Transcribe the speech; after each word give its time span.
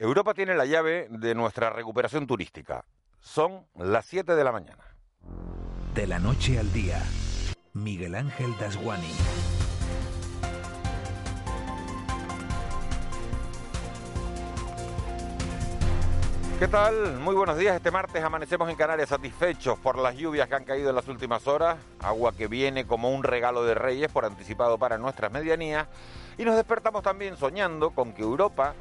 Europa 0.00 0.32
tiene 0.32 0.54
la 0.54 0.64
llave 0.64 1.08
de 1.10 1.34
nuestra 1.34 1.70
recuperación 1.70 2.28
turística. 2.28 2.84
Son 3.18 3.66
las 3.74 4.06
7 4.06 4.36
de 4.36 4.44
la 4.44 4.52
mañana. 4.52 4.84
De 5.92 6.06
la 6.06 6.20
noche 6.20 6.56
al 6.56 6.72
día, 6.72 7.02
Miguel 7.72 8.14
Ángel 8.14 8.56
Dasguani. 8.60 9.10
¿Qué 16.60 16.68
tal? 16.68 17.18
Muy 17.18 17.34
buenos 17.34 17.58
días. 17.58 17.74
Este 17.74 17.90
martes 17.90 18.22
amanecemos 18.22 18.70
en 18.70 18.76
Canarias 18.76 19.08
satisfechos 19.08 19.80
por 19.80 19.98
las 19.98 20.14
lluvias 20.14 20.48
que 20.48 20.54
han 20.54 20.64
caído 20.64 20.90
en 20.90 20.94
las 20.94 21.08
últimas 21.08 21.48
horas, 21.48 21.76
agua 21.98 22.32
que 22.36 22.46
viene 22.46 22.86
como 22.86 23.12
un 23.12 23.24
regalo 23.24 23.64
de 23.64 23.74
reyes 23.74 24.12
por 24.12 24.24
anticipado 24.24 24.78
para 24.78 24.96
nuestras 24.96 25.32
medianías, 25.32 25.88
y 26.36 26.44
nos 26.44 26.54
despertamos 26.54 27.02
también 27.02 27.36
soñando 27.36 27.90
con 27.90 28.12
que 28.12 28.22
Europa 28.22 28.74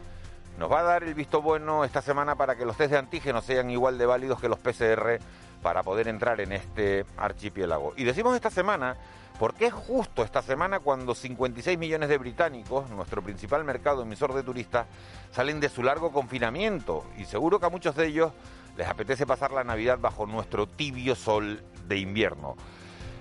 nos 0.57 0.71
va 0.71 0.79
a 0.79 0.83
dar 0.83 1.03
el 1.03 1.13
visto 1.13 1.41
bueno 1.41 1.83
esta 1.83 2.01
semana 2.01 2.35
para 2.35 2.55
que 2.55 2.65
los 2.65 2.75
test 2.77 2.91
de 2.91 2.97
antígenos 2.97 3.45
sean 3.45 3.69
igual 3.69 3.97
de 3.97 4.05
válidos 4.05 4.39
que 4.39 4.49
los 4.49 4.59
PCR 4.59 5.19
para 5.61 5.83
poder 5.83 6.07
entrar 6.07 6.41
en 6.41 6.51
este 6.51 7.05
archipiélago. 7.17 7.93
Y 7.95 8.03
decimos 8.03 8.35
esta 8.35 8.49
semana 8.49 8.95
porque 9.39 9.67
es 9.67 9.73
justo 9.73 10.23
esta 10.23 10.41
semana 10.41 10.79
cuando 10.79 11.13
56 11.13 11.77
millones 11.77 12.09
de 12.09 12.17
británicos, 12.17 12.89
nuestro 12.89 13.21
principal 13.21 13.63
mercado 13.63 14.01
emisor 14.01 14.33
de 14.33 14.41
turistas, 14.41 14.87
salen 15.31 15.59
de 15.59 15.69
su 15.69 15.83
largo 15.83 16.11
confinamiento 16.11 17.05
y 17.17 17.25
seguro 17.25 17.59
que 17.59 17.67
a 17.67 17.69
muchos 17.69 17.95
de 17.95 18.07
ellos 18.07 18.31
les 18.75 18.87
apetece 18.87 19.27
pasar 19.27 19.51
la 19.51 19.63
Navidad 19.63 19.99
bajo 19.99 20.25
nuestro 20.25 20.67
tibio 20.67 21.15
sol 21.15 21.61
de 21.87 21.97
invierno. 21.97 22.55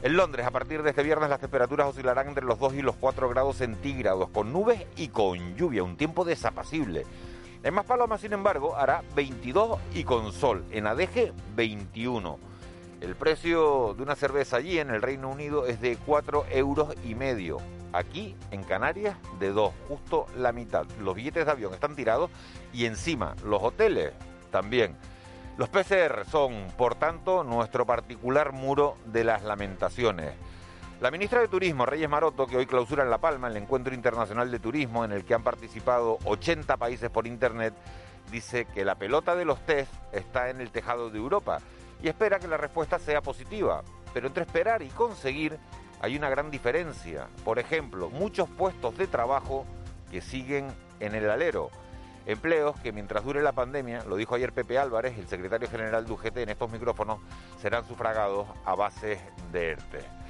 En 0.03 0.17
Londres, 0.17 0.47
a 0.47 0.51
partir 0.51 0.83
de 0.83 0.91
este 0.91 1.03
viernes, 1.03 1.29
las 1.29 1.41
temperaturas 1.41 1.89
oscilarán 1.89 2.29
entre 2.29 2.45
los 2.45 2.59
2 2.59 2.75
y 2.75 2.83
los 2.83 2.97
4 2.97 3.29
grados 3.29 3.57
centígrados, 3.57 4.29
con 4.29 4.53
nubes 4.53 4.87
y 4.97 5.09
con 5.09 5.57
lluvia, 5.57 5.83
un 5.83 5.97
tiempo 5.97 6.25
desapacible. 6.25 7.05
En 7.67 7.75
Maspaloma, 7.75 8.17
sin 8.17 8.33
embargo, 8.33 8.77
hará 8.77 9.03
22 9.17 9.81
y 9.93 10.05
con 10.05 10.33
sol. 10.33 10.65
En 10.71 10.87
Adeje, 10.87 11.33
21. 11.57 12.39
El 13.01 13.17
precio 13.17 13.93
de 13.95 14.05
una 14.05 14.15
cerveza 14.15 14.59
allí 14.59 14.79
en 14.79 14.91
el 14.91 15.03
Reino 15.03 15.29
Unido 15.29 15.67
es 15.67 15.81
de 15.81 15.97
4 15.97 16.47
euros 16.51 16.95
y 17.05 17.17
medio. 17.17 17.57
Aquí, 17.93 18.37
en 18.53 18.63
Canarias, 18.63 19.17
de 19.41 19.51
2, 19.51 19.75
justo 19.89 20.27
la 20.37 20.53
mitad. 20.53 20.87
Los 21.01 21.17
billetes 21.17 21.45
de 21.45 21.51
avión 21.51 21.75
están 21.75 21.97
tirados 21.97 22.31
y 22.73 22.85
encima 22.85 23.35
los 23.45 23.61
hoteles 23.61 24.13
también. 24.53 24.95
Los 25.59 25.69
PCR 25.69 26.25
son, 26.31 26.69
por 26.79 26.95
tanto, 26.95 27.43
nuestro 27.43 27.85
particular 27.85 28.53
muro 28.53 28.97
de 29.07 29.25
las 29.25 29.43
lamentaciones. 29.43 30.35
La 30.99 31.11
ministra 31.11 31.43
de 31.43 31.49
Turismo, 31.49 31.85
Reyes 31.85 32.09
Maroto, 32.09 32.47
que 32.47 32.57
hoy 32.57 32.65
clausura 32.65 33.03
en 33.03 33.11
La 33.11 33.19
Palma 33.19 33.49
el 33.49 33.59
Encuentro 33.59 33.95
Internacional 33.95 34.51
de 34.51 34.59
Turismo, 34.59 35.05
en 35.05 35.13
el 35.13 35.27
que 35.27 35.35
han 35.35 35.43
participado 35.43 36.17
80 36.25 36.79
países 36.79 37.11
por 37.11 37.27
Internet, 37.27 37.75
dice 38.31 38.65
que 38.65 38.83
la 38.83 38.95
pelota 38.95 39.37
de 39.37 39.45
los 39.45 39.61
test 39.67 39.93
está 40.13 40.49
en 40.49 40.63
el 40.63 40.71
tejado 40.71 41.11
de 41.11 41.19
Europa 41.19 41.59
y 42.03 42.09
espera 42.09 42.39
que 42.39 42.49
la 42.49 42.57
respuesta 42.57 42.99
sea 42.99 43.21
positiva. 43.21 43.83
Pero 44.15 44.29
entre 44.29 44.45
esperar 44.45 44.81
y 44.81 44.89
conseguir 44.89 45.59
hay 46.01 46.17
una 46.17 46.31
gran 46.31 46.51
diferencia. 46.51 47.29
Por 47.45 47.59
ejemplo, 47.59 48.09
muchos 48.09 48.49
puestos 48.49 48.97
de 48.97 49.07
trabajo 49.07 49.67
que 50.11 50.23
siguen 50.23 50.69
en 51.01 51.15
el 51.15 51.29
alero. 51.29 51.69
Empleos 52.25 52.75
que 52.81 52.93
mientras 52.93 53.23
dure 53.23 53.43
la 53.43 53.53
pandemia, 53.53 54.03
lo 54.05 54.17
dijo 54.17 54.35
ayer 54.35 54.51
Pepe 54.51 54.79
Álvarez, 54.79 55.19
el 55.19 55.29
secretario 55.29 55.69
general 55.69 56.07
de 56.07 56.13
UGT 56.13 56.39
en 56.39 56.49
estos 56.49 56.73
micrófonos, 56.73 57.21
serán 57.61 57.87
sufragados 57.87 58.49
a 58.65 58.75
base 58.75 59.21
de 59.53 59.73
ERTE. 59.73 60.26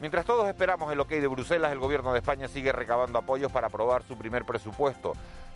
Mientras 0.00 0.24
todos 0.24 0.48
esperamos 0.48 0.90
el 0.90 1.00
ok 1.00 1.10
de 1.10 1.26
Bruselas, 1.26 1.72
el 1.72 1.78
gobierno 1.78 2.12
de 2.12 2.20
España 2.20 2.48
sigue 2.48 2.72
recabando 2.72 3.18
apoyos 3.18 3.52
para 3.52 3.66
aprobar 3.66 4.02
su 4.02 4.16
primer 4.16 4.46
presupuesto. 4.46 5.12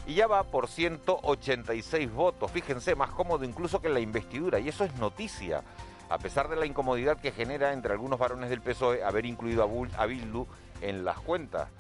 Y 0.07 0.13
ya 0.13 0.27
va 0.27 0.43
por 0.43 0.69
186 0.69 2.13
votos. 2.13 2.51
Fíjense, 2.51 2.95
más 2.95 3.09
cómodo 3.09 3.47
incluso 3.47 3.81
que 3.81 3.89
la 3.89 4.01
investidura. 4.01 4.59
Y 4.59 4.69
eso 4.69 4.85
es 4.85 4.95
noticia. 4.97 5.63
A 6.11 6.19
pesar 6.19 6.49
de 6.51 6.57
la 6.57 6.67
incomodidad 6.67 7.19
que 7.19 7.33
genera 7.33 7.73
entre 7.73 7.93
algunos 7.93 8.19
varones 8.19 8.51
del 8.51 8.61
PSOE 8.61 9.03
haber 9.03 9.25
incluido 9.25 9.67
a 9.97 10.05
Bildu 10.05 10.47
en 10.83 11.07
las 11.07 11.19
cuentas. 11.21 11.71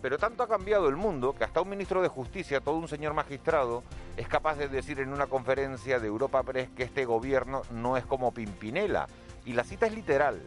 Pero 0.00 0.16
tanto 0.16 0.44
ha 0.44 0.48
cambiado 0.48 0.88
el 0.88 0.94
mundo 0.94 1.34
que 1.34 1.42
hasta 1.42 1.60
un 1.60 1.70
ministro 1.70 2.02
de 2.02 2.08
Justicia, 2.08 2.60
todo 2.60 2.76
un 2.76 2.86
señor 2.86 3.14
magistrado, 3.14 3.82
es 4.16 4.28
capaz 4.28 4.54
de 4.54 4.68
decir 4.68 5.00
en 5.00 5.12
una 5.12 5.26
conferencia 5.26 5.98
de 5.98 6.06
Europa 6.06 6.44
Press 6.44 6.70
que 6.76 6.84
este 6.84 7.04
gobierno 7.04 7.62
no 7.72 7.96
es 7.96 8.06
como 8.06 8.32
Pimpinela. 8.32 9.08
Y 9.44 9.54
la 9.54 9.64
cita 9.64 9.86
es 9.86 9.92
literal, 9.92 10.40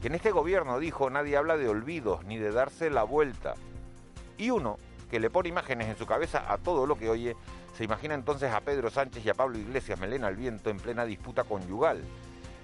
que 0.00 0.08
en 0.08 0.14
este 0.14 0.30
gobierno, 0.30 0.78
dijo, 0.78 1.10
nadie 1.10 1.36
habla 1.36 1.56
de 1.56 1.68
olvidos 1.68 2.24
ni 2.24 2.38
de 2.38 2.52
darse 2.52 2.90
la 2.90 3.02
vuelta. 3.02 3.54
Y 4.38 4.50
uno, 4.50 4.78
que 5.10 5.20
le 5.20 5.30
pone 5.30 5.50
imágenes 5.50 5.88
en 5.88 5.96
su 5.96 6.06
cabeza 6.06 6.50
a 6.50 6.58
todo 6.58 6.86
lo 6.86 6.96
que 6.96 7.10
oye, 7.10 7.36
se 7.76 7.84
imagina 7.84 8.14
entonces 8.14 8.52
a 8.52 8.60
Pedro 8.60 8.90
Sánchez 8.90 9.24
y 9.24 9.30
a 9.30 9.34
Pablo 9.34 9.58
Iglesias 9.58 9.98
Melena 10.00 10.28
al 10.28 10.36
viento 10.36 10.70
en 10.70 10.78
plena 10.78 11.04
disputa 11.04 11.44
conyugal. 11.44 12.02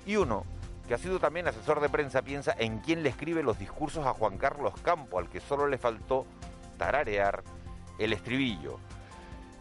Y 0.07 0.17
uno, 0.17 0.45
que 0.89 0.95
ha 0.95 0.99
sido 0.99 1.19
también 1.19 1.49
asesor 1.49 1.81
de 1.81 1.89
prensa, 1.89 2.23
piensa 2.23 2.55
en 2.59 2.79
quién 2.79 3.03
le 3.03 3.11
escribe 3.11 3.43
los 3.43 3.59
discursos 3.59 4.07
a 4.07 4.15
Juan 4.15 4.39
Carlos 4.39 4.75
Campo, 4.83 5.19
al 5.19 5.29
que 5.29 5.41
solo 5.41 5.67
le 5.67 5.79
faltó 5.79 6.25
tararear 6.79 7.43
el 7.99 8.13
estribillo. 8.13 8.79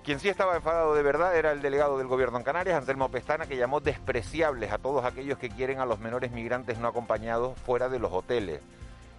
Quien 0.06 0.20
sí 0.20 0.30
estaba 0.30 0.56
enfadado 0.56 0.94
de 0.94 1.02
verdad 1.02 1.36
era 1.36 1.52
el 1.52 1.64
delegado 1.64 1.98
del 1.98 2.06
gobierno 2.06 2.38
en 2.38 2.44
Canarias, 2.44 2.78
Anselmo 2.78 3.10
Pestana, 3.10 3.48
que 3.48 3.58
llamó 3.58 3.80
despreciables 3.80 4.72
a 4.72 4.78
todos 4.78 5.04
aquellos 5.04 5.40
que 5.40 5.50
quieren 5.50 5.80
a 5.80 5.86
los 5.88 5.98
menores 5.98 6.32
migrantes 6.32 6.78
no 6.78 6.88
acompañados 6.88 7.58
fuera 7.62 7.90
de 7.90 7.98
los 7.98 8.12
hoteles. 8.12 8.62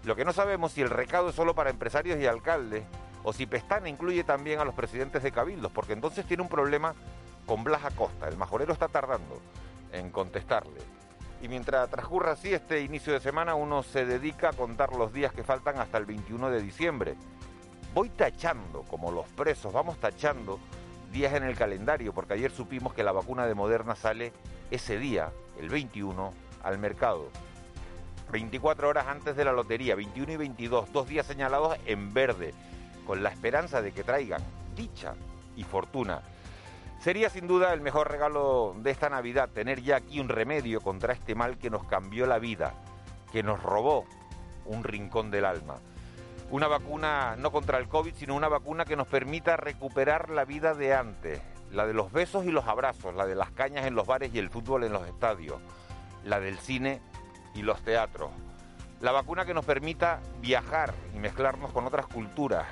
Lo 0.05 0.15
que 0.15 0.25
no 0.25 0.33
sabemos 0.33 0.71
si 0.71 0.83
el 0.83 0.91
recado 0.91 1.31
es 1.31 1.35
solo 1.35 1.57
para 1.57 1.71
empresarios 1.71 2.21
y 2.21 2.27
alcaldes 2.27 2.85
o 3.25 3.33
si 3.33 3.47
Pestana 3.47 3.89
incluye 3.89 4.23
también 4.23 4.61
a 4.61 4.65
los 4.65 4.77
presidentes 4.77 5.25
de 5.25 5.33
cabildos, 5.33 5.73
porque 5.73 5.93
entonces 5.93 6.25
tiene 6.25 6.45
un 6.45 6.49
problema 6.49 6.95
con 7.47 7.65
Blas 7.65 7.85
Acosta. 7.85 8.29
El 8.29 8.37
majorero 8.37 8.73
está 8.73 8.87
tardando 8.87 9.41
en 9.93 10.11
contestarle. 10.11 10.79
Y 11.43 11.49
mientras 11.49 11.91
transcurra 11.91 12.31
así 12.31 12.55
este 12.55 12.83
inicio 12.83 13.13
de 13.13 13.19
semana, 13.19 13.57
uno 13.57 13.83
se 13.83 14.07
dedica 14.07 14.51
a 14.51 14.53
contar 14.53 14.93
los 14.93 15.13
días 15.13 15.33
que 15.33 15.43
faltan 15.43 15.81
hasta 15.81 15.99
el 15.99 16.07
21 16.07 16.49
de 16.49 16.63
diciembre. 16.63 17.17
Voy 17.97 18.11
tachando, 18.11 18.83
como 18.83 19.11
los 19.11 19.27
presos, 19.29 19.73
vamos 19.73 19.97
tachando 19.99 20.61
días 21.11 21.33
en 21.33 21.45
el 21.45 21.57
calendario, 21.57 22.13
porque 22.13 22.35
ayer 22.35 22.51
supimos 22.51 22.93
que 22.93 23.03
la 23.03 23.11
vacuna 23.11 23.47
de 23.47 23.55
Moderna 23.55 23.97
sale 23.97 24.35
ese 24.71 24.99
día, 24.99 25.33
el 25.59 25.71
21, 25.71 26.31
al 26.63 26.77
mercado. 26.77 27.31
24 28.31 28.91
horas 28.91 29.07
antes 29.07 29.35
de 29.35 29.47
la 29.47 29.53
lotería, 29.53 29.95
21 29.95 30.31
y 30.31 30.37
22, 30.37 30.93
dos 30.93 31.09
días 31.09 31.25
señalados 31.25 31.79
en 31.87 32.13
verde 32.13 32.53
con 33.07 33.23
la 33.23 33.31
esperanza 33.31 33.81
de 33.81 33.93
que 33.93 34.05
traigan 34.05 34.43
dicha 34.77 35.15
y 35.57 35.65
fortuna. 35.65 36.21
Sería 37.01 37.31
sin 37.31 37.47
duda 37.47 37.73
el 37.73 37.81
mejor 37.81 38.11
regalo 38.11 38.77
de 38.77 38.91
esta 38.91 39.09
Navidad 39.09 39.49
tener 39.49 39.81
ya 39.81 39.97
aquí 39.97 40.21
un 40.21 40.29
remedio 40.29 40.83
contra 40.83 41.15
este 41.15 41.35
mal 41.35 41.57
que 41.57 41.71
nos 41.71 41.85
cambió 41.85 42.27
la 42.27 42.39
vida, 42.39 42.75
que 43.33 43.43
nos 43.43 43.63
robó 43.63 44.05
un 44.67 44.85
rincón 44.85 45.31
del 45.31 45.47
alma. 45.47 45.77
Una 46.51 46.69
vacuna 46.69 47.35
no 47.37 47.51
contra 47.51 47.79
el 47.79 47.89
COVID, 47.89 48.15
sino 48.15 48.37
una 48.37 48.49
vacuna 48.49 48.85
que 48.85 48.95
nos 48.95 49.09
permita 49.09 49.57
recuperar 49.57 50.31
la 50.31 50.45
vida 50.45 50.75
de 50.75 50.95
antes, 50.95 51.43
la 51.73 51.87
de 51.87 51.95
los 51.95 52.13
besos 52.13 52.45
y 52.45 52.53
los 52.53 52.67
abrazos, 52.67 53.15
la 53.15 53.27
de 53.27 53.35
las 53.35 53.51
cañas 53.51 53.85
en 53.87 53.97
los 53.97 54.07
bares 54.07 54.33
y 54.33 54.39
el 54.39 54.51
fútbol 54.51 54.85
en 54.85 54.93
los 54.93 55.07
estadios, 55.09 55.61
la 56.25 56.39
del 56.39 56.59
cine 56.59 57.01
y 57.55 57.63
los 57.63 57.83
teatros. 57.83 58.31
La 59.01 59.11
vacuna 59.11 59.45
que 59.45 59.55
nos 59.55 59.65
permita 59.65 60.21
viajar 60.41 60.95
y 61.15 61.19
mezclarnos 61.19 61.73
con 61.73 61.85
otras 61.85 62.07
culturas, 62.07 62.67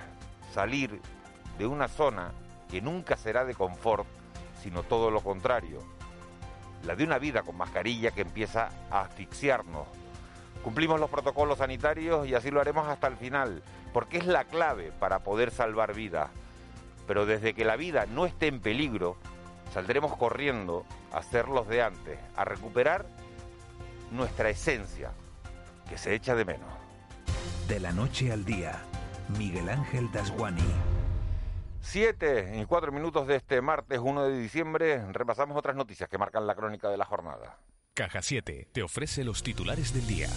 salir 0.52 1.00
de 1.58 1.66
una 1.66 1.88
zona 1.88 2.30
que 2.70 2.80
nunca 2.80 3.16
será 3.16 3.44
de 3.44 3.54
confort, 3.54 4.06
sino 4.62 4.84
todo 4.84 5.10
lo 5.10 5.20
contrario, 5.20 5.80
la 6.84 6.94
de 6.94 7.04
una 7.04 7.18
vida 7.18 7.42
con 7.42 7.56
mascarilla 7.56 8.12
que 8.12 8.22
empieza 8.22 8.70
a 8.90 9.00
asfixiarnos. 9.00 9.88
Cumplimos 10.64 10.98
los 10.98 11.10
protocolos 11.10 11.58
sanitarios 11.58 12.26
y 12.26 12.34
así 12.34 12.50
lo 12.50 12.58
haremos 12.58 12.88
hasta 12.88 13.06
el 13.06 13.18
final, 13.18 13.62
porque 13.92 14.16
es 14.16 14.26
la 14.26 14.44
clave 14.44 14.92
para 14.98 15.18
poder 15.18 15.50
salvar 15.50 15.94
vidas. 15.94 16.30
Pero 17.06 17.26
desde 17.26 17.52
que 17.52 17.66
la 17.66 17.76
vida 17.76 18.06
no 18.06 18.24
esté 18.24 18.46
en 18.46 18.60
peligro, 18.60 19.18
saldremos 19.74 20.16
corriendo 20.16 20.86
a 21.12 21.22
ser 21.22 21.48
los 21.48 21.68
de 21.68 21.82
antes, 21.82 22.18
a 22.34 22.46
recuperar 22.46 23.04
nuestra 24.10 24.48
esencia, 24.48 25.12
que 25.86 25.98
se 25.98 26.14
echa 26.14 26.34
de 26.34 26.46
menos. 26.46 26.72
De 27.68 27.78
la 27.78 27.92
noche 27.92 28.32
al 28.32 28.46
día 28.46 28.80
Miguel 29.38 29.68
Ángel 29.68 30.10
Dasguani. 30.12 30.62
Siete 31.82 32.58
y 32.58 32.64
cuatro 32.64 32.90
minutos 32.90 33.26
de 33.26 33.36
este 33.36 33.60
martes 33.60 33.98
1 34.02 34.24
de 34.24 34.38
diciembre 34.38 35.12
repasamos 35.12 35.58
otras 35.58 35.76
noticias 35.76 36.08
que 36.08 36.16
marcan 36.16 36.46
la 36.46 36.54
crónica 36.54 36.88
de 36.88 36.96
la 36.96 37.04
jornada. 37.04 37.58
Caja 37.94 38.22
7 38.22 38.66
te 38.72 38.82
ofrece 38.82 39.22
los 39.22 39.44
titulares 39.44 39.94
del 39.94 40.04
día. 40.08 40.28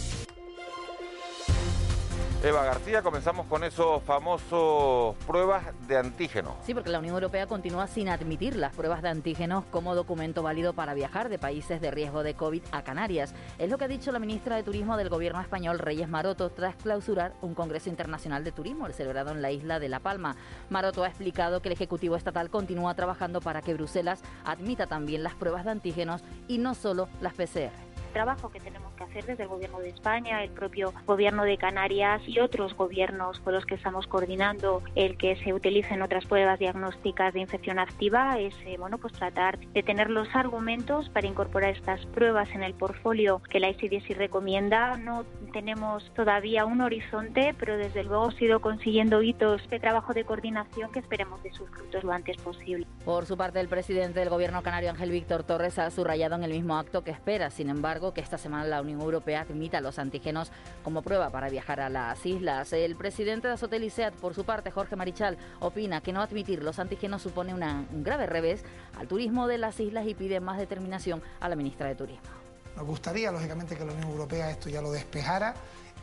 Eva 2.44 2.64
García, 2.64 3.02
comenzamos 3.02 3.48
con 3.48 3.64
esos 3.64 4.04
famosos 4.04 5.16
pruebas 5.26 5.64
de 5.88 5.98
antígenos. 5.98 6.54
Sí, 6.64 6.76
porque 6.76 6.92
la 6.92 7.00
Unión 7.00 7.16
Europea 7.16 7.48
continúa 7.48 7.88
sin 7.88 8.10
admitir 8.10 8.56
las 8.56 8.76
pruebas 8.76 9.02
de 9.02 9.10
antígenos 9.10 9.66
como 9.72 9.96
documento 9.96 10.44
válido 10.44 10.74
para 10.74 10.94
viajar 10.94 11.30
de 11.30 11.40
países 11.40 11.82
de 11.82 11.90
riesgo 11.90 12.22
de 12.22 12.36
COVID 12.36 12.62
a 12.72 12.84
Canarias. 12.84 13.34
Es 13.58 13.72
lo 13.72 13.80
que 13.80 13.86
ha 13.86 13.88
dicho 13.88 14.12
la 14.12 14.20
ministra 14.20 14.56
de 14.56 14.62
Turismo 14.62 14.98
del 14.98 15.10
Gobierno 15.10 15.42
español, 15.42 15.80
Reyes 15.80 16.10
Maroto, 16.10 16.52
tras 16.52 16.76
clausurar 16.76 17.34
un 17.42 17.56
Congreso 17.56 17.90
Internacional 17.90 18.44
de 18.44 18.52
Turismo 18.52 18.88
celebrado 18.90 19.32
en 19.32 19.42
la 19.42 19.50
isla 19.50 19.80
de 19.80 19.90
La 19.90 20.00
Palma. 20.00 20.36
Maroto 20.70 21.04
ha 21.04 21.08
explicado 21.08 21.64
que 21.64 21.70
el 21.70 21.74
Ejecutivo 21.74 22.16
Estatal 22.16 22.52
continúa 22.52 22.94
trabajando 22.94 23.42
para 23.42 23.64
que 23.64 23.74
Bruselas 23.74 24.22
admita 24.46 24.86
también 24.86 25.24
las 25.24 25.34
pruebas 25.34 25.66
de 25.66 25.72
antígenos 25.72 26.24
y 26.48 26.60
no 26.60 26.76
solo 26.76 27.10
las 27.20 27.34
PCR 27.34 27.88
trabajo 28.18 28.50
que 28.50 28.60
tenemos 28.60 28.87
que 28.98 29.04
hacer 29.04 29.26
desde 29.26 29.44
el 29.44 29.50
Gobierno 29.50 29.80
de 29.80 29.90
España, 29.90 30.44
el 30.44 30.50
propio 30.50 30.94
Gobierno 31.06 31.44
de 31.44 31.58
Canarias 31.58 32.22
y 32.28 32.40
otros 32.40 32.74
gobiernos 32.76 33.40
con 33.40 33.54
los 33.54 33.66
que 33.66 33.76
estamos 33.76 34.08
coordinando 34.08 34.82
el 34.96 35.18
que 35.18 35.36
se 35.38 35.54
utilicen 35.54 36.02
otras 36.02 36.26
pruebas 36.26 36.60
diagnósticas 36.60 37.34
de 37.34 37.40
infección 37.40 37.80
activa 37.80 38.40
es 38.40 38.54
eh, 38.66 38.76
bueno 38.78 38.98
pues 38.98 39.14
tratar 39.14 39.60
de 39.60 39.84
tener 39.84 40.10
los 40.10 40.28
argumentos 40.36 41.10
para 41.10 41.28
incorporar 41.28 41.76
estas 41.76 42.06
pruebas 42.08 42.50
en 42.54 42.64
el 42.64 42.74
portfolio 42.74 43.42
que 43.50 43.60
la 43.60 43.70
ICDC 43.70 44.18
recomienda. 44.18 44.98
No 44.98 45.26
tenemos 45.54 46.12
todavía 46.14 46.66
un 46.66 46.82
horizonte, 46.82 47.56
pero 47.58 47.78
desde 47.78 48.04
luego 48.04 48.30
ha 48.30 48.44
ido 48.44 48.60
consiguiendo 48.60 49.22
hitos 49.22 49.68
de 49.70 49.80
trabajo 49.80 50.14
de 50.14 50.24
coordinación 50.24 50.92
que 50.92 51.00
esperemos 51.00 51.42
de 51.44 51.54
sus 51.54 51.70
frutos 51.70 52.04
lo 52.04 52.12
antes 52.12 52.38
posible. 52.38 52.86
Por 53.06 53.26
su 53.26 53.38
parte, 53.38 53.60
el 53.60 53.68
presidente 53.68 54.20
del 54.20 54.30
Gobierno 54.30 54.62
canario, 54.64 54.90
Ángel 54.90 55.12
Víctor 55.12 55.44
Torres, 55.44 55.80
ha 55.80 55.90
subrayado 55.92 56.36
en 56.36 56.44
el 56.44 56.52
mismo 56.52 56.78
acto 56.78 57.04
que 57.04 57.12
espera, 57.12 57.50
sin 57.50 57.70
embargo, 57.70 58.14
que 58.14 58.22
esta 58.22 58.38
semana 58.38 58.66
la 58.66 58.82
Unión 58.88 59.02
Europea 59.02 59.42
admita 59.42 59.82
los 59.82 60.00
antígenos 60.00 60.52
como 60.84 61.02
prueba 61.02 61.30
para 61.30 61.50
viajar 61.50 61.82
a 61.82 61.90
las 61.90 62.26
islas. 62.26 62.72
El 62.74 62.96
presidente 62.96 63.48
de 63.48 63.56
Azotel 63.56 63.92
por 64.20 64.34
su 64.34 64.46
parte, 64.46 64.72
Jorge 64.72 64.96
Marichal, 64.96 65.38
opina 65.60 66.02
que 66.02 66.14
no 66.14 66.22
admitir 66.22 66.64
los 66.64 66.80
antígenos 66.80 67.22
supone 67.22 67.54
un 67.54 68.04
grave 68.04 68.26
revés 68.26 68.64
al 68.98 69.08
turismo 69.08 69.48
de 69.48 69.58
las 69.58 69.80
islas 69.80 70.08
y 70.08 70.14
pide 70.14 70.40
más 70.40 70.58
determinación 70.58 71.22
a 71.40 71.50
la 71.50 71.56
ministra 71.56 71.88
de 71.88 71.96
Turismo. 71.96 72.30
Nos 72.76 72.86
gustaría, 72.86 73.32
lógicamente, 73.32 73.76
que 73.76 73.84
la 73.84 73.94
Unión 73.94 74.10
Europea 74.10 74.52
esto 74.52 74.70
ya 74.70 74.82
lo 74.82 74.92
despejara 74.92 75.56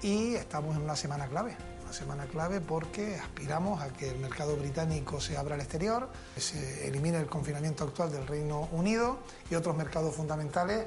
y 0.03 0.35
estamos 0.35 0.77
en 0.77 0.83
una 0.83 0.97
semana 0.97 1.27
clave. 1.27 1.57
Una 1.83 1.93
semana 1.93 2.25
clave 2.27 2.61
porque 2.61 3.17
aspiramos 3.17 3.81
a 3.81 3.93
que 3.93 4.11
el 4.11 4.19
mercado 4.19 4.57
británico 4.57 5.21
se 5.21 5.37
abra 5.37 5.55
al 5.55 5.61
exterior, 5.61 6.09
se 6.37 6.89
elimine 6.89 7.19
el 7.19 7.27
confinamiento 7.27 7.85
actual 7.85 8.11
del 8.11 8.27
Reino 8.27 8.69
Unido 8.73 9.19
y 9.51 9.55
otros 9.55 9.77
mercados 9.77 10.15
fundamentales 10.15 10.87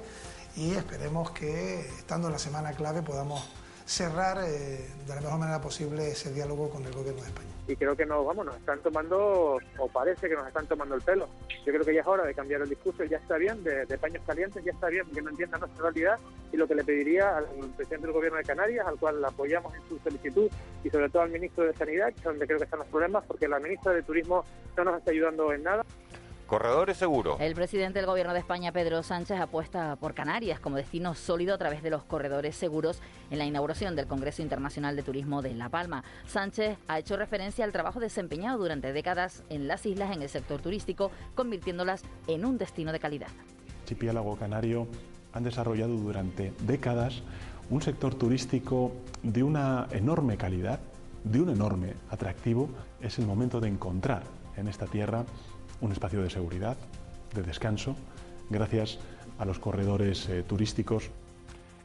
y 0.58 0.74
esperemos 0.74 1.32
que 1.32 1.82
estando 1.82 2.28
en 2.28 2.34
la 2.34 2.40
semana 2.40 2.72
clave 2.74 3.04
podamos 3.04 3.48
cerrar 3.86 4.40
eh, 4.44 4.86
de 5.06 5.16
la 5.16 5.22
mejor 5.22 5.40
manera 5.40 5.62
posible 5.62 6.10
ese 6.10 6.34
diálogo 6.34 6.70
con 6.70 6.84
el 6.84 6.92
gobierno 6.92 7.22
de 7.22 7.28
España. 7.28 7.48
Y 7.68 7.76
creo 7.76 7.96
que 7.96 8.06
nos, 8.06 8.26
vamos, 8.26 8.46
nos 8.46 8.56
están 8.56 8.80
tomando, 8.80 9.60
o 9.78 9.88
parece 9.90 10.28
que 10.28 10.36
nos 10.36 10.48
están 10.48 10.66
tomando 10.66 10.96
el 10.96 11.02
pelo. 11.02 11.28
Yo 11.66 11.72
creo 11.72 11.86
que 11.86 11.94
ya 11.94 12.02
es 12.02 12.08
hora 12.08 12.26
de 12.26 12.34
cambiar 12.34 12.62
el 12.62 12.70
discurso, 12.70 13.04
ya 13.04 13.18
está 13.18 13.38
bien, 13.38 13.64
de, 13.64 13.86
paños 13.98 14.24
calientes, 14.26 14.64
ya 14.64 14.72
está 14.72 14.88
bien, 14.88 15.06
que 15.14 15.22
no 15.22 15.30
entiendan 15.30 15.60
nuestra 15.60 15.84
realidad. 15.84 16.20
Y 16.52 16.58
lo 16.58 16.68
que 16.68 16.76
le 16.76 16.84
pediría 16.84 17.38
al 17.38 17.46
presidente 17.76 18.08
del 18.08 18.14
gobierno 18.14 18.38
de 18.38 18.44
Canarias, 18.46 18.88
al 18.88 18.98
cual 18.98 19.24
apoyamos 19.24 19.74
en 19.76 19.82
su 19.88 20.00
solicitud, 20.00 20.50
y 20.84 20.90
sobre 20.90 21.10
todo 21.10 21.22
al 21.22 21.30
ministro 21.30 21.66
de 21.66 21.74
Sanidad, 21.74 22.08
que 22.08 22.20
es 22.20 22.24
donde 22.24 22.46
creo 22.48 22.58
que 22.58 22.66
están 22.66 22.80
los 22.80 22.88
problemas, 22.88 23.24
porque 23.26 23.48
la 23.48 23.60
ministra 23.60 23.92
de 23.94 24.02
Turismo 24.02 24.44
no 24.76 24.84
nos 24.86 24.98
está 24.98 25.12
ayudando 25.12 25.54
en 25.54 25.64
nada. 25.64 25.86
Corredores 26.48 26.96
seguros. 26.96 27.42
El 27.42 27.56
presidente 27.56 28.00
del 28.00 28.06
Gobierno 28.06 28.32
de 28.32 28.40
España, 28.40 28.72
Pedro 28.72 29.04
Sánchez, 29.04 29.38
apuesta 29.38 29.98
por 29.98 30.14
Canarias 30.14 30.62
como 30.62 30.78
destino 30.78 31.14
sólido 31.14 31.54
a 31.54 31.58
través 31.58 31.84
de 31.84 31.90
los 31.90 32.06
corredores 32.06 32.56
seguros 32.56 33.02
en 33.30 33.38
la 33.38 33.44
inauguración 33.44 33.98
del 33.98 34.08
Congreso 34.08 34.42
Internacional 34.42 34.96
de 34.96 35.04
Turismo 35.04 35.42
de 35.42 35.54
La 35.54 35.68
Palma. 35.68 36.06
Sánchez 36.26 36.78
ha 36.88 37.00
hecho 37.00 37.18
referencia 37.18 37.66
al 37.66 37.74
trabajo 37.74 38.00
desempeñado 38.00 38.60
durante 38.60 38.94
décadas 38.94 39.44
en 39.50 39.68
las 39.68 39.86
islas 39.86 40.16
en 40.16 40.22
el 40.22 40.30
sector 40.30 40.62
turístico, 40.62 41.12
convirtiéndolas 41.36 42.04
en 42.28 42.46
un 42.46 42.58
destino 42.58 42.94
de 42.94 43.02
calidad. 43.02 43.28
Archipiélago 43.82 44.38
Canario 44.38 44.88
han 45.34 45.44
desarrollado 45.44 45.98
durante 45.98 46.54
décadas 46.62 47.24
un 47.70 47.82
sector 47.82 48.16
turístico 48.16 48.94
de 49.22 49.44
una 49.44 49.88
enorme 49.92 50.38
calidad, 50.38 50.80
de 51.26 51.42
un 51.42 51.50
enorme 51.50 51.96
atractivo. 52.10 52.70
Es 53.02 53.20
el 53.20 53.26
momento 53.26 53.60
de 53.60 53.68
encontrar 53.68 54.24
en 54.56 54.70
esta 54.70 54.86
tierra 54.86 55.26
un 55.82 55.92
espacio 55.92 56.22
de 56.22 56.30
seguridad, 56.30 56.78
de 57.34 57.44
descanso, 57.44 57.96
gracias 58.50 59.00
a 59.38 59.46
los 59.46 59.60
corredores 59.60 60.28
eh, 60.30 60.44
turísticos 60.44 61.12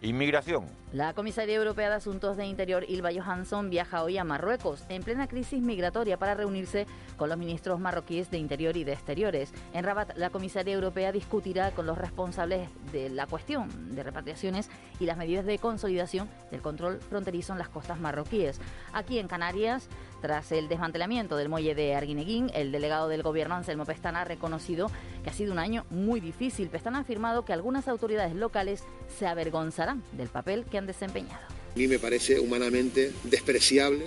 Inmigración. 0.02 0.66
La 0.92 1.14
comisaria 1.14 1.54
europea 1.54 1.88
de 1.88 1.94
Asuntos 1.94 2.36
de 2.36 2.44
Interior, 2.44 2.84
Ilva 2.88 3.10
Johansson, 3.14 3.70
viaja 3.70 4.02
hoy 4.02 4.18
a 4.18 4.24
Marruecos 4.24 4.84
en 4.88 5.04
plena 5.04 5.28
crisis 5.28 5.62
migratoria 5.62 6.18
para 6.18 6.34
reunirse 6.34 6.88
con 7.16 7.28
los 7.28 7.38
ministros 7.38 7.78
marroquíes 7.78 8.28
de 8.28 8.38
Interior 8.38 8.76
y 8.76 8.82
de 8.82 8.94
Exteriores. 8.94 9.54
En 9.72 9.84
Rabat, 9.84 10.16
la 10.16 10.30
comisaria 10.30 10.74
europea 10.74 11.12
discutirá 11.12 11.70
con 11.70 11.86
los 11.86 11.96
responsables 11.96 12.68
de 12.90 13.10
la 13.10 13.28
cuestión 13.28 13.94
de 13.94 14.02
repatriaciones 14.02 14.70
y 14.98 15.06
las 15.06 15.16
medidas 15.16 15.46
de 15.46 15.60
consolidación 15.60 16.28
del 16.50 16.62
control 16.62 16.98
fronterizo 16.98 17.52
en 17.52 17.60
las 17.60 17.68
costas 17.68 18.00
marroquíes. 18.00 18.60
Aquí 18.92 19.20
en 19.20 19.28
Canarias, 19.28 19.88
tras 20.22 20.52
el 20.52 20.68
desmantelamiento 20.68 21.36
del 21.36 21.48
muelle 21.48 21.74
de 21.74 21.94
Arguineguín, 21.94 22.50
el 22.54 22.70
delegado 22.70 23.08
del 23.08 23.22
gobierno, 23.22 23.56
Anselmo 23.56 23.84
Pestana, 23.84 24.22
ha 24.22 24.24
reconocido 24.24 24.90
que 25.24 25.30
ha 25.30 25.32
sido 25.34 25.52
un 25.52 25.58
año 25.58 25.84
muy 25.90 26.20
difícil. 26.20 26.68
Pestana 26.68 26.98
ha 26.98 27.00
afirmado 27.02 27.44
que 27.44 27.52
algunas 27.52 27.88
autoridades 27.88 28.34
locales 28.34 28.84
se 29.18 29.26
avergonzarán 29.26 30.02
del 30.12 30.28
papel 30.28 30.64
que 30.64 30.78
han 30.78 30.86
desempeñado. 30.86 31.42
A 31.74 31.78
mí 31.78 31.88
me 31.88 31.98
parece 31.98 32.38
humanamente 32.38 33.12
despreciable 33.24 34.06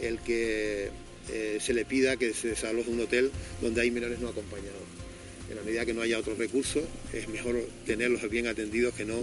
el 0.00 0.18
que 0.20 0.90
eh, 1.30 1.58
se 1.60 1.74
le 1.74 1.84
pida 1.84 2.16
que 2.16 2.32
se 2.32 2.48
desaloje 2.48 2.90
un 2.90 3.00
hotel 3.00 3.30
donde 3.60 3.82
hay 3.82 3.90
menores 3.90 4.20
no 4.20 4.28
acompañados. 4.28 4.82
En 5.50 5.56
la 5.56 5.62
medida 5.62 5.84
que 5.84 5.92
no 5.92 6.00
haya 6.00 6.18
otros 6.18 6.38
recursos, 6.38 6.84
es 7.12 7.28
mejor 7.28 7.56
tenerlos 7.84 8.28
bien 8.30 8.46
atendidos 8.46 8.94
que 8.94 9.04
no 9.04 9.22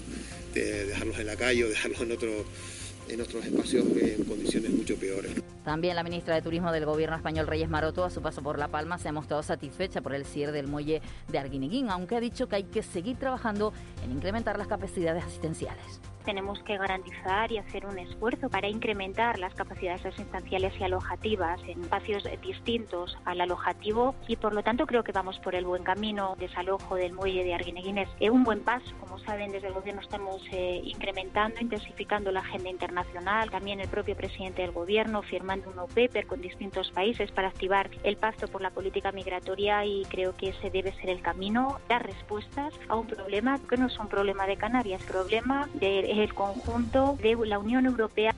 dejarlos 0.53 1.17
en 1.17 1.25
la 1.25 1.35
calle 1.35 1.63
o 1.63 1.69
dejarlos 1.69 2.01
en 2.01 3.21
otros 3.21 3.45
espacios 3.45 3.85
en 3.97 4.23
condiciones 4.25 4.69
mucho 4.69 4.95
peores. 4.97 5.31
También 5.63 5.95
la 5.95 6.03
ministra 6.03 6.35
de 6.35 6.41
Turismo 6.41 6.71
del 6.71 6.85
Gobierno 6.85 7.15
español, 7.15 7.47
Reyes 7.47 7.69
Maroto, 7.69 8.03
a 8.03 8.09
su 8.09 8.21
paso 8.21 8.41
por 8.41 8.57
La 8.57 8.67
Palma, 8.67 8.97
se 8.97 9.09
ha 9.09 9.11
mostrado 9.11 9.43
satisfecha 9.43 10.01
por 10.01 10.13
el 10.13 10.25
cierre 10.25 10.51
del 10.51 10.67
muelle 10.67 11.01
de 11.27 11.39
Arguineguín, 11.39 11.89
aunque 11.89 12.15
ha 12.15 12.19
dicho 12.19 12.47
que 12.47 12.55
hay 12.55 12.63
que 12.63 12.83
seguir 12.83 13.17
trabajando 13.17 13.71
en 14.03 14.11
incrementar 14.11 14.57
las 14.57 14.67
capacidades 14.67 15.23
asistenciales 15.23 16.01
tenemos 16.23 16.61
que 16.63 16.77
garantizar 16.77 17.51
y 17.51 17.57
hacer 17.57 17.85
un 17.85 17.99
esfuerzo 17.99 18.49
para 18.49 18.67
incrementar 18.67 19.39
las 19.39 19.53
capacidades 19.53 20.05
asistenciales 20.05 20.73
y 20.79 20.83
alojativas 20.83 21.61
en 21.67 21.81
espacios 21.81 22.23
distintos 22.41 23.17
al 23.25 23.41
alojativo 23.41 24.15
y 24.27 24.35
por 24.35 24.53
lo 24.53 24.63
tanto 24.63 24.85
creo 24.85 25.03
que 25.03 25.11
vamos 25.11 25.39
por 25.39 25.55
el 25.55 25.65
buen 25.65 25.83
camino. 25.83 26.35
Desalojo 26.37 26.95
del 26.95 27.13
muelle 27.13 27.43
de 27.43 27.53
Arguineguines 27.53 28.09
es 28.19 28.29
un 28.29 28.43
buen 28.43 28.61
paso. 28.61 28.85
Como 28.99 29.19
saben, 29.19 29.51
desde 29.51 29.67
el 29.67 29.73
gobierno 29.73 30.01
estamos 30.01 30.41
eh, 30.51 30.81
incrementando, 30.83 31.59
intensificando 31.59 32.31
la 32.31 32.41
agenda 32.41 32.69
internacional. 32.69 33.49
También 33.49 33.79
el 33.79 33.87
propio 33.87 34.15
presidente 34.15 34.61
del 34.61 34.71
gobierno 34.71 35.21
firmando 35.21 35.69
un 35.69 35.75
no-paper 35.75 36.27
con 36.27 36.41
distintos 36.41 36.91
países 36.91 37.31
para 37.31 37.49
activar 37.49 37.89
el 38.03 38.17
pacto 38.17 38.47
por 38.47 38.61
la 38.61 38.71
política 38.71 39.11
migratoria 39.11 39.85
y 39.85 40.03
creo 40.05 40.35
que 40.35 40.49
ese 40.49 40.69
debe 40.69 40.93
ser 40.93 41.09
el 41.09 41.21
camino, 41.21 41.79
dar 41.87 42.05
respuestas 42.05 42.73
a 42.87 42.95
un 42.95 43.07
problema 43.07 43.59
que 43.67 43.77
no 43.77 43.87
es 43.87 43.97
un 43.99 44.07
problema 44.07 44.45
de 44.45 44.57
Canarias, 44.57 45.03
problema 45.03 45.67
de 45.73 46.10
el 46.19 46.33
conjunto 46.33 47.17
de 47.21 47.35
la 47.45 47.57
Unión 47.57 47.85
Europea. 47.85 48.35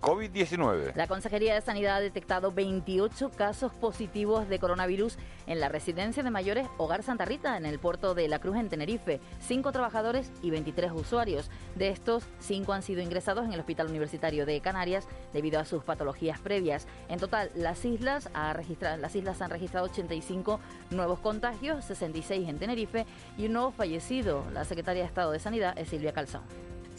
COVID-19. 0.00 0.94
La 0.94 1.06
Consejería 1.06 1.52
de 1.52 1.60
Sanidad 1.60 1.96
ha 1.96 2.00
detectado 2.00 2.52
28 2.52 3.32
casos 3.36 3.70
positivos 3.74 4.48
de 4.48 4.58
coronavirus 4.58 5.18
en 5.46 5.60
la 5.60 5.68
residencia 5.68 6.22
de 6.22 6.30
mayores 6.30 6.66
Hogar 6.78 7.02
Santa 7.02 7.26
Rita, 7.26 7.58
en 7.58 7.66
el 7.66 7.78
puerto 7.78 8.14
de 8.14 8.26
La 8.26 8.38
Cruz, 8.38 8.56
en 8.56 8.70
Tenerife. 8.70 9.20
Cinco 9.40 9.72
trabajadores 9.72 10.32
y 10.40 10.50
23 10.50 10.92
usuarios. 10.92 11.50
De 11.74 11.90
estos, 11.90 12.24
cinco 12.38 12.72
han 12.72 12.82
sido 12.82 13.02
ingresados 13.02 13.44
en 13.44 13.52
el 13.52 13.60
Hospital 13.60 13.88
Universitario 13.88 14.46
de 14.46 14.62
Canarias 14.62 15.06
debido 15.34 15.60
a 15.60 15.66
sus 15.66 15.84
patologías 15.84 16.40
previas. 16.40 16.86
En 17.10 17.18
total, 17.18 17.50
las 17.54 17.84
islas, 17.84 18.30
ha 18.32 18.54
registrado, 18.54 18.96
las 18.96 19.14
islas 19.14 19.42
han 19.42 19.50
registrado 19.50 19.84
85 19.84 20.60
nuevos 20.92 21.18
contagios, 21.18 21.84
66 21.84 22.48
en 22.48 22.58
Tenerife 22.58 23.04
y 23.36 23.44
un 23.44 23.52
nuevo 23.52 23.70
fallecido. 23.70 24.46
La 24.54 24.64
secretaria 24.64 25.02
de 25.02 25.08
Estado 25.08 25.32
de 25.32 25.40
Sanidad 25.40 25.78
es 25.78 25.90
Silvia 25.90 26.14
Calzón. 26.14 26.42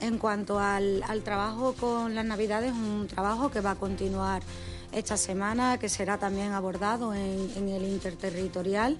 En 0.01 0.17
cuanto 0.17 0.60
al, 0.60 1.03
trabajo 1.24 1.74
con 1.74 2.15
las 2.15 2.25
Navidades, 2.25 2.74
un 2.74 3.05
trabajo 3.08 3.51
que 3.51 3.62
va 3.62 3.72
a 3.72 3.75
continuar 3.75 4.41
esta 4.91 5.15
semana, 5.15 5.77
que 5.77 5.89
será 5.89 6.17
también 6.17 6.53
abordado 6.53 7.13
en, 7.13 7.70
el 7.70 7.84
interterritorial 7.84 8.98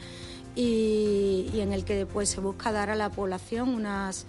y, 0.56 1.50
en 1.56 1.74
el 1.74 1.86
que 1.86 2.06
pues, 2.06 2.30
se 2.30 2.40
busca 2.40 2.72
dar 2.72 2.92
a 2.92 2.96
la 2.96 3.10
población 3.10 3.70
unas 3.70 4.28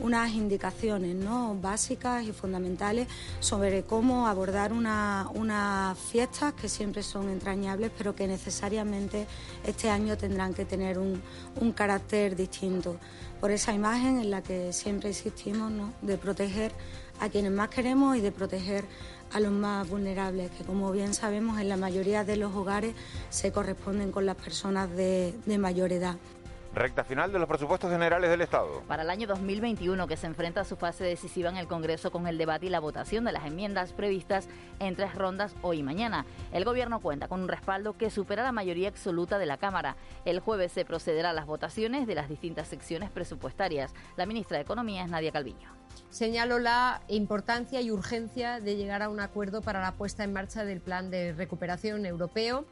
unas 0.00 0.32
indicaciones 0.32 1.14
¿no? 1.14 1.56
básicas 1.60 2.24
y 2.24 2.32
fundamentales 2.32 3.08
sobre 3.40 3.82
cómo 3.82 4.26
abordar 4.26 4.72
unas 4.72 5.98
fiestas 5.98 6.54
que 6.54 6.68
siempre 6.68 7.02
son 7.02 7.28
entrañables, 7.28 7.90
pero 7.96 8.14
que 8.14 8.26
necesariamente 8.26 9.26
este 9.64 9.90
año 9.90 10.16
tendrán 10.16 10.54
que 10.54 10.64
tener 10.64 10.98
un, 10.98 11.22
un 11.60 11.72
carácter 11.72 12.36
distinto. 12.36 12.96
Por 13.40 13.50
esa 13.50 13.72
imagen 13.72 14.20
en 14.20 14.30
la 14.30 14.42
que 14.42 14.72
siempre 14.72 15.10
insistimos 15.10 15.70
¿no? 15.70 15.92
de 16.02 16.18
proteger 16.18 16.72
a 17.20 17.28
quienes 17.28 17.52
más 17.52 17.68
queremos 17.68 18.16
y 18.16 18.20
de 18.20 18.32
proteger 18.32 18.84
a 19.32 19.40
los 19.40 19.52
más 19.52 19.88
vulnerables, 19.88 20.50
que 20.50 20.64
como 20.64 20.90
bien 20.90 21.14
sabemos 21.14 21.60
en 21.60 21.68
la 21.68 21.76
mayoría 21.76 22.24
de 22.24 22.36
los 22.36 22.54
hogares 22.54 22.94
se 23.28 23.52
corresponden 23.52 24.10
con 24.10 24.26
las 24.26 24.36
personas 24.36 24.90
de, 24.90 25.34
de 25.46 25.58
mayor 25.58 25.92
edad. 25.92 26.16
Recta 26.72 27.02
final 27.02 27.32
de 27.32 27.40
los 27.40 27.48
presupuestos 27.48 27.90
generales 27.90 28.30
del 28.30 28.42
Estado. 28.42 28.82
Para 28.86 29.02
el 29.02 29.10
año 29.10 29.26
2021, 29.26 30.06
que 30.06 30.16
se 30.16 30.28
enfrenta 30.28 30.60
a 30.60 30.64
su 30.64 30.76
fase 30.76 31.02
decisiva 31.02 31.50
en 31.50 31.56
el 31.56 31.66
Congreso 31.66 32.12
con 32.12 32.28
el 32.28 32.38
debate 32.38 32.66
y 32.66 32.68
la 32.68 32.78
votación 32.78 33.24
de 33.24 33.32
las 33.32 33.44
enmiendas 33.44 33.92
previstas 33.92 34.48
en 34.78 34.94
tres 34.94 35.16
rondas 35.16 35.52
hoy 35.62 35.80
y 35.80 35.82
mañana. 35.82 36.26
El 36.52 36.64
Gobierno 36.64 37.00
cuenta 37.00 37.26
con 37.26 37.40
un 37.40 37.48
respaldo 37.48 37.94
que 37.94 38.08
supera 38.08 38.44
la 38.44 38.52
mayoría 38.52 38.88
absoluta 38.88 39.38
de 39.38 39.46
la 39.46 39.56
Cámara. 39.56 39.96
El 40.24 40.38
jueves 40.38 40.70
se 40.70 40.84
procederá 40.84 41.30
a 41.30 41.32
las 41.32 41.46
votaciones 41.46 42.06
de 42.06 42.14
las 42.14 42.28
distintas 42.28 42.68
secciones 42.68 43.10
presupuestarias. 43.10 43.92
La 44.16 44.24
ministra 44.24 44.58
de 44.58 44.62
Economía 44.62 45.02
es 45.02 45.10
Nadia 45.10 45.32
Calviño. 45.32 45.74
Señalo 46.10 46.60
la 46.60 47.02
importancia 47.08 47.80
y 47.80 47.90
urgencia 47.90 48.60
de 48.60 48.76
llegar 48.76 49.02
a 49.02 49.08
un 49.08 49.18
acuerdo 49.18 49.60
para 49.60 49.80
la 49.80 49.90
puesta 49.92 50.22
en 50.22 50.32
marcha 50.32 50.64
del 50.64 50.80
plan 50.80 51.10
de 51.10 51.32
recuperación 51.32 52.06
europeo, 52.06 52.64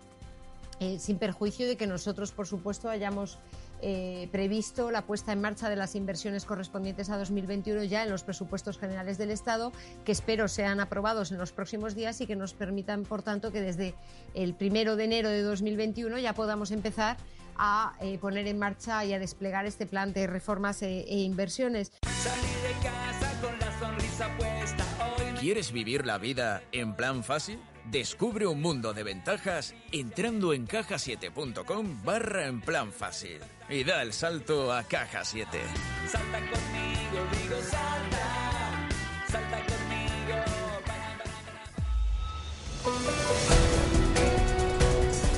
eh, 0.79 1.01
sin 1.01 1.19
perjuicio 1.19 1.67
de 1.67 1.77
que 1.77 1.89
nosotros, 1.89 2.31
por 2.31 2.47
supuesto, 2.47 2.89
hayamos 2.89 3.41
eh, 3.81 4.29
previsto 4.33 4.91
la 4.91 5.03
puesta 5.03 5.33
en 5.33 5.41
marcha 5.41 5.69
de 5.69 5.77
las 5.77 5.95
inversiones 5.95 6.45
correspondientes 6.45 7.11
a 7.11 7.19
2021 7.19 7.85
ya 7.85 8.03
en 8.03 8.11
los 8.11 8.25
presupuestos 8.25 8.79
generales 8.79 9.19
del 9.19 9.31
Estado, 9.31 9.73
que 10.05 10.13
espero 10.13 10.49
sean 10.49 10.81
aprobados 10.81 11.31
en 11.31 11.39
los 11.39 11.53
próximos 11.53 11.95
días 11.95 12.21
y 12.21 12.27
que 12.27 12.37
nos 12.37 12.55
permitan, 12.55 13.05
por 13.05 13.23
tanto, 13.23 13.53
que 13.53 13.61
desde 13.61 13.95
el 14.35 14.55
primero 14.55 14.97
de 14.97 15.05
enero 15.05 15.29
de 15.29 15.43
2021 15.43 16.19
ya 16.19 16.35
podamos 16.35 16.71
empezar 16.71 17.17
a 17.57 17.95
eh, 18.01 18.19
poner 18.19 18.47
en 18.47 18.59
marcha 18.59 19.05
y 19.05 19.13
a 19.13 19.19
desplegar 19.19 19.67
este 19.67 19.87
plan 19.87 20.13
de 20.13 20.27
reformas 20.27 20.83
e, 20.83 21.01
e 21.01 21.19
inversiones. 21.19 21.93
¿Quieres 25.41 25.73
vivir 25.73 26.07
la 26.07 26.19
vida 26.19 26.63
en 26.73 26.95
plan 26.95 27.23
fácil? 27.23 27.61
Descubre 27.91 28.47
un 28.47 28.61
mundo 28.61 28.93
de 28.93 29.03
ventajas 29.03 29.75
entrando 29.93 30.53
en 30.53 30.67
cajasiete.com 30.67 32.03
barra 32.05 32.47
en 32.47 32.61
plan 32.61 32.93
fácil 32.93 33.41
y 33.71 33.85
da 33.85 34.03
el 34.03 34.13
salto 34.13 34.73
a 34.73 34.83
Caja 34.85 35.25
7. 35.25 35.61
Salta 36.07 36.39
conmigo, 36.39 37.27
digo 37.33 37.57
salta, 37.63 38.89
salta 39.29 39.59
conmigo. 39.67 39.89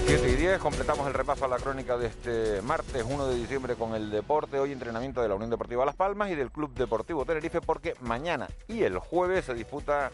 7 0.06 0.28
y 0.28 0.34
10, 0.36 0.58
completamos 0.58 1.06
el 1.06 1.14
repaso 1.14 1.44
a 1.44 1.48
la 1.48 1.56
crónica 1.58 1.96
de 1.96 2.06
este 2.06 2.62
martes 2.62 3.04
1 3.08 3.26
de 3.28 3.36
diciembre 3.36 3.74
con 3.74 3.94
el 3.94 4.10
deporte. 4.10 4.58
Hoy 4.58 4.72
entrenamiento 4.72 5.22
de 5.22 5.28
la 5.28 5.34
Unión 5.34 5.50
Deportiva 5.50 5.84
Las 5.84 5.96
Palmas 5.96 6.30
y 6.30 6.34
del 6.34 6.50
Club 6.50 6.74
Deportivo 6.74 7.24
Tenerife 7.24 7.60
porque 7.60 7.94
mañana 8.00 8.48
y 8.68 8.82
el 8.82 8.98
jueves 8.98 9.44
se 9.44 9.54
disputa 9.54 10.10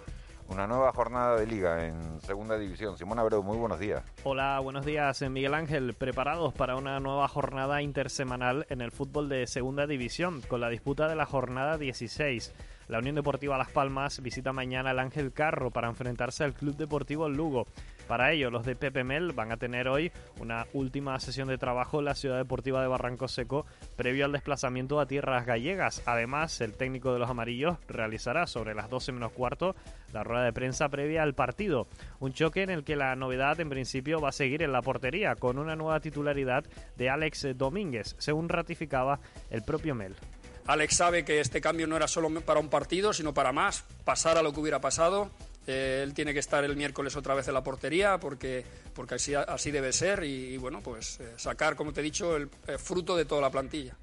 una 0.48 0.66
nueva 0.66 0.92
jornada 0.92 1.36
de 1.36 1.46
liga 1.46 1.86
en 1.86 2.20
segunda 2.20 2.58
división. 2.58 2.96
Simón 2.96 3.18
Abreu, 3.18 3.42
muy 3.42 3.56
buenos 3.56 3.78
días. 3.78 4.02
Hola, 4.24 4.58
buenos 4.60 4.84
días, 4.86 5.20
eh, 5.22 5.28
Miguel 5.28 5.54
Ángel. 5.54 5.94
Preparados 5.94 6.54
para 6.54 6.76
una 6.76 7.00
nueva 7.00 7.28
jornada 7.28 7.82
intersemanal 7.82 8.66
en 8.70 8.80
el 8.80 8.92
fútbol 8.92 9.28
de 9.28 9.46
segunda 9.46 9.86
división 9.86 10.40
con 10.42 10.60
la 10.60 10.68
disputa 10.68 11.08
de 11.08 11.16
la 11.16 11.26
jornada 11.26 11.78
16. 11.78 12.52
La 12.88 12.98
Unión 12.98 13.16
Deportiva 13.16 13.58
Las 13.58 13.70
Palmas 13.70 14.22
visita 14.22 14.52
mañana 14.52 14.90
al 14.90 15.00
Ángel 15.00 15.32
Carro 15.32 15.72
para 15.72 15.88
enfrentarse 15.88 16.44
al 16.44 16.54
Club 16.54 16.76
Deportivo 16.76 17.28
Lugo. 17.28 17.66
Para 18.06 18.30
ello, 18.30 18.50
los 18.50 18.64
de 18.64 18.76
Pepe 18.76 19.02
Mel 19.02 19.32
van 19.32 19.50
a 19.50 19.56
tener 19.56 19.88
hoy 19.88 20.12
una 20.38 20.66
última 20.72 21.18
sesión 21.18 21.48
de 21.48 21.58
trabajo 21.58 21.98
en 21.98 22.04
la 22.04 22.14
ciudad 22.14 22.36
deportiva 22.36 22.80
de 22.80 22.86
Barranco 22.86 23.26
Seco 23.26 23.66
previo 23.96 24.24
al 24.24 24.30
desplazamiento 24.30 25.00
a 25.00 25.06
tierras 25.06 25.44
gallegas. 25.44 26.04
Además, 26.06 26.60
el 26.60 26.74
técnico 26.74 27.12
de 27.12 27.18
los 27.18 27.28
amarillos 27.28 27.76
realizará 27.88 28.46
sobre 28.46 28.76
las 28.76 28.88
12 28.88 29.10
menos 29.10 29.32
cuarto 29.32 29.74
la 30.12 30.22
rueda 30.22 30.44
de 30.44 30.52
prensa 30.52 30.88
previa 30.88 31.24
al 31.24 31.34
partido. 31.34 31.88
Un 32.20 32.32
choque 32.32 32.62
en 32.62 32.70
el 32.70 32.84
que 32.84 32.94
la 32.94 33.16
novedad 33.16 33.58
en 33.58 33.68
principio 33.68 34.20
va 34.20 34.28
a 34.28 34.32
seguir 34.32 34.62
en 34.62 34.70
la 34.70 34.82
portería 34.82 35.34
con 35.34 35.58
una 35.58 35.74
nueva 35.74 35.98
titularidad 35.98 36.64
de 36.96 37.10
Alex 37.10 37.48
Domínguez, 37.56 38.14
según 38.18 38.48
ratificaba 38.48 39.18
el 39.50 39.62
propio 39.62 39.96
Mel. 39.96 40.14
Alex 40.66 40.96
sabe 40.96 41.24
que 41.24 41.40
este 41.40 41.60
cambio 41.60 41.86
no 41.86 41.96
era 41.96 42.08
solo 42.08 42.28
para 42.40 42.58
un 42.58 42.68
partido, 42.68 43.12
sino 43.12 43.32
para 43.32 43.52
más, 43.52 43.84
pasar 44.04 44.36
a 44.36 44.42
lo 44.42 44.52
que 44.52 44.60
hubiera 44.60 44.80
pasado. 44.80 45.30
Eh, 45.66 46.02
él 46.02 46.14
tiene 46.14 46.32
que 46.32 46.38
estar 46.38 46.64
el 46.64 46.76
miércoles 46.76 47.16
otra 47.16 47.34
vez 47.34 47.48
en 47.48 47.54
la 47.54 47.62
portería 47.62 48.18
porque, 48.18 48.64
porque 48.94 49.16
así, 49.16 49.34
así 49.34 49.70
debe 49.70 49.92
ser 49.92 50.24
y, 50.24 50.56
bueno, 50.56 50.80
pues 50.80 51.20
eh, 51.20 51.32
sacar, 51.36 51.76
como 51.76 51.92
te 51.92 52.00
he 52.00 52.04
dicho, 52.04 52.36
el 52.36 52.48
eh, 52.66 52.78
fruto 52.78 53.16
de 53.16 53.24
toda 53.24 53.40
la 53.40 53.50
plantilla. 53.50 53.96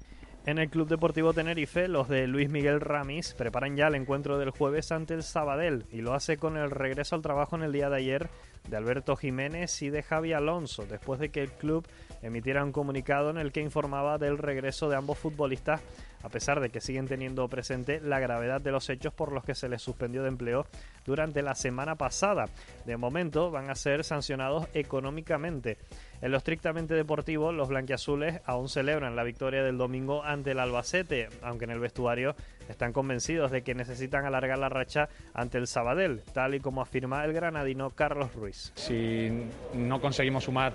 En 0.46 0.58
el 0.58 0.68
Club 0.68 0.88
Deportivo 0.88 1.32
Tenerife, 1.32 1.88
los 1.88 2.06
de 2.08 2.26
Luis 2.26 2.50
Miguel 2.50 2.80
Ramis 2.80 3.32
preparan 3.32 3.76
ya 3.76 3.86
el 3.86 3.94
encuentro 3.94 4.38
del 4.38 4.50
jueves 4.50 4.92
ante 4.92 5.14
el 5.14 5.22
Sabadell 5.22 5.86
y 5.90 6.02
lo 6.02 6.12
hace 6.12 6.36
con 6.36 6.58
el 6.58 6.70
regreso 6.70 7.16
al 7.16 7.22
trabajo 7.22 7.56
en 7.56 7.62
el 7.62 7.72
día 7.72 7.88
de 7.88 7.96
ayer 7.96 8.28
de 8.68 8.76
Alberto 8.76 9.16
Jiménez 9.16 9.80
y 9.80 9.88
de 9.88 10.02
Javi 10.02 10.34
Alonso, 10.34 10.84
después 10.84 11.18
de 11.18 11.30
que 11.30 11.42
el 11.42 11.52
club 11.52 11.86
emitiera 12.24 12.64
un 12.64 12.72
comunicado 12.72 13.30
en 13.30 13.38
el 13.38 13.52
que 13.52 13.60
informaba 13.60 14.18
del 14.18 14.38
regreso 14.38 14.88
de 14.88 14.96
ambos 14.96 15.18
futbolistas 15.18 15.82
a 16.24 16.30
pesar 16.30 16.60
de 16.60 16.70
que 16.70 16.80
siguen 16.80 17.06
teniendo 17.06 17.46
presente 17.48 18.00
la 18.00 18.18
gravedad 18.18 18.60
de 18.60 18.72
los 18.72 18.88
hechos 18.88 19.12
por 19.12 19.30
los 19.30 19.44
que 19.44 19.54
se 19.54 19.68
les 19.68 19.82
suspendió 19.82 20.22
de 20.22 20.28
empleo 20.28 20.66
durante 21.04 21.42
la 21.42 21.54
semana 21.54 21.96
pasada. 21.96 22.46
De 22.86 22.96
momento 22.96 23.50
van 23.50 23.68
a 23.68 23.74
ser 23.74 24.04
sancionados 24.04 24.66
económicamente. 24.72 25.76
En 26.22 26.30
lo 26.30 26.38
estrictamente 26.38 26.94
deportivo, 26.94 27.52
los 27.52 27.68
blanquiazules 27.68 28.40
aún 28.46 28.70
celebran 28.70 29.16
la 29.16 29.22
victoria 29.22 29.62
del 29.62 29.76
domingo 29.76 30.24
ante 30.24 30.52
el 30.52 30.60
Albacete, 30.60 31.28
aunque 31.42 31.66
en 31.66 31.72
el 31.72 31.80
vestuario 31.80 32.34
están 32.70 32.94
convencidos 32.94 33.50
de 33.50 33.60
que 33.60 33.74
necesitan 33.74 34.24
alargar 34.24 34.56
la 34.56 34.70
racha 34.70 35.10
ante 35.34 35.58
el 35.58 35.66
Sabadell, 35.66 36.22
tal 36.32 36.54
y 36.54 36.60
como 36.60 36.80
afirma 36.80 37.22
el 37.26 37.34
granadino 37.34 37.90
Carlos 37.90 38.34
Ruiz. 38.34 38.72
Si 38.76 39.30
no 39.74 40.00
conseguimos 40.00 40.44
sumar 40.44 40.72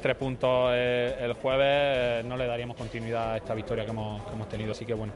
tres 0.00 0.16
puntos 0.16 0.70
eh, 0.74 1.16
el 1.20 1.34
jueves, 1.34 1.66
eh, 1.66 2.22
no 2.24 2.36
le 2.36 2.46
daríamos 2.46 2.76
continuidad 2.76 3.32
a 3.32 3.36
esta 3.36 3.54
victoria 3.54 3.84
que 3.84 3.90
hemos, 3.90 4.22
que 4.24 4.32
hemos 4.32 4.48
tenido. 4.48 4.72
Así 4.72 4.84
que 4.84 4.94
bueno, 4.94 5.12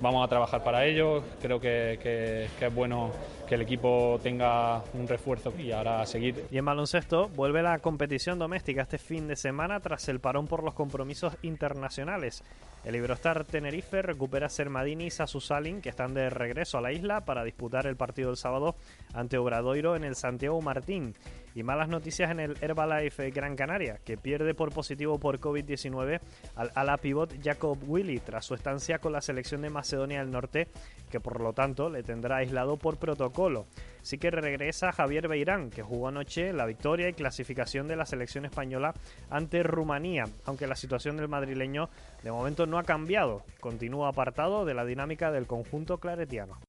vamos 0.00 0.24
a 0.24 0.28
trabajar 0.28 0.62
para 0.62 0.84
ello. 0.84 1.22
Creo 1.40 1.60
que, 1.60 1.98
que, 2.02 2.66
es 2.66 2.74
bueno 2.74 3.10
que 3.48 3.54
el 3.54 3.62
equipo 3.62 4.20
tenga 4.22 4.82
un 4.94 5.08
refuerzo 5.08 5.52
y 5.58 5.72
ahora 5.72 6.02
a 6.02 6.06
seguir. 6.06 6.44
Y 6.50 6.58
en 6.58 6.64
baloncesto 6.64 7.28
vuelve 7.28 7.62
la 7.62 7.78
competición 7.78 8.38
doméstica 8.38 8.82
este 8.82 8.98
fin 8.98 9.26
de 9.28 9.36
semana 9.36 9.80
tras 9.80 10.08
el 10.08 10.20
parón 10.20 10.46
por 10.46 10.62
los 10.62 10.74
compromisos 10.74 11.34
internacionales. 11.42 12.42
El 12.84 12.94
Iberostar 12.96 13.44
Tenerife 13.44 14.02
recupera 14.02 14.46
a 14.46 14.50
Sermadini 14.50 15.06
y 15.06 15.10
Sasu 15.10 15.40
que 15.82 15.88
están 15.88 16.14
de 16.14 16.30
regreso 16.30 16.78
a 16.78 16.80
la 16.80 16.92
isla 16.92 17.24
para 17.24 17.44
disputar 17.44 17.86
el 17.86 17.96
partido 17.96 18.28
del 18.28 18.36
sábado 18.36 18.76
ante 19.14 19.38
Obradoiro 19.38 19.96
en 19.96 20.04
el 20.04 20.14
Santiago 20.14 20.60
Martín. 20.62 21.14
Y 21.58 21.64
malas 21.64 21.88
noticias 21.88 22.30
en 22.30 22.38
el 22.38 22.56
Herbalife 22.60 23.32
Gran 23.32 23.56
Canaria, 23.56 23.98
que 24.04 24.16
pierde 24.16 24.54
por 24.54 24.72
positivo 24.72 25.18
por 25.18 25.40
COVID-19 25.40 26.20
al 26.54 26.70
ala 26.76 26.98
pivot 26.98 27.34
Jacob 27.42 27.76
Willy 27.84 28.20
tras 28.20 28.44
su 28.44 28.54
estancia 28.54 29.00
con 29.00 29.12
la 29.12 29.20
selección 29.20 29.62
de 29.62 29.68
Macedonia 29.68 30.20
del 30.20 30.30
Norte, 30.30 30.68
que 31.10 31.18
por 31.18 31.40
lo 31.40 31.54
tanto 31.54 31.90
le 31.90 32.04
tendrá 32.04 32.36
aislado 32.36 32.76
por 32.76 32.98
protocolo. 32.98 33.66
Sí 34.02 34.18
que 34.18 34.30
regresa 34.30 34.92
Javier 34.92 35.26
Beirán, 35.26 35.70
que 35.70 35.82
jugó 35.82 36.06
anoche 36.06 36.52
la 36.52 36.64
victoria 36.64 37.08
y 37.08 37.14
clasificación 37.14 37.88
de 37.88 37.96
la 37.96 38.06
selección 38.06 38.44
española 38.44 38.94
ante 39.28 39.64
Rumanía, 39.64 40.26
aunque 40.44 40.68
la 40.68 40.76
situación 40.76 41.16
del 41.16 41.26
madrileño 41.26 41.90
de 42.22 42.30
momento 42.30 42.66
no 42.66 42.78
ha 42.78 42.84
cambiado, 42.84 43.42
continúa 43.58 44.10
apartado 44.10 44.64
de 44.64 44.74
la 44.74 44.84
dinámica 44.84 45.32
del 45.32 45.48
conjunto 45.48 45.98
claretiano. 45.98 46.60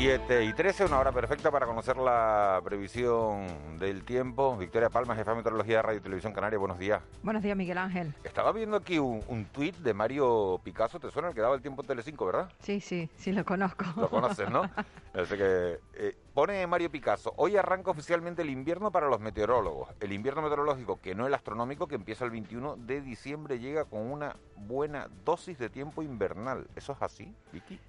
7 0.00 0.44
y 0.44 0.52
13, 0.52 0.84
una 0.84 1.00
hora 1.00 1.10
perfecta 1.10 1.50
para 1.50 1.66
conocer 1.66 1.96
la 1.96 2.60
previsión 2.62 3.48
del 3.80 4.04
tiempo. 4.04 4.56
Victoria 4.56 4.90
Palma, 4.90 5.16
jefa 5.16 5.32
de 5.32 5.38
meteorología 5.38 5.78
de 5.78 5.82
Radio 5.82 5.98
y 5.98 6.00
Televisión 6.00 6.32
Canaria, 6.32 6.56
buenos 6.56 6.78
días. 6.78 7.02
Buenos 7.24 7.42
días, 7.42 7.56
Miguel 7.56 7.78
Ángel. 7.78 8.14
Estaba 8.22 8.52
viendo 8.52 8.76
aquí 8.76 9.00
un, 9.00 9.24
un 9.26 9.46
tuit 9.46 9.74
de 9.78 9.92
Mario 9.92 10.60
Picasso, 10.62 11.00
¿te 11.00 11.10
suena 11.10 11.30
el 11.30 11.34
que 11.34 11.40
daba 11.40 11.56
el 11.56 11.62
tiempo 11.62 11.82
en 11.82 11.88
Telecinco, 11.88 12.26
verdad? 12.26 12.48
Sí, 12.60 12.78
sí, 12.78 13.10
sí 13.16 13.32
lo 13.32 13.44
conozco. 13.44 13.86
Lo 13.96 14.08
conoces, 14.08 14.48
¿no? 14.48 14.70
Así 15.14 15.36
que 15.36 15.80
eh, 15.94 16.16
pone 16.32 16.64
Mario 16.68 16.92
Picasso, 16.92 17.34
hoy 17.36 17.56
arranca 17.56 17.90
oficialmente 17.90 18.42
el 18.42 18.50
invierno 18.50 18.92
para 18.92 19.08
los 19.08 19.18
meteorólogos. 19.18 19.88
El 19.98 20.12
invierno 20.12 20.42
meteorológico, 20.42 21.00
que 21.00 21.16
no 21.16 21.26
el 21.26 21.34
astronómico, 21.34 21.88
que 21.88 21.96
empieza 21.96 22.24
el 22.24 22.30
21 22.30 22.76
de 22.76 23.00
diciembre, 23.00 23.58
llega 23.58 23.84
con 23.84 24.12
una 24.12 24.36
buena 24.54 25.08
dosis 25.24 25.58
de 25.58 25.68
tiempo 25.68 26.04
invernal. 26.04 26.68
¿Eso 26.76 26.92
es 26.92 27.02
así, 27.02 27.34
Vicky? 27.52 27.80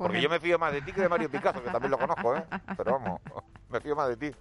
Porque 0.00 0.22
yo 0.22 0.30
me 0.30 0.40
fío 0.40 0.58
más 0.58 0.72
de 0.72 0.80
ti 0.80 0.92
que 0.92 1.02
de 1.02 1.08
Mario 1.10 1.30
Picasso, 1.30 1.62
que 1.62 1.68
también 1.68 1.90
lo 1.90 1.98
conozco, 1.98 2.34
¿eh? 2.34 2.42
Pero 2.74 2.92
vamos, 2.92 3.20
me 3.68 3.80
fío 3.80 3.94
más 3.94 4.08
de 4.08 4.16
ti. 4.16 4.36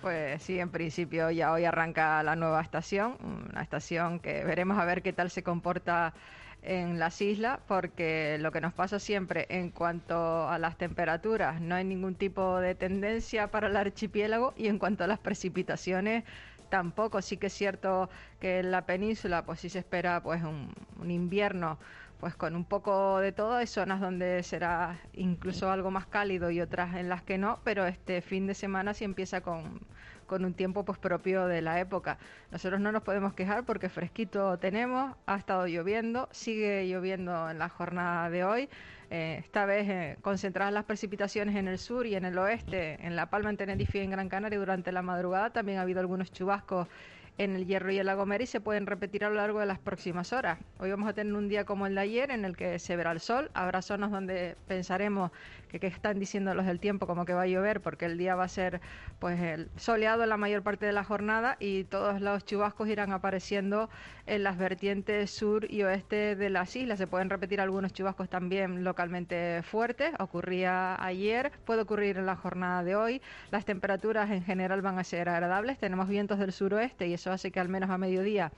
Pues 0.00 0.42
sí, 0.42 0.60
en 0.60 0.70
principio 0.70 1.28
ya 1.32 1.52
hoy 1.52 1.64
arranca 1.64 2.22
la 2.22 2.36
nueva 2.36 2.60
estación, 2.60 3.16
una 3.50 3.62
estación 3.62 4.20
que 4.20 4.44
veremos 4.44 4.78
a 4.78 4.84
ver 4.84 5.02
qué 5.02 5.12
tal 5.12 5.30
se 5.30 5.42
comporta 5.42 6.14
en 6.62 7.00
las 7.00 7.20
islas, 7.20 7.58
porque 7.66 8.38
lo 8.38 8.52
que 8.52 8.60
nos 8.60 8.72
pasa 8.72 9.00
siempre 9.00 9.46
en 9.48 9.70
cuanto 9.70 10.48
a 10.48 10.56
las 10.58 10.78
temperaturas, 10.78 11.60
no 11.60 11.74
hay 11.74 11.84
ningún 11.84 12.14
tipo 12.14 12.60
de 12.60 12.76
tendencia 12.76 13.48
para 13.50 13.66
el 13.66 13.76
archipiélago 13.76 14.54
y 14.56 14.68
en 14.68 14.78
cuanto 14.78 15.02
a 15.02 15.08
las 15.08 15.18
precipitaciones, 15.18 16.22
tampoco. 16.68 17.20
Sí 17.22 17.38
que 17.38 17.48
es 17.48 17.52
cierto 17.52 18.08
que 18.40 18.60
en 18.60 18.70
la 18.70 18.86
península 18.86 19.44
pues 19.44 19.58
sí 19.60 19.68
se 19.68 19.80
espera 19.80 20.22
pues 20.22 20.42
un, 20.44 20.72
un 21.00 21.10
invierno 21.10 21.78
pues 22.24 22.36
con 22.36 22.56
un 22.56 22.64
poco 22.64 23.18
de 23.18 23.32
todo. 23.32 23.52
Hay 23.52 23.66
zonas 23.66 24.00
donde 24.00 24.42
será 24.44 24.98
incluso 25.12 25.70
algo 25.70 25.90
más 25.90 26.06
cálido 26.06 26.50
y 26.50 26.58
otras 26.62 26.94
en 26.94 27.10
las 27.10 27.22
que 27.22 27.36
no, 27.36 27.60
pero 27.64 27.84
este 27.84 28.22
fin 28.22 28.46
de 28.46 28.54
semana 28.54 28.94
sí 28.94 29.04
empieza 29.04 29.42
con, 29.42 29.82
con 30.26 30.46
un 30.46 30.54
tiempo 30.54 30.86
pues 30.86 30.96
propio 30.96 31.46
de 31.46 31.60
la 31.60 31.78
época. 31.80 32.16
Nosotros 32.50 32.80
no 32.80 32.92
nos 32.92 33.02
podemos 33.02 33.34
quejar 33.34 33.66
porque 33.66 33.90
fresquito 33.90 34.58
tenemos, 34.58 35.14
ha 35.26 35.36
estado 35.36 35.66
lloviendo, 35.66 36.30
sigue 36.32 36.88
lloviendo 36.88 37.50
en 37.50 37.58
la 37.58 37.68
jornada 37.68 38.30
de 38.30 38.42
hoy. 38.42 38.70
Eh, 39.10 39.36
esta 39.40 39.66
vez 39.66 39.86
eh, 39.90 40.16
concentradas 40.22 40.72
las 40.72 40.84
precipitaciones 40.84 41.56
en 41.56 41.68
el 41.68 41.78
sur 41.78 42.06
y 42.06 42.14
en 42.14 42.24
el 42.24 42.38
oeste, 42.38 43.06
en 43.06 43.16
La 43.16 43.28
Palma, 43.28 43.50
en 43.50 43.58
Tenerife 43.58 43.98
y 43.98 44.00
en 44.00 44.10
Gran 44.10 44.30
Canaria 44.30 44.58
durante 44.58 44.92
la 44.92 45.02
madrugada. 45.02 45.50
También 45.50 45.76
ha 45.76 45.82
habido 45.82 46.00
algunos 46.00 46.32
chubascos 46.32 46.88
en 47.36 47.56
el 47.56 47.66
Hierro 47.66 47.90
y 47.90 47.98
el 47.98 48.06
Lago 48.06 48.24
y 48.38 48.46
se 48.46 48.60
pueden 48.60 48.86
repetir 48.86 49.24
a 49.24 49.28
lo 49.28 49.36
largo 49.36 49.60
de 49.60 49.66
las 49.66 49.78
próximas 49.78 50.32
horas. 50.32 50.58
Hoy 50.78 50.90
vamos 50.90 51.08
a 51.08 51.12
tener 51.12 51.34
un 51.34 51.48
día 51.48 51.64
como 51.64 51.86
el 51.86 51.94
de 51.94 52.00
ayer 52.00 52.30
en 52.30 52.44
el 52.44 52.56
que 52.56 52.78
se 52.78 52.96
verá 52.96 53.10
el 53.12 53.20
sol. 53.20 53.50
Habrá 53.54 53.82
zonas 53.82 54.10
donde 54.10 54.56
pensaremos 54.68 55.30
que 55.68 55.80
qué 55.80 55.88
están 55.88 56.20
diciendo 56.20 56.54
los 56.54 56.66
del 56.66 56.78
tiempo 56.78 57.08
como 57.08 57.24
que 57.24 57.32
va 57.32 57.42
a 57.42 57.46
llover 57.48 57.80
porque 57.80 58.04
el 58.06 58.16
día 58.16 58.36
va 58.36 58.44
a 58.44 58.48
ser 58.48 58.80
pues 59.18 59.40
el 59.40 59.68
soleado 59.76 60.24
la 60.26 60.36
mayor 60.36 60.62
parte 60.62 60.86
de 60.86 60.92
la 60.92 61.02
jornada 61.02 61.56
y 61.58 61.84
todos 61.84 62.20
los 62.20 62.44
chubascos 62.44 62.88
irán 62.88 63.12
apareciendo 63.12 63.90
en 64.26 64.44
las 64.44 64.56
vertientes 64.56 65.30
sur 65.30 65.70
y 65.70 65.82
oeste 65.82 66.36
de 66.36 66.50
las 66.50 66.74
islas. 66.76 66.98
Se 66.98 67.08
pueden 67.08 67.30
repetir 67.30 67.60
algunos 67.60 67.92
chubascos 67.92 68.28
también 68.28 68.84
localmente 68.84 69.62
fuertes. 69.64 70.12
Ocurría 70.20 71.02
ayer, 71.04 71.50
puede 71.64 71.82
ocurrir 71.82 72.18
en 72.18 72.26
la 72.26 72.36
jornada 72.36 72.84
de 72.84 72.94
hoy. 72.94 73.22
Las 73.50 73.64
temperaturas 73.64 74.30
en 74.30 74.44
general 74.44 74.80
van 74.82 74.98
a 74.98 75.04
ser 75.04 75.28
agradables. 75.28 75.78
Tenemos 75.78 76.08
vientos 76.08 76.38
del 76.38 76.52
suroeste 76.52 77.08
y 77.08 77.14
eso 77.24 77.32
hace 77.32 77.50
que 77.50 77.58
al 77.58 77.70
menos 77.70 77.88
a 77.88 77.96
mediodía 77.96 78.52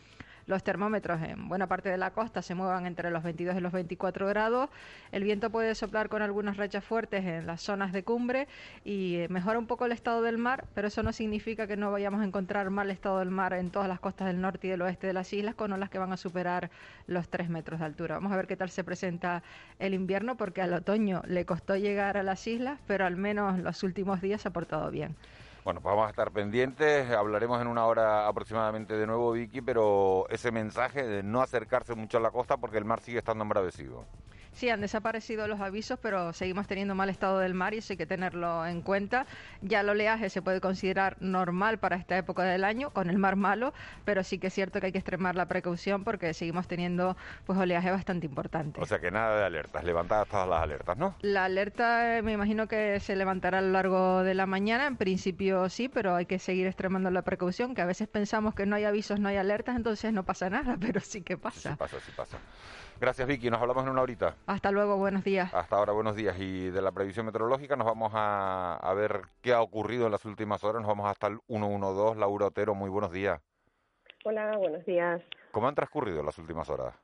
los 0.47 0.65
termómetros 0.65 1.23
en 1.23 1.49
buena 1.49 1.69
parte 1.69 1.89
de 1.89 1.99
la 1.99 2.11
costa 2.11 2.43
se 2.43 2.57
muevan 2.57 2.87
entre 2.87 3.13
los 3.13 3.23
22 3.23 3.57
y 3.57 3.61
los 3.61 3.73
24 3.73 4.27
grados. 4.27 4.71
El 5.13 5.23
viento 5.23 5.51
puede 5.51 5.77
soplar 5.77 6.09
con 6.09 6.21
algunas 6.21 6.57
rachas 6.57 6.83
fuertes 6.83 7.25
en 7.25 7.47
las 7.47 7.63
zonas 7.63 7.93
de 7.93 8.03
cumbre 8.03 8.49
y 8.85 9.17
eh, 9.17 9.29
mejora 9.29 9.61
un 9.61 9.69
poco 9.69 9.87
el 9.87 9.93
estado 9.93 10.21
del 10.23 10.39
mar, 10.39 10.65
pero 10.75 10.89
eso 10.89 11.05
no 11.05 11.13
significa 11.13 11.69
que 11.69 11.77
no 11.77 11.93
vayamos 11.93 12.21
a 12.21 12.25
encontrar 12.25 12.71
mal 12.71 12.91
estado 12.91 13.21
del 13.21 13.31
mar 13.31 13.53
en 13.53 13.71
todas 13.71 13.89
las 13.89 14.01
costas 14.01 14.27
del 14.27 14.41
norte 14.41 14.67
y 14.67 14.71
del 14.71 14.83
oeste 14.83 15.07
de 15.07 15.13
las 15.13 15.33
islas, 15.33 15.55
con 15.55 15.73
olas 15.73 15.91
que 15.91 15.99
van 15.99 16.13
a 16.13 16.17
superar 16.17 16.71
los 17.07 17.29
3 17.29 17.49
metros 17.49 17.79
de 17.79 17.87
altura. 17.87 18.17
Vamos 18.17 18.33
a 18.33 18.37
ver 18.37 18.49
qué 18.49 18.57
tal 18.57 18.71
se 18.71 18.83
presenta 18.83 19.45
el 19.79 19.95
invierno, 19.95 20.37
porque 20.37 20.61
al 20.61 20.73
otoño 20.75 21.23
le 21.27 21.45
costó 21.45 21.77
llegar 21.77 22.17
a 22.17 22.25
las 22.25 22.45
islas, 22.49 22.81
pero 22.89 23.07
al 23.07 23.17
menos 23.17 23.61
los 23.61 23.85
últimos 23.85 24.21
días 24.21 24.43
se 24.43 24.49
ha 24.49 24.53
portado 24.53 24.91
bien. 24.91 25.15
Bueno, 25.67 25.81
pues 25.81 25.91
vamos 25.97 26.07
a 26.07 26.11
estar 26.11 26.31
pendientes, 26.31 27.11
hablaremos 27.11 27.61
en 27.61 27.67
una 27.67 27.87
hora 27.87 28.29
aproximadamente 28.29 28.97
de 28.97 29.05
nuevo, 29.05 29.33
Vicky, 29.33 29.63
pero 29.63 30.25
ese 30.31 30.53
mensaje 30.53 31.05
de 31.05 31.25
no 31.25 31.43
acercarse 31.43 31.97
mucho 31.97 32.19
a 32.19 32.21
la 32.21 32.31
costa 32.31 32.57
porque 32.57 32.79
el 32.79 32.85
mar 32.85 33.01
sigue 33.01 33.19
estando 33.19 33.43
embravecido. 33.43 34.05
Sí, 34.57 34.71
han 34.71 34.81
desaparecido 34.81 35.47
los 35.49 35.61
avisos, 35.61 35.99
pero 36.01 36.33
seguimos 36.33 36.67
teniendo 36.67 36.95
mal 36.95 37.11
estado 37.11 37.41
del 37.41 37.53
mar 37.53 37.75
y 37.75 37.79
eso 37.79 37.93
hay 37.93 37.99
que 37.99 38.07
tenerlo 38.07 38.65
en 38.65 38.81
cuenta. 38.81 39.27
Ya 39.61 39.81
el 39.81 39.89
oleaje 39.91 40.31
se 40.31 40.41
puede 40.41 40.63
considerar 40.63 41.19
normal 41.21 41.79
para 41.79 41.97
esta 41.97 42.17
época 42.17 42.43
del 42.43 42.65
año, 42.65 42.89
con 42.89 43.11
el 43.11 43.19
mar 43.19 43.37
malo, 43.37 43.75
pero 44.07 44.25
sí 44.25 44.39
que 44.39 44.47
es 44.47 44.55
cierto 44.55 44.81
que 44.81 44.87
hay 44.87 44.93
que 44.93 44.99
extremar 44.99 45.35
la 45.35 45.45
precaución 45.47 46.05
porque 46.05 46.33
seguimos 46.33 46.67
teniendo 46.69 47.19
pues 47.45 47.59
oleaje 47.59 47.91
bastante 47.91 48.25
importante. 48.25 48.81
O 48.81 48.87
sea 48.87 48.99
que 48.99 49.11
nada 49.11 49.39
de 49.41 49.45
alertas, 49.45 49.85
levantadas 49.85 50.27
todas 50.27 50.49
las 50.49 50.63
alertas, 50.63 50.97
¿no? 50.97 51.17
La 51.21 51.45
alerta 51.45 52.17
eh, 52.17 52.23
me 52.23 52.33
imagino 52.33 52.67
que 52.67 52.99
se 53.01 53.15
levantará 53.15 53.59
a 53.59 53.61
lo 53.61 53.73
largo 53.73 54.23
de 54.23 54.33
la 54.33 54.47
mañana, 54.47 54.87
en 54.87 54.97
principio 54.97 55.69
sí, 55.69 55.91
pero 55.91 56.15
hay 56.17 56.25
que 56.25 56.39
seguir 56.39 56.67
extremando 56.67 57.11
la 57.11 57.21
precaución, 57.21 57.75
que 57.75 57.83
a 57.83 57.87
veces 57.87 58.09
pensamos 58.09 58.55
que 58.55 58.65
no 58.65 58.77
hay 58.77 58.85
avisos, 58.85 59.21
no 59.21 59.29
hay 59.29 59.37
alertas, 59.37 59.77
entonces 59.77 60.15
no 60.15 60.23
pasa 60.23 60.49
nada, 60.49 60.79
pero 60.81 61.01
sí 61.01 61.21
que 61.21 61.37
pasa. 61.37 61.73
Sí 61.73 61.77
pasa, 61.77 62.01
sí 62.01 62.13
pasa. 62.17 62.39
Gracias, 62.99 63.29
Vicky. 63.29 63.51
Nos 63.51 63.61
hablamos 63.61 63.85
en 63.85 63.91
una 63.91 64.03
horita. 64.03 64.37
Hasta 64.47 64.71
luego, 64.71 64.97
buenos 64.97 65.23
días. 65.23 65.53
Hasta 65.53 65.77
ahora, 65.77 65.93
buenos 65.93 66.17
días. 66.17 66.35
Y 66.39 66.71
de 66.71 66.81
la 66.81 66.93
previsión 66.93 67.27
meteorológica 67.27 67.77
nos 67.77 67.87
vamos 67.87 68.13
a, 68.15 68.93
ver 68.97 69.21
qué 69.43 69.53
ha 69.53 69.61
ocurrido 69.61 70.07
en 70.07 70.13
las 70.13 70.25
últimas 70.25 70.65
horas. 70.65 70.81
Nos 70.81 70.89
vamos 70.89 71.11
hasta 71.11 71.27
el 71.27 71.39
112. 71.47 72.19
Laura 72.19 72.47
Otero, 72.47 72.75
muy 72.75 72.89
buenos 72.89 73.13
días. 73.13 73.41
Hola, 74.25 74.57
buenos 74.57 74.85
días. 74.87 75.23
¿Cómo 75.51 75.69
han 75.69 75.75
transcurrido 75.75 76.23
las 76.23 76.39
últimas 76.39 76.71
horas? 76.71 76.95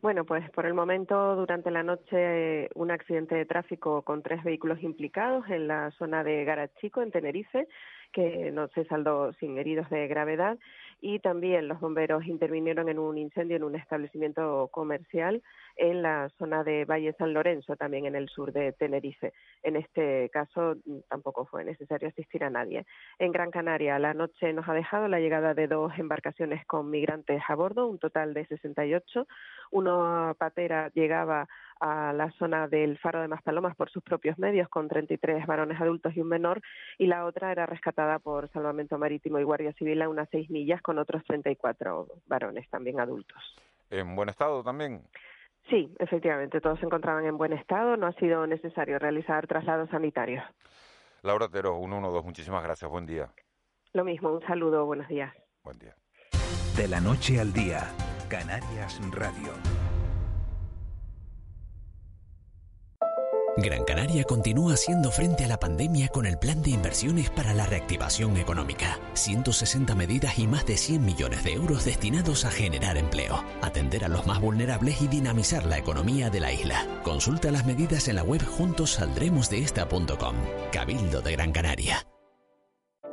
Bueno, 0.00 0.24
pues 0.24 0.50
por 0.50 0.66
el 0.66 0.74
momento, 0.74 1.36
durante 1.36 1.70
la 1.70 1.82
noche, 1.82 2.68
un 2.74 2.90
accidente 2.90 3.34
de 3.34 3.46
tráfico 3.46 4.02
con 4.02 4.22
tres 4.22 4.42
vehículos 4.42 4.82
implicados 4.82 5.48
en 5.48 5.68
la 5.68 5.90
zona 5.92 6.24
de 6.24 6.44
Garachico, 6.44 7.02
en 7.02 7.10
Tenerife, 7.10 7.68
que 8.12 8.50
no 8.52 8.68
se 8.68 8.84
saldó 8.84 9.32
sin 9.34 9.58
heridos 9.58 9.88
de 9.90 10.06
gravedad 10.06 10.58
y 11.04 11.18
también 11.18 11.68
los 11.68 11.80
bomberos 11.80 12.24
intervinieron 12.24 12.88
en 12.88 12.98
un 12.98 13.18
incendio 13.18 13.58
en 13.58 13.64
un 13.64 13.76
establecimiento 13.76 14.70
comercial 14.72 15.42
en 15.76 16.00
la 16.00 16.30
zona 16.38 16.64
de 16.64 16.86
Valle 16.86 17.12
San 17.18 17.34
Lorenzo, 17.34 17.76
también 17.76 18.06
en 18.06 18.14
el 18.14 18.30
sur 18.30 18.54
de 18.54 18.72
Tenerife. 18.72 19.34
En 19.62 19.76
este 19.76 20.30
caso 20.30 20.76
mm, 20.86 21.00
tampoco 21.10 21.44
fue 21.44 21.62
necesario 21.62 22.08
asistir 22.08 22.42
a 22.42 22.48
nadie. 22.48 22.86
En 23.18 23.32
Gran 23.32 23.50
Canaria, 23.50 23.98
la 23.98 24.14
noche 24.14 24.54
nos 24.54 24.66
ha 24.66 24.72
dejado 24.72 25.06
la 25.08 25.20
llegada 25.20 25.52
de 25.52 25.68
dos 25.68 25.92
embarcaciones 25.98 26.64
con 26.64 26.88
migrantes 26.88 27.42
a 27.48 27.54
bordo, 27.54 27.86
un 27.86 27.98
total 27.98 28.32
de 28.32 28.46
68. 28.46 29.26
Una 29.72 30.34
patera 30.38 30.90
llegaba 30.94 31.48
a 31.84 32.14
la 32.14 32.30
zona 32.38 32.66
del 32.66 32.96
Faro 32.96 33.20
de 33.20 33.28
Maspalomas 33.28 33.76
por 33.76 33.90
sus 33.90 34.02
propios 34.02 34.38
medios, 34.38 34.70
con 34.70 34.88
33 34.88 35.46
varones 35.46 35.78
adultos 35.78 36.16
y 36.16 36.20
un 36.22 36.28
menor, 36.28 36.62
y 36.96 37.06
la 37.06 37.26
otra 37.26 37.52
era 37.52 37.66
rescatada 37.66 38.18
por 38.20 38.50
Salvamento 38.52 38.96
Marítimo 38.96 39.38
y 39.38 39.42
Guardia 39.42 39.74
Civil 39.74 40.00
a 40.00 40.08
unas 40.08 40.26
seis 40.30 40.48
millas 40.48 40.80
con 40.80 40.98
otros 40.98 41.22
34 41.24 42.08
varones 42.26 42.70
también 42.70 43.00
adultos. 43.00 43.36
¿En 43.90 44.16
buen 44.16 44.30
estado 44.30 44.64
también? 44.64 45.02
Sí, 45.68 45.94
efectivamente, 45.98 46.62
todos 46.62 46.78
se 46.78 46.86
encontraban 46.86 47.26
en 47.26 47.36
buen 47.36 47.52
estado, 47.52 47.98
no 47.98 48.06
ha 48.06 48.12
sido 48.14 48.46
necesario 48.46 48.98
realizar 48.98 49.46
traslados 49.46 49.90
sanitarios. 49.90 50.42
Laura 51.20 51.48
Tero, 51.48 51.76
112, 51.78 52.24
muchísimas 52.24 52.64
gracias, 52.64 52.90
buen 52.90 53.04
día. 53.04 53.30
Lo 53.92 54.04
mismo, 54.04 54.32
un 54.32 54.40
saludo, 54.46 54.86
buenos 54.86 55.08
días. 55.08 55.34
Buen 55.62 55.78
día. 55.78 55.94
De 56.78 56.88
la 56.88 57.00
noche 57.00 57.40
al 57.40 57.52
día, 57.52 57.82
Canarias 58.30 58.98
Radio. 59.10 59.52
Gran 63.56 63.84
Canaria 63.84 64.24
continúa 64.24 64.74
haciendo 64.74 65.12
frente 65.12 65.44
a 65.44 65.48
la 65.48 65.60
pandemia 65.60 66.08
con 66.08 66.26
el 66.26 66.36
plan 66.38 66.60
de 66.60 66.70
inversiones 66.70 67.30
para 67.30 67.54
la 67.54 67.66
reactivación 67.66 68.36
económica. 68.36 68.98
160 69.14 69.94
medidas 69.94 70.38
y 70.40 70.48
más 70.48 70.66
de 70.66 70.76
100 70.76 71.04
millones 71.04 71.44
de 71.44 71.52
euros 71.52 71.84
destinados 71.84 72.44
a 72.44 72.50
generar 72.50 72.96
empleo, 72.96 73.44
atender 73.62 74.04
a 74.04 74.08
los 74.08 74.26
más 74.26 74.40
vulnerables 74.40 75.00
y 75.02 75.06
dinamizar 75.06 75.66
la 75.66 75.78
economía 75.78 76.30
de 76.30 76.40
la 76.40 76.52
isla. 76.52 76.84
Consulta 77.04 77.52
las 77.52 77.64
medidas 77.64 78.08
en 78.08 78.16
la 78.16 78.24
web 78.24 78.44
juntosaldremosdeesta.com. 78.44 80.34
Cabildo 80.72 81.22
de 81.22 81.32
Gran 81.32 81.52
Canaria. 81.52 82.04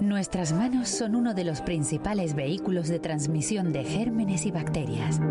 Nuestras 0.01 0.51
manos 0.51 0.89
son 0.89 1.13
uno 1.13 1.35
de 1.35 1.43
los 1.43 1.61
principales 1.61 2.33
vehículos 2.33 2.87
de 2.87 2.97
transmisión 2.97 3.71
de 3.71 3.83
gérmenes 3.83 4.47
y 4.47 4.51
bacterias. 4.51 5.21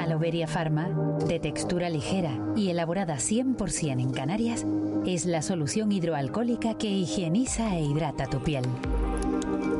Aloveria 0.00 0.46
Pharma, 0.46 0.88
de 1.26 1.40
textura 1.40 1.90
ligera 1.90 2.38
y 2.54 2.70
elaborada 2.70 3.16
100% 3.16 4.00
en 4.00 4.12
Canarias, 4.12 4.64
es 5.04 5.26
la 5.26 5.42
solución 5.42 5.90
hidroalcohólica 5.90 6.74
que 6.78 6.88
higieniza 6.88 7.76
e 7.76 7.82
hidrata 7.82 8.28
tu 8.28 8.40
piel. 8.44 8.64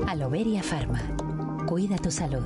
Aloveria 0.08 0.64
Pharma. 0.64 1.00
Cuida 1.68 1.96
tu 1.98 2.10
salud. 2.10 2.42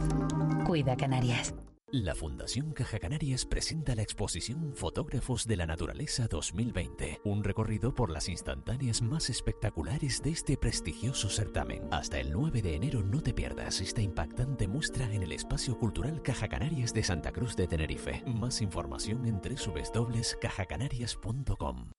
Cuida 0.66 0.96
Canarias. 0.96 1.54
La 1.92 2.16
Fundación 2.16 2.72
Caja 2.72 2.99
Canarias 2.99 3.44
presenta 3.44 3.94
la 3.94 4.03
exposición 4.03 4.75
Fotógrafos 4.75 5.46
de 5.46 5.57
la 5.57 5.66
Naturaleza 5.66 6.27
2020, 6.27 7.20
un 7.22 7.44
recorrido 7.44 7.94
por 7.94 8.11
las 8.11 8.29
instantáneas 8.29 9.03
más 9.03 9.31
espectaculares 9.31 10.20
de 10.20 10.31
este 10.31 10.57
prestigioso 10.57 11.31
certamen. 11.31 11.85
Hasta 11.92 12.18
el 12.18 12.33
9 12.33 12.61
de 12.61 12.75
enero 12.75 13.05
no 13.05 13.22
te 13.22 13.33
pierdas 13.33 13.81
esta 13.81 14.01
impactante 14.01 14.66
muestra 14.66 15.14
en 15.14 15.22
el 15.22 15.31
Espacio 15.31 15.79
Cultural 15.79 16.22
Caja 16.22 16.49
Canarias 16.49 16.92
de 16.92 17.05
Santa 17.05 17.31
Cruz 17.31 17.55
de 17.55 17.68
Tenerife. 17.68 18.25
Más 18.27 18.62
información 18.62 19.25
en 19.25 19.40
www.cajacanarias.com. 19.40 21.92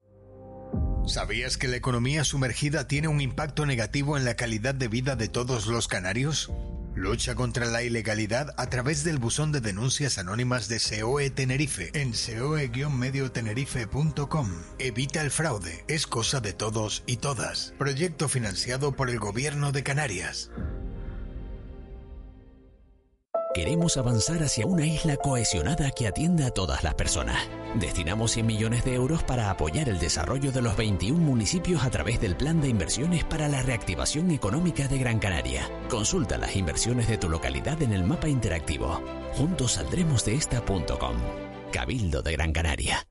¿Sabías 1.06 1.56
que 1.56 1.70
la 1.70 1.78
economía 1.78 2.26
sumergida 2.26 2.90
tiene 2.90 3.08
un 3.08 3.22
impacto 3.22 3.66
negativo 3.66 4.18
en 4.18 4.26
la 4.26 4.36
calidad 4.36 4.76
de 4.76 4.90
vida 4.90 5.16
de 5.16 5.30
todos 5.30 5.68
los 5.68 5.88
canarios? 5.88 6.52
Lucha 6.98 7.36
contra 7.36 7.66
la 7.68 7.84
ilegalidad 7.84 8.56
a 8.58 8.72
través 8.72 9.04
del 9.04 9.20
buzón 9.20 9.52
de 9.52 9.62
denuncias 9.62 10.18
anónimas 10.18 10.68
de 10.68 10.80
SEOE 10.80 11.30
Tenerife 11.30 11.92
en 11.94 12.16
seoe-mediotenerife.com. 12.16 14.50
Evita 14.80 15.22
el 15.22 15.30
fraude, 15.30 15.86
es 15.88 16.08
cosa 16.08 16.42
de 16.42 16.54
todos 16.54 17.04
y 17.06 17.18
todas. 17.18 17.76
Proyecto 17.78 18.28
financiado 18.28 18.96
por 18.96 19.12
el 19.12 19.20
Gobierno 19.20 19.72
de 19.72 19.84
Canarias. 19.84 20.50
Queremos 23.54 23.98
avanzar 23.98 24.44
hacia 24.44 24.68
una 24.68 24.86
isla 24.86 25.18
cohesionada 25.18 25.92
que 25.92 26.08
atienda 26.08 26.48
a 26.48 26.52
todas 26.52 26.84
las 26.84 26.94
personas. 26.94 27.50
Destinamos 27.76 28.32
100 28.32 28.46
millones 28.46 28.86
de 28.86 28.94
euros 28.94 29.24
para 29.24 29.50
apoyar 29.50 29.90
el 29.90 30.00
desarrollo 30.00 30.52
de 30.52 30.62
los 30.62 30.78
21 30.78 31.18
municipios 31.18 31.84
a 31.84 31.90
través 31.90 32.22
del 32.22 32.36
Plan 32.36 32.62
de 32.62 32.70
Inversiones 32.70 33.24
para 33.24 33.48
la 33.48 33.62
Reactivación 33.64 34.32
Económica 34.32 34.88
de 34.88 35.00
Gran 35.00 35.20
Canaria. 35.20 35.70
Consulta 35.90 36.38
las 36.38 36.56
inversiones 36.56 37.08
de 37.08 37.18
tu 37.18 37.30
localidad 37.30 37.82
en 37.82 37.94
el 37.94 38.04
mapa 38.04 38.28
interactivo. 38.28 39.02
Juntos 39.34 39.74
saldremos 39.74 40.24
de 40.26 40.36
esta.com. 40.36 41.18
Cabildo 41.72 42.22
de 42.22 42.32
Gran 42.34 42.54
Canaria. 42.54 43.08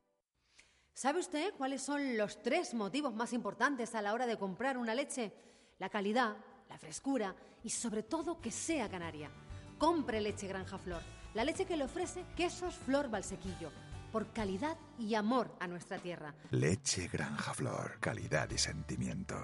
¿Sabe 0.95 1.21
usted 1.21 1.55
cuáles 1.59 1.83
son 1.83 2.17
los 2.17 2.43
tres 2.43 2.73
motivos 2.73 3.15
más 3.15 3.33
importantes 3.33 3.95
a 3.95 4.03
la 4.03 4.15
hora 4.15 4.27
de 4.27 4.39
comprar 4.39 4.79
una 4.79 4.95
leche? 4.95 5.33
La 5.79 5.89
calidad, 5.89 6.37
la 6.69 6.79
frescura 6.79 7.35
y 7.65 7.71
sobre 7.71 8.03
todo 8.03 8.41
que 8.41 8.51
sea 8.51 8.89
canaria 8.89 9.31
compre 9.79 10.21
leche 10.21 10.47
Granja 10.47 10.79
Flor, 10.79 11.03
la 11.35 11.45
leche 11.45 11.65
que 11.65 11.77
le 11.77 11.85
ofrece 11.85 12.25
Quesos 12.37 12.75
Flor 12.75 13.11
Valsequillo, 13.11 13.71
por 14.13 14.27
calidad 14.33 14.77
y 14.99 15.15
amor 15.15 15.55
a 15.61 15.67
nuestra 15.67 15.99
tierra. 15.99 16.35
Leche 16.51 17.09
Granja 17.09 17.55
Flor, 17.55 17.99
calidad 18.01 18.51
y 18.51 18.59
sentimiento. 18.59 19.37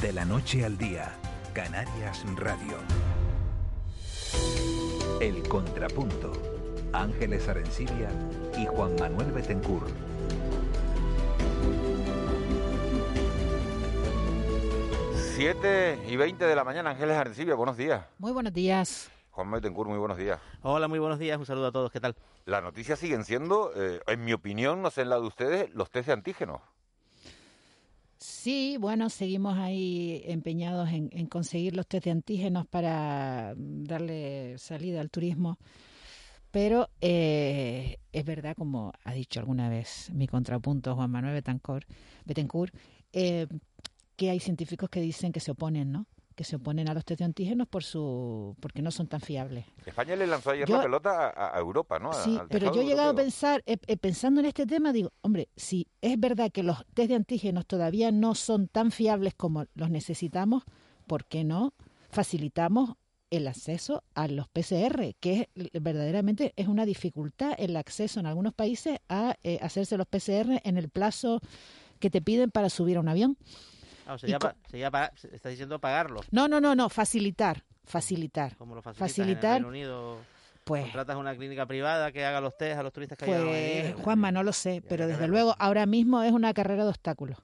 De 0.00 0.12
la 0.12 0.24
noche 0.24 0.64
al 0.64 0.76
día, 0.78 1.12
Canarias 1.54 2.24
Radio. 2.36 2.78
El 5.20 5.46
contrapunto. 5.48 6.32
Ángeles 6.92 7.48
Arencibia 7.48 8.08
y 8.56 8.66
Juan 8.66 8.94
Manuel 8.98 9.32
Betencourt. 9.32 9.90
7 15.36 15.98
y 16.08 16.16
20 16.16 16.46
de 16.46 16.56
la 16.56 16.64
mañana, 16.64 16.92
Ángeles 16.92 17.14
Arcibia, 17.14 17.54
buenos 17.54 17.76
días. 17.76 18.06
Muy 18.18 18.32
buenos 18.32 18.54
días. 18.54 19.10
Juan 19.32 19.50
Metencur, 19.50 19.86
muy 19.86 19.98
buenos 19.98 20.16
días. 20.16 20.40
Hola, 20.62 20.88
muy 20.88 20.98
buenos 20.98 21.18
días, 21.18 21.38
un 21.38 21.44
saludo 21.44 21.66
a 21.66 21.72
todos, 21.72 21.92
¿qué 21.92 22.00
tal? 22.00 22.16
Las 22.46 22.62
noticias 22.62 22.98
siguen 22.98 23.22
siendo, 23.22 23.70
eh, 23.76 24.00
en 24.06 24.24
mi 24.24 24.32
opinión, 24.32 24.80
no 24.80 24.88
sé 24.90 25.02
en 25.02 25.10
la 25.10 25.16
de 25.16 25.26
ustedes, 25.26 25.74
los 25.74 25.90
test 25.90 26.06
de 26.06 26.14
antígenos. 26.14 26.62
Sí, 28.16 28.78
bueno, 28.80 29.10
seguimos 29.10 29.58
ahí 29.58 30.22
empeñados 30.24 30.88
en, 30.88 31.26
conseguir 31.26 31.76
los 31.76 31.86
test 31.86 32.06
de 32.06 32.12
antígenos 32.12 32.66
para 32.66 33.52
darle 33.58 34.56
salida 34.56 35.02
al 35.02 35.10
turismo. 35.10 35.58
Pero 36.50 36.88
eh, 37.02 37.98
es 38.10 38.24
verdad, 38.24 38.56
como 38.56 38.94
ha 39.04 39.12
dicho 39.12 39.38
alguna 39.38 39.68
vez 39.68 40.08
mi 40.14 40.28
contrapunto 40.28 40.94
Juan 40.94 41.10
Manuel 41.10 41.34
Betancor, 41.34 41.84
Betancourt, 42.24 42.74
eh, 43.12 43.46
que 44.16 44.30
hay 44.30 44.40
científicos 44.40 44.88
que 44.90 45.00
dicen 45.00 45.32
que 45.32 45.40
se 45.40 45.50
oponen, 45.52 45.92
¿no? 45.92 46.06
Que 46.34 46.44
se 46.44 46.56
oponen 46.56 46.88
a 46.88 46.94
los 46.94 47.04
test 47.04 47.20
de 47.20 47.24
antígenos 47.24 47.66
por 47.66 47.82
su, 47.82 48.54
porque 48.60 48.82
no 48.82 48.90
son 48.90 49.06
tan 49.06 49.20
fiables. 49.22 49.64
España 49.86 50.16
le 50.16 50.26
lanzó 50.26 50.50
ayer 50.50 50.68
Yo- 50.68 50.76
la 50.76 50.82
pelota 50.82 51.28
a, 51.30 51.56
a 51.56 51.58
Europa, 51.58 51.98
¿no? 51.98 52.12
Sí, 52.12 52.36
al 52.38 52.48
pero 52.48 52.74
yo 52.74 52.82
he 52.82 52.84
llegado 52.84 53.10
a 53.10 53.14
pensar, 53.14 53.62
eh, 53.66 53.78
eh, 53.86 53.96
pensando 53.96 54.40
en 54.40 54.46
este 54.46 54.66
tema, 54.66 54.92
digo, 54.92 55.12
hombre, 55.22 55.48
si 55.56 55.86
es 56.02 56.18
verdad 56.20 56.50
que 56.52 56.62
los 56.62 56.84
test 56.92 57.08
de 57.08 57.14
antígenos 57.14 57.66
todavía 57.66 58.10
no 58.12 58.34
son 58.34 58.68
tan 58.68 58.90
fiables 58.90 59.34
como 59.34 59.64
los 59.74 59.88
necesitamos, 59.90 60.64
¿por 61.06 61.24
qué 61.24 61.42
no 61.44 61.72
facilitamos 62.10 62.94
el 63.30 63.48
acceso 63.48 64.04
a 64.14 64.28
los 64.28 64.48
PCR, 64.48 65.14
que 65.18 65.48
es, 65.54 65.82
verdaderamente 65.82 66.52
es 66.56 66.68
una 66.68 66.84
dificultad 66.86 67.54
el 67.58 67.76
acceso 67.76 68.20
en 68.20 68.26
algunos 68.26 68.54
países 68.54 68.98
a 69.08 69.36
eh, 69.42 69.58
hacerse 69.62 69.96
los 69.96 70.06
PCR 70.06 70.60
en 70.64 70.76
el 70.78 70.88
plazo 70.90 71.40
que 71.98 72.08
te 72.10 72.20
piden 72.22 72.50
para 72.50 72.68
subir 72.70 72.98
a 72.98 73.00
un 73.00 73.08
avión? 73.08 73.36
Ah, 74.06 74.16
co- 74.38 74.48
pa- 74.48 74.56
se 74.70 74.78
ya 74.78 74.90
pa- 74.90 75.12
se- 75.16 75.34
estás 75.34 75.50
diciendo 75.50 75.78
pagarlo. 75.80 76.20
No, 76.30 76.48
no, 76.48 76.60
no, 76.60 76.74
no, 76.74 76.88
facilitar, 76.88 77.64
facilitar. 77.84 78.56
¿Cómo 78.56 78.74
lo? 78.74 78.82
Facilitar, 78.82 79.58
En 79.58 79.64
el 79.64 79.64
Reino 79.64 79.68
Unido 79.68 80.18
pues- 80.64 80.82
contratas 80.84 81.16
una 81.16 81.34
clínica 81.36 81.66
privada 81.66 82.12
que 82.12 82.24
haga 82.24 82.40
los 82.40 82.56
test 82.56 82.78
a 82.78 82.82
los 82.82 82.92
turistas 82.92 83.18
que 83.18 83.24
Pues. 83.26 83.94
Juanma, 84.04 84.30
no 84.32 84.42
lo 84.42 84.52
sé, 84.52 84.82
pero 84.88 85.06
desde 85.06 85.26
luego 85.28 85.54
ahora 85.58 85.86
mismo 85.86 86.22
es 86.22 86.32
una 86.32 86.54
carrera 86.54 86.84
de 86.84 86.90
obstáculos. 86.90 87.38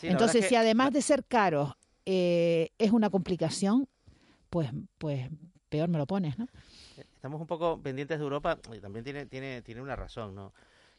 Sí, 0.00 0.08
Entonces, 0.08 0.42
es 0.42 0.48
si 0.48 0.50
que- 0.54 0.58
además 0.58 0.92
de 0.92 1.02
ser 1.02 1.24
caro 1.24 1.76
eh, 2.04 2.70
es 2.78 2.90
una 2.90 3.10
complicación, 3.10 3.88
pues, 4.50 4.70
pues 4.98 5.28
peor 5.68 5.88
me 5.88 5.98
lo 5.98 6.06
pones, 6.06 6.36
¿no? 6.36 6.48
Estamos 6.96 7.40
un 7.40 7.46
poco 7.46 7.80
pendientes 7.80 8.18
de 8.18 8.24
Europa 8.24 8.58
y 8.76 8.80
también 8.80 9.04
tiene, 9.04 9.26
tiene, 9.26 9.62
tiene 9.62 9.80
una 9.80 9.94
razón, 9.94 10.34
¿no? 10.34 10.52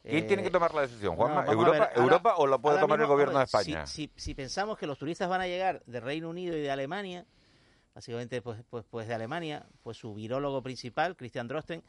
¿Quién 0.03 0.25
Eh, 0.25 0.27
tiene 0.27 0.43
que 0.43 0.49
tomar 0.51 0.73
la 0.73 0.81
decisión, 0.81 1.15
Juanma? 1.15 1.45
no, 1.45 1.51
¿Europa, 1.53 1.77
ahora- 1.85 1.91
¿Europa 1.95 2.35
o 2.37 2.45
la 2.47 2.57
puede 2.57 2.79
tomar 2.79 2.99
el 2.99 3.07
gobierno 3.07 3.37
de 3.39 3.45
España? 3.45 3.87
Si, 3.87 4.07
si- 4.07 4.11
si 4.15 4.33
pensamos 4.35 4.77
que 4.77 4.85
los 4.85 4.97
turistas 4.97 5.29
van 5.29 5.39
a 5.41 5.47
llegar 5.47 5.81
de 5.85 5.99
Reino 6.01 6.29
Unido 6.29 6.57
y 6.57 6.61
de 6.61 6.69
Alemania, 6.69 7.25
básicamente 7.95 8.41
pues, 8.41 8.61
pues, 8.69 8.83
pues 8.89 9.07
de 9.07 9.13
Alemania, 9.13 9.65
pues 9.81 9.97
su 9.97 10.13
virólogo 10.13 10.61
principal, 10.61 11.15
Christian 11.15 11.47
Drosten, 11.47 11.81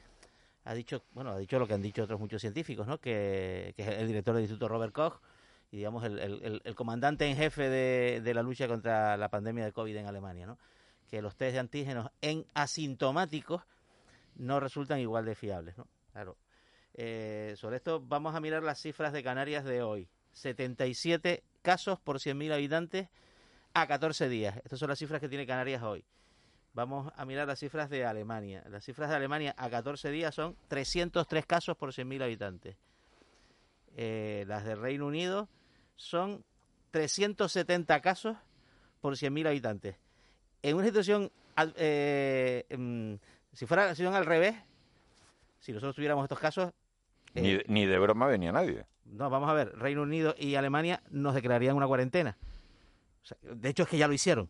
ha 0.64 0.74
dicho, 0.74 1.02
bueno, 1.12 1.30
ha 1.32 1.38
dicho 1.38 1.58
lo 1.58 1.66
que 1.66 1.74
han 1.74 1.82
dicho 1.82 2.04
otros 2.04 2.20
muchos 2.20 2.40
científicos, 2.40 2.86
¿no? 2.86 2.98
Que, 2.98 3.74
que 3.76 3.82
es 3.82 3.88
el 3.88 4.06
director 4.06 4.32
del 4.34 4.44
Instituto 4.44 4.68
Robert 4.68 4.92
Koch 4.94 5.20
y 5.72 5.78
digamos 5.78 6.04
el, 6.04 6.18
el- 6.20 6.42
el- 6.44 6.62
el 6.64 6.74
comandante 6.76 7.26
en 7.28 7.36
jefe 7.36 7.68
de, 7.68 8.20
de 8.22 8.32
la 8.34 8.42
lucha 8.44 8.68
contra 8.68 9.16
la 9.16 9.28
pandemia 9.28 9.64
de 9.64 9.72
COVID 9.72 9.96
en 9.96 10.06
Alemania, 10.06 10.46
¿no? 10.46 10.56
Que 11.10 11.20
los 11.20 11.34
test 11.36 11.54
de 11.54 11.58
antígenos 11.58 12.10
en 12.22 12.46
asintomáticos 12.54 13.62
no 14.36 14.60
resultan 14.60 15.00
igual 15.00 15.24
de 15.24 15.34
fiables, 15.34 15.76
¿no? 15.76 15.86
Claro. 16.12 16.36
Eh, 16.94 17.54
sobre 17.56 17.76
esto 17.76 18.00
vamos 18.00 18.34
a 18.34 18.40
mirar 18.40 18.62
las 18.62 18.80
cifras 18.80 19.12
de 19.12 19.22
Canarias 19.22 19.64
de 19.64 19.82
hoy. 19.82 20.08
77 20.32 21.42
casos 21.62 21.98
por 21.98 22.18
100.000 22.18 22.52
habitantes 22.52 23.08
a 23.72 23.86
14 23.86 24.28
días. 24.28 24.56
Estas 24.64 24.78
son 24.78 24.88
las 24.88 24.98
cifras 24.98 25.20
que 25.20 25.28
tiene 25.28 25.46
Canarias 25.46 25.82
hoy. 25.82 26.04
Vamos 26.72 27.12
a 27.16 27.24
mirar 27.24 27.46
las 27.46 27.58
cifras 27.58 27.90
de 27.90 28.04
Alemania. 28.04 28.64
Las 28.68 28.84
cifras 28.84 29.10
de 29.10 29.16
Alemania 29.16 29.54
a 29.56 29.70
14 29.70 30.10
días 30.10 30.34
son 30.34 30.56
303 30.68 31.46
casos 31.46 31.76
por 31.76 31.90
100.000 31.92 32.22
habitantes. 32.22 32.76
Eh, 33.96 34.44
las 34.48 34.64
del 34.64 34.80
Reino 34.80 35.06
Unido 35.06 35.48
son 35.96 36.44
370 36.90 38.00
casos 38.00 38.36
por 39.00 39.14
100.000 39.16 39.48
habitantes. 39.48 39.96
En 40.62 40.76
una 40.76 40.86
situación, 40.86 41.30
eh, 41.76 42.66
em, 42.68 43.18
si 43.52 43.66
fuera 43.66 43.86
la 43.86 43.94
situación 43.94 44.14
al 44.14 44.26
revés, 44.26 44.56
si 45.60 45.72
nosotros 45.72 45.94
tuviéramos 45.94 46.24
estos 46.24 46.38
casos, 46.38 46.72
Ni, 47.42 47.52
de- 47.54 47.64
ni 47.68 47.86
de 47.86 47.98
broma 47.98 48.26
venía 48.26 48.52
nadie. 48.52 48.86
no, 49.04 49.28
vamos 49.30 49.48
a 49.50 49.52
ver, 49.54 49.76
Reino 49.78 50.02
Unido 50.02 50.34
y 50.38 50.54
Alemania 50.56 51.02
nos 51.10 51.34
declararían 51.34 51.76
una 51.76 51.86
cuarentena. 51.86 52.36
O 53.22 53.26
sea, 53.26 53.36
de 53.42 53.68
hecho, 53.68 53.84
es 53.84 53.88
que 53.88 53.98
ya 53.98 54.06
lo 54.08 54.14
hicieron, 54.14 54.48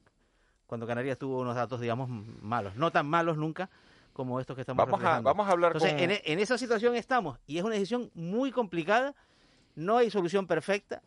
cuando 0.67 0.87
Canarias 0.87 1.19
tuvo 1.19 1.41
unos 1.41 1.55
datos, 1.55 1.81
digamos, 1.81 2.09
malos. 2.09 2.75
No 2.77 2.91
tan 2.91 3.07
malos 3.07 3.37
nunca 3.37 3.69
como 4.13 4.41
estos 4.41 4.55
que 4.57 4.61
estamos 4.63 4.85
Vamos 4.87 5.05
a- 5.05 5.21
vamos 5.21 5.49
a 5.49 5.51
hablar 5.53 5.73
Entonces, 5.73 5.93
con- 5.95 6.03
en, 6.03 6.11
e- 6.13 6.23
en 6.25 6.39
esa 6.39 6.57
situación 6.59 6.95
estamos, 6.95 7.39
y 7.47 7.59
es 7.59 7.65
una 7.65 7.75
decisión 7.75 8.11
muy 8.15 8.53
complicada, 8.53 9.15
no 9.75 9.97
hay 9.99 10.11
solución 10.11 10.47
perfecta, 10.47 11.03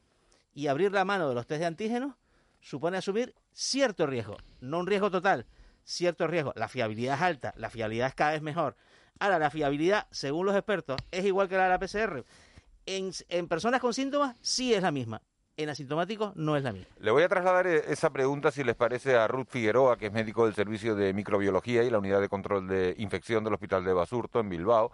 y 0.53 0.67
abrir 0.67 0.91
la 0.91 1.05
mano 1.05 1.29
de 1.29 1.35
los 1.35 1.45
test 1.47 1.59
de 1.61 1.65
antígenos 1.67 2.15
supone 2.61 2.97
asumir 2.97 3.33
cierto 3.53 4.07
riesgo, 4.07 4.37
no 4.61 4.79
un 4.79 4.87
riesgo 4.87 5.09
total, 5.11 5.45
cierto 5.83 6.27
riesgo. 6.27 6.51
La 6.55 6.67
fiabilidad 6.67 7.15
es 7.15 7.21
alta, 7.21 7.53
la 7.57 7.69
fiabilidad 7.69 8.07
es 8.07 8.15
cada 8.15 8.31
vez 8.31 8.41
mejor. 8.41 8.75
Ahora, 9.19 9.39
la 9.39 9.49
fiabilidad, 9.49 10.07
según 10.11 10.45
los 10.45 10.55
expertos, 10.55 10.97
es 11.11 11.25
igual 11.25 11.47
que 11.47 11.57
la 11.57 11.63
de 11.63 11.69
la 11.69 11.79
PCR. 11.79 12.23
En, 12.85 13.47
personas 13.47 13.81
con 13.81 13.93
síntomas 13.93 14.35
sí 14.41 14.73
es 14.73 14.81
la 14.81 14.91
misma. 14.91 15.21
En 15.57 15.69
asintomáticos 15.69 16.35
no 16.35 16.55
es 16.55 16.63
la 16.63 16.71
misma. 16.71 16.87
Le 16.99 17.09
voy 17.09 17.23
a 17.23 17.27
trasladar 17.27 17.65
eh, 17.65 17.81
esa 17.87 18.11
pregunta, 18.11 18.51
si 18.51 18.63
les 18.63 18.75
parece, 18.75 19.15
a 19.15 19.27
Ruth 19.27 19.47
Figueroa, 19.49 19.97
que 19.97 20.07
es 20.07 20.13
médico 20.13 20.45
del 20.45 20.53
Servicio 20.53 20.95
de 20.95 21.13
Microbiología 21.13 21.83
y 21.83 21.89
la 21.89 21.97
Unidad 21.97 22.21
de 22.21 22.29
Control 22.29 22.67
de 22.67 22.95
Infección 22.99 23.43
del 23.43 23.55
Hospital 23.55 23.83
de 23.83 23.93
Basurto, 23.93 24.39
en 24.39 24.49
Bilbao. 24.49 24.91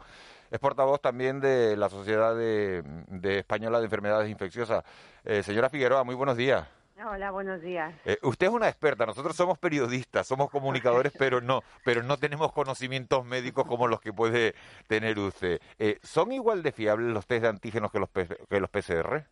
Es 0.49 0.59
portavoz 0.59 1.01
también 1.01 1.41
de 1.41 1.75
la 1.75 1.89
Sociedad 1.89 2.35
de, 2.35 2.81
de 3.07 3.39
Española 3.39 3.79
de 3.79 3.85
Enfermedades 3.85 4.29
Infecciosas. 4.29 4.85
Eh, 5.25 5.43
señora 5.43 5.69
Figueroa, 5.69 6.03
muy 6.05 6.15
buenos 6.15 6.37
días. 6.37 6.65
Hola, 6.95 7.31
buenos 7.31 7.59
días. 7.61 7.93
Eh, 8.05 8.17
usted 8.21 8.47
es 8.47 8.53
una 8.53 8.69
experta, 8.69 9.05
nosotros 9.05 9.35
somos 9.35 9.57
periodistas, 9.57 10.27
somos 10.27 10.51
comunicadores, 10.51 11.11
pero 11.17 11.41
no, 11.41 11.61
pero 11.83 12.03
no 12.03 12.17
tenemos 12.17 12.51
conocimientos 12.51 13.25
médicos 13.25 13.65
como 13.65 13.87
los 13.87 13.99
que 13.99 14.13
puede 14.13 14.53
tener 14.87 15.17
usted. 15.17 15.59
Eh, 15.79 15.97
¿Son 16.03 16.31
igual 16.31 16.61
de 16.61 16.71
fiables 16.71 17.11
los 17.11 17.25
test 17.25 17.43
de 17.43 17.49
antígenos 17.49 17.91
que 17.91 17.99
los, 17.99 18.09
que 18.11 18.59
los 18.59 18.69
PCR? 18.69 19.25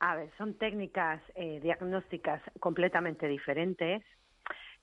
A 0.00 0.16
ver, 0.16 0.30
son 0.38 0.54
técnicas 0.54 1.22
eh, 1.34 1.60
diagnósticas 1.60 2.42
completamente 2.58 3.28
diferentes. 3.28 4.02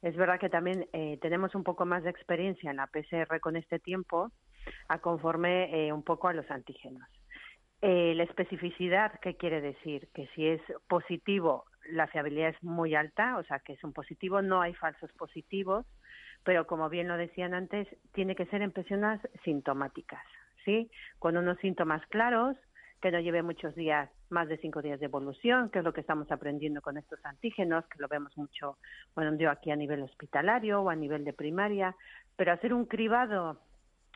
Es 0.02 0.16
verdad 0.16 0.40
que 0.40 0.50
también 0.50 0.88
eh, 0.94 1.18
tenemos 1.22 1.56
un 1.56 1.64
poco 1.64 1.86
más 1.86 2.04
de 2.04 2.12
experiencia 2.12 2.70
en 2.70 2.78
la 2.78 2.88
PCR 2.88 3.40
con 3.42 3.56
este 3.56 3.80
tiempo, 3.80 4.32
a 4.88 5.00
conforme 5.00 5.92
un 5.92 6.04
poco 6.04 6.28
a 6.28 6.34
los 6.34 6.50
antígenos. 6.52 7.10
Eh, 7.82 8.14
la 8.16 8.24
especificidad, 8.24 9.18
¿qué 9.22 9.38
quiere 9.38 9.62
decir? 9.62 10.10
Que 10.14 10.28
si 10.36 10.46
es 10.46 10.62
positivo, 10.90 11.64
la 11.92 12.08
fiabilidad 12.08 12.50
es 12.50 12.64
muy 12.64 12.96
alta, 12.96 13.38
o 13.38 13.44
sea, 13.44 13.60
que 13.60 13.74
es 13.74 13.84
un 13.84 13.94
positivo, 13.94 14.42
no 14.42 14.62
hay 14.62 14.74
falsos 14.74 15.12
positivos, 15.14 15.86
pero 16.44 16.68
como 16.68 16.90
bien 16.90 17.08
lo 17.08 17.18
decían 17.18 17.54
antes, 17.54 17.88
tiene 18.14 18.36
que 18.36 18.46
ser 18.48 18.62
en 18.62 18.72
personas 18.72 19.20
sintomáticas, 19.44 20.24
¿sí? 20.66 20.90
Con 21.20 21.38
unos 21.38 21.58
síntomas 21.60 22.06
claros, 22.08 22.56
que 23.02 23.12
no 23.12 23.20
lleve 23.20 23.44
muchos 23.44 23.76
días, 23.76 24.10
más 24.30 24.48
de 24.50 24.58
cinco 24.58 24.82
días 24.82 25.00
de 25.00 25.06
evolución, 25.06 25.70
que 25.70 25.80
es 25.80 25.86
lo 25.86 25.94
que 25.94 26.02
estamos 26.02 26.30
aprendiendo 26.32 26.82
con 26.82 26.98
estos 26.98 27.24
antígenos, 27.26 27.86
que 27.88 28.00
lo 28.00 28.08
vemos 28.08 28.38
mucho, 28.38 28.78
bueno, 29.16 29.36
yo 29.38 29.50
aquí 29.50 29.72
a 29.72 29.76
nivel 29.76 30.02
hospitalario 30.04 30.82
o 30.82 30.90
a 30.90 30.96
nivel 30.96 31.24
de 31.24 31.34
primaria, 31.34 31.96
pero 32.36 32.52
hacer 32.52 32.74
un 32.74 32.86
cribado 32.86 33.60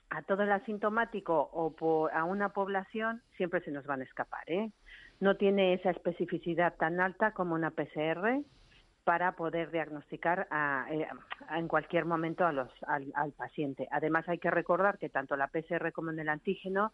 a 0.09 0.21
todo 0.23 0.43
el 0.43 0.51
asintomático 0.51 1.49
o 1.53 2.09
a 2.09 2.23
una 2.23 2.49
población 2.49 3.21
siempre 3.37 3.61
se 3.61 3.71
nos 3.71 3.85
van 3.85 4.01
a 4.01 4.03
escapar, 4.03 4.43
¿eh? 4.47 4.71
No 5.23 5.37
tiene 5.37 5.73
esa 5.73 5.89
especificidad 5.91 6.75
tan 6.75 6.99
alta 6.99 7.31
como 7.31 7.55
una 7.55 7.71
PCR 7.71 8.43
para 9.05 9.37
poder 9.37 9.71
diagnosticar 9.71 10.47
a- 10.51 10.85
eh, 10.91 11.07
a- 11.47 11.59
en 11.59 11.69
cualquier 11.69 12.03
momento 12.03 12.45
a 12.45 12.51
los, 12.51 12.69
al, 12.87 13.09
al 13.15 13.31
paciente. 13.31 13.87
Además, 13.89 14.27
hay 14.27 14.37
que 14.37 14.51
recordar 14.51 14.97
que 14.97 15.07
tanto 15.07 15.37
la 15.37 15.47
PCR 15.47 15.93
como 15.93 16.11
en 16.11 16.19
el 16.19 16.27
antígeno 16.27 16.91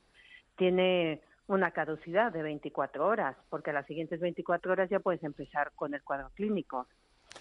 tiene 0.58 1.22
una 1.48 1.72
caducidad 1.72 2.32
de 2.32 2.44
24 2.44 3.08
horas, 3.08 3.36
porque 3.50 3.72
a 3.72 3.74
las 3.74 3.88
siguientes 3.88 4.20
24 4.20 4.74
horas 4.74 4.92
ya 4.92 5.00
puedes 5.00 5.24
empezar 5.24 5.72
con 5.74 5.96
el 5.96 6.04
cuadro 6.04 6.30
clínico. 6.36 6.86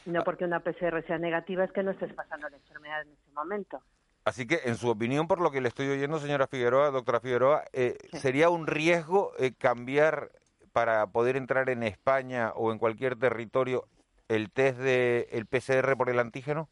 No 0.07 0.24
porque 0.24 0.46
una 0.46 0.61
PCR 0.61 1.07
sea 1.07 1.18
negativa 1.18 1.64
es 1.64 1.72
que 1.72 1.83
no 1.83 1.90
estés 1.90 2.14
pasando 2.14 2.48
la 2.48 2.57
enfermedad 2.57 3.03
en 3.03 3.12
ese 3.12 3.31
momento. 3.35 3.83
Así 4.24 4.46
que, 4.46 4.61
en 4.64 4.74
su 4.77 4.88
opinión, 4.88 5.27
por 5.29 5.42
lo 5.42 5.51
que 5.51 5.61
le 5.61 5.68
estoy 5.68 5.88
oyendo, 5.88 6.18
señora 6.18 6.46
Figueroa, 6.46 6.90
doctora 6.90 7.20
Figueroa, 7.20 7.64
eh, 7.74 7.98
¿sería 8.14 8.48
un 8.48 8.66
riesgo 8.66 9.33
eh, 9.38 9.53
cambiar 9.53 10.31
para 10.78 11.08
poder 11.08 11.36
entrar 11.36 11.70
en 11.70 11.82
España 11.82 12.52
o 12.54 12.70
en 12.70 12.78
cualquier 12.78 13.16
territorio 13.16 13.86
el 14.28 14.52
test 14.52 14.78
de 14.78 15.26
el 15.32 15.44
PCR 15.46 15.96
por 15.96 16.08
el 16.08 16.20
antígeno? 16.20 16.68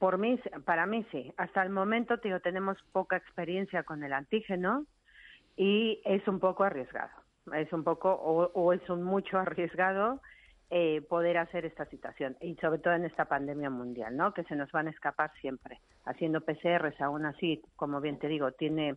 Por 0.00 0.18
mí, 0.18 0.40
para 0.64 0.84
mí 0.84 1.06
sí. 1.12 1.32
Hasta 1.36 1.62
el 1.62 1.70
momento, 1.70 2.18
tío, 2.18 2.40
tenemos 2.40 2.76
poca 2.90 3.16
experiencia 3.16 3.84
con 3.84 4.02
el 4.02 4.12
antígeno 4.12 4.86
y 5.56 6.02
es 6.04 6.26
un 6.26 6.40
poco 6.40 6.64
arriesgado. 6.64 7.12
Es 7.54 7.72
un 7.72 7.84
poco 7.84 8.10
o, 8.10 8.50
o 8.54 8.72
es 8.72 8.90
un 8.90 9.04
mucho 9.04 9.38
arriesgado 9.38 10.20
eh, 10.68 11.00
poder 11.08 11.38
hacer 11.38 11.64
esta 11.64 11.84
situación 11.84 12.36
y 12.40 12.56
sobre 12.56 12.80
todo 12.80 12.94
en 12.94 13.04
esta 13.04 13.26
pandemia 13.26 13.70
mundial, 13.70 14.16
¿no? 14.16 14.34
Que 14.34 14.42
se 14.42 14.56
nos 14.56 14.72
van 14.72 14.88
a 14.88 14.90
escapar 14.90 15.30
siempre. 15.40 15.78
Haciendo 16.06 16.40
PCRs, 16.40 17.00
aún 17.00 17.24
así, 17.24 17.62
como 17.76 18.00
bien 18.00 18.18
te 18.18 18.26
digo, 18.26 18.50
tiene 18.50 18.96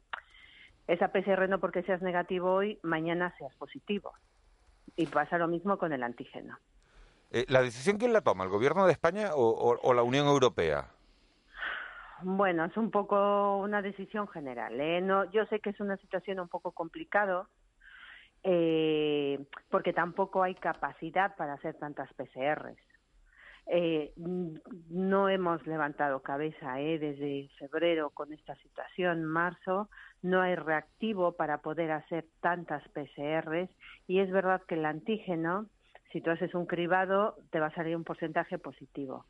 esa 0.88 1.10
PCR 1.10 1.48
no 1.50 1.60
porque 1.60 1.84
seas 1.84 2.02
negativo 2.02 2.54
hoy, 2.54 2.80
mañana 2.84 3.34
seas 3.38 3.54
positivo. 3.56 4.14
Y 4.96 5.06
pasa 5.08 5.38
lo 5.38 5.48
mismo 5.48 5.78
con 5.78 5.94
el 5.94 6.04
antígeno. 6.04 6.58
Eh, 7.32 7.46
¿La 7.50 7.62
decisión 7.62 7.98
quién 7.98 8.14
la 8.14 8.22
toma? 8.22 8.46
¿El 8.46 8.50
gobierno 8.50 8.86
de 8.86 8.94
España 8.94 9.32
o, 9.34 9.94
la 9.94 10.04
Unión 10.04 10.28
Europea? 10.28 10.90
Bueno, 12.24 12.66
es 12.66 12.76
un 12.78 12.90
poco 12.90 13.58
una 13.58 13.82
decisión 13.82 14.28
general. 14.28 14.80
¿eh? 14.80 15.02
No, 15.02 15.26
yo 15.32 15.46
sé 15.46 15.60
que 15.60 15.72
es 15.72 15.80
una 15.80 15.98
situación 15.98 16.40
un 16.40 16.48
poco 16.48 16.72
complicado 16.72 17.48
eh, 18.44 19.46
porque 19.70 19.94
tampoco 19.94 20.42
hay 20.42 20.56
capacidad 20.56 21.36
para 21.36 21.54
hacer 21.54 21.76
tantas 21.76 22.12
PCRs. 22.14 22.78
Eh, 23.70 24.14
no 24.16 25.28
hemos 25.28 25.66
levantado 25.68 26.22
cabeza 26.22 26.80
eh, 26.80 26.98
desde 26.98 27.50
febrero 27.60 28.12
con 28.12 28.32
esta 28.32 28.56
situación, 28.56 29.26
marzo, 29.26 29.90
no 30.22 30.42
hay 30.42 30.56
reactivo 30.56 31.34
para 31.34 31.60
poder 31.60 31.92
hacer 31.92 32.26
tantas 32.42 32.84
PCRs 32.90 33.70
y 34.08 34.20
es 34.20 34.32
verdad 34.32 34.62
que 34.68 34.76
el 34.76 34.86
antígeno, 34.86 35.68
si 36.12 36.22
tú 36.22 36.32
haces 36.32 36.54
un 36.56 36.66
cribado, 36.66 37.38
te 37.52 37.60
va 37.60 37.68
a 37.68 37.76
salir 37.76 37.96
un 37.96 38.04
porcentaje 38.04 38.58
positivo. 38.58 39.26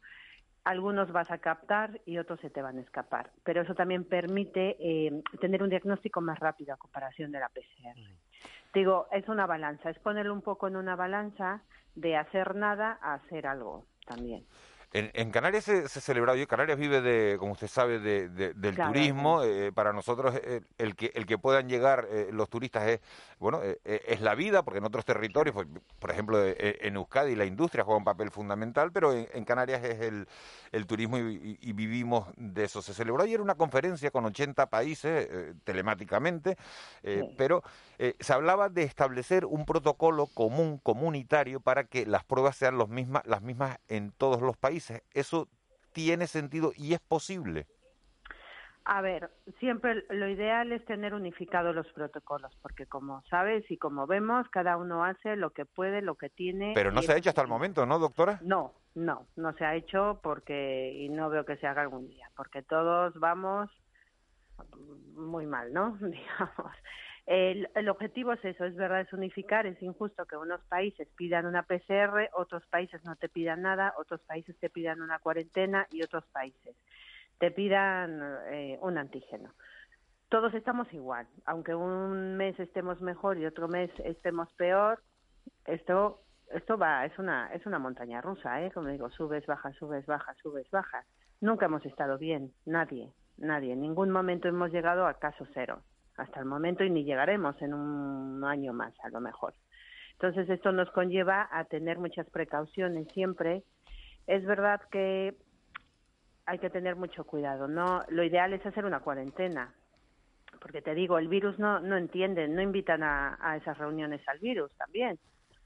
Algunos 0.63 1.12
vas 1.12 1.32
a 1.32 1.38
captar 1.38 2.02
y 2.06 2.17
otros 2.17 2.39
se 2.41 2.50
te 2.50 2.62
van 2.62 2.78
a 2.78 2.82
escapar, 2.82 3.32
pero 3.43 3.62
eso 3.62 3.73
también 3.73 4.04
permite 4.04 4.76
eh, 4.80 5.23
tener 5.39 5.63
un 5.63 5.69
diagnóstico 5.69 6.19
más 6.19 6.39
rápido 6.39 6.73
a 6.73 6.78
comparación 6.78 7.32
de 7.32 7.39
la 7.39 7.50
PCR. 7.50 7.97
Digo, 8.73 9.08
es 9.12 9.28
una 9.30 9.45
balanza, 9.45 9.89
es 9.89 10.00
ponerlo 10.00 10.34
un 10.34 10.41
poco 10.41 10.67
en 10.67 10.76
una 10.76 10.95
balanza 10.95 11.62
de 11.95 12.15
hacer 12.15 12.56
nada 12.56 13.00
a 13.02 13.15
hacer 13.15 13.47
algo 13.47 13.86
también. 14.06 14.45
En, 14.93 15.32
Canarias 15.32 15.65
se, 15.65 15.89
se 15.89 16.00
celebra 16.00 16.32
hoy, 16.32 16.47
Canarias 16.47 16.78
vive 16.78 17.02
de, 17.02 17.36
como 17.38 17.52
usted 17.52 17.67
sabe, 17.67 18.00
de, 18.00 18.30
del 18.30 18.76
turismo. 18.76 19.43
Eh, 19.43 19.73
para 19.73 19.91
nosotros 19.91 20.34
eh, 20.36 20.62
el, 20.78 20.95
que 20.95 21.12
el 21.13 21.26
que 21.26 21.38
puedan 21.38 21.67
llegar 21.67 22.08
eh, 22.10 22.30
los 22.32 22.50
turistas 22.50 22.88
es 22.88 23.02
bueno 23.38 23.62
es 23.84 24.21
la 24.21 24.34
vida, 24.34 24.63
porque 24.63 24.80
en 24.80 24.86
otros 24.86 25.04
territorios, 25.04 25.54
pues, 25.54 25.67
por 26.00 26.10
ejemplo 26.10 26.43
en 26.43 26.95
Euskadi 26.95 27.36
la 27.36 27.45
industria 27.45 27.84
juega 27.84 27.97
un 27.97 28.04
papel 28.06 28.32
fundamental, 28.32 28.91
pero 28.91 29.13
en, 29.13 29.45
Canarias 29.45 29.84
es 29.84 30.02
el, 30.02 30.28
el 30.71 30.88
turismo 30.88 31.17
y, 31.17 31.73
vivimos 31.73 32.28
de 32.38 32.63
eso. 32.63 32.82
Se 32.82 32.93
celebró 32.93 33.23
ayer 33.23 33.39
una 33.39 33.56
conferencia 33.56 34.10
con 34.10 34.26
80 34.26 34.67
países 34.67 35.30
telemáticamente, 35.63 36.58
pero 37.38 37.62
se 38.19 38.34
hablaba 38.34 38.69
de 38.69 38.84
establecer 38.84 39.45
un 39.45 39.65
protocolo 39.65 40.28
común 40.28 40.80
comunitario 40.82 41.60
para 41.60 41.84
que 41.84 42.06
las 42.06 42.23
pruebas 42.23 42.56
sean 42.56 42.78
los 42.78 42.89
mismas 42.89 43.23
las 43.26 43.41
mismas 43.41 43.78
en 43.88 44.12
todos 44.12 44.41
los 44.41 44.58
países 44.58 44.76
¿Eso 45.13 45.47
tiene 45.93 46.27
sentido 46.27 46.71
y 46.75 46.93
es 46.93 46.99
posible? 46.99 47.67
A 48.89 49.01
ver, 49.01 49.29
siempre 49.59 50.05
lo 50.09 50.29
ideal 50.29 50.71
es 50.71 50.85
tener 50.85 51.13
unificados 51.13 51.75
los 51.75 51.87
protocolos, 51.91 52.55
porque 52.61 52.85
como 52.85 53.21
sabes 53.29 53.69
y 53.69 53.77
como 53.77 54.07
vemos, 54.07 54.47
cada 54.49 54.77
uno 54.77 55.03
hace 55.03 55.35
lo 55.35 55.49
que 55.49 55.65
puede, 55.65 56.01
lo 56.01 56.15
que 56.15 56.29
tiene. 56.29 56.71
Pero 56.73 56.91
no 56.91 57.01
se 57.01 57.11
ha 57.11 57.17
hecho 57.17 57.29
hasta 57.29 57.41
el 57.41 57.49
momento, 57.49 57.85
¿no, 57.85 57.99
doctora? 57.99 58.39
No, 58.43 58.73
no, 58.95 59.27
no 59.35 59.53
se 59.53 59.65
ha 59.65 59.75
hecho 59.75 60.21
porque, 60.23 60.93
y 60.93 61.09
no 61.09 61.29
veo 61.29 61.43
que 61.43 61.57
se 61.57 61.67
haga 61.67 61.81
algún 61.81 62.07
día, 62.07 62.31
porque 62.37 62.61
todos 62.61 63.13
vamos 63.19 63.69
muy 65.15 65.45
mal, 65.45 65.73
¿no? 65.73 65.97
Digamos. 66.01 66.71
El, 67.27 67.69
el, 67.75 67.89
objetivo 67.89 68.31
es 68.31 68.45
eso, 68.45 68.63
es 68.63 68.73
verdad, 68.75 69.01
es 69.01 69.11
unificar, 69.11 69.65
es 69.65 69.81
injusto 69.83 70.25
que 70.25 70.37
unos 70.37 70.61
países 70.69 71.09
pidan 71.17 71.45
una 71.45 71.63
PCR, 71.63 72.29
otros 72.31 72.65
países 72.67 73.03
no 73.03 73.17
te 73.17 73.27
pidan 73.27 73.63
nada, 73.63 73.93
otros 73.97 74.21
países 74.21 74.57
te 74.59 74.69
pidan 74.69 75.01
una 75.01 75.19
cuarentena 75.19 75.87
y 75.91 76.03
otros 76.03 76.25
países 76.27 76.77
te 77.37 77.51
pidan 77.51 78.21
eh, 78.49 78.79
un 78.81 78.97
antígeno. 78.97 79.53
Todos 80.29 80.53
estamos 80.53 80.91
igual, 80.93 81.27
aunque 81.45 81.75
un 81.75 82.37
mes 82.37 82.57
estemos 82.61 83.01
mejor 83.01 83.37
y 83.37 83.45
otro 83.45 83.67
mes 83.67 83.91
estemos 84.05 84.49
peor, 84.53 85.03
esto 85.65 86.21
esto 86.53 86.77
va, 86.77 87.05
es 87.05 87.19
una 87.19 87.53
es 87.53 87.65
una 87.65 87.77
montaña 87.77 88.21
rusa, 88.21 88.63
¿eh? 88.63 88.71
Como 88.71 88.87
digo, 88.87 89.09
subes, 89.09 89.45
bajas, 89.45 89.75
subes, 89.75 90.05
bajas, 90.05 90.37
subes, 90.37 90.69
bajas. 90.71 91.05
Nunca 91.41 91.65
hemos 91.65 91.85
estado 91.85 92.17
bien, 92.17 92.53
nadie, 92.65 93.11
nadie. 93.35 93.73
En 93.73 93.81
ningún 93.81 94.11
momento 94.11 94.47
hemos 94.47 94.71
llegado 94.71 95.07
a 95.07 95.15
caso 95.15 95.45
cero 95.53 95.83
hasta 96.17 96.39
el 96.39 96.45
momento 96.45 96.84
y 96.84 96.89
ni 96.89 97.03
llegaremos 97.03 97.60
en 97.62 97.73
un 97.73 98.43
año 98.43 98.73
más 98.73 98.93
a 99.03 99.10
lo 99.10 99.21
mejor. 99.21 99.53
Entonces 100.13 100.49
esto 100.49 100.71
nos 100.71 100.89
conlleva 100.91 101.47
a 101.51 101.65
tener 101.65 101.99
muchas 101.99 102.27
precauciones 102.30 103.08
siempre. 103.13 103.63
Es 104.25 104.43
verdad 104.45 104.82
que 104.91 105.36
hay 106.47 106.60
que 106.60 106.71
tener 106.71 106.95
mucho 106.95 107.23
cuidado, 107.23 107.67
¿no? 107.67 108.03
Lo 108.10 108.23
ideal 108.23 108.51
es 108.53 108.65
hacer 108.65 108.86
una 108.86 109.01
cuarentena, 109.01 109.73
porque 110.60 110.82
te 110.82 110.95
digo, 110.95 111.19
el 111.19 111.27
virus 111.27 111.60
no, 111.60 111.80
no 111.82 111.97
entiende, 111.97 112.47
no 112.47 112.62
invitan 112.62 113.03
a, 113.03 113.38
a 113.39 113.58
esas 113.58 113.77
reuniones 113.77 114.27
al 114.27 114.39
virus 114.39 114.71
también, 114.75 115.19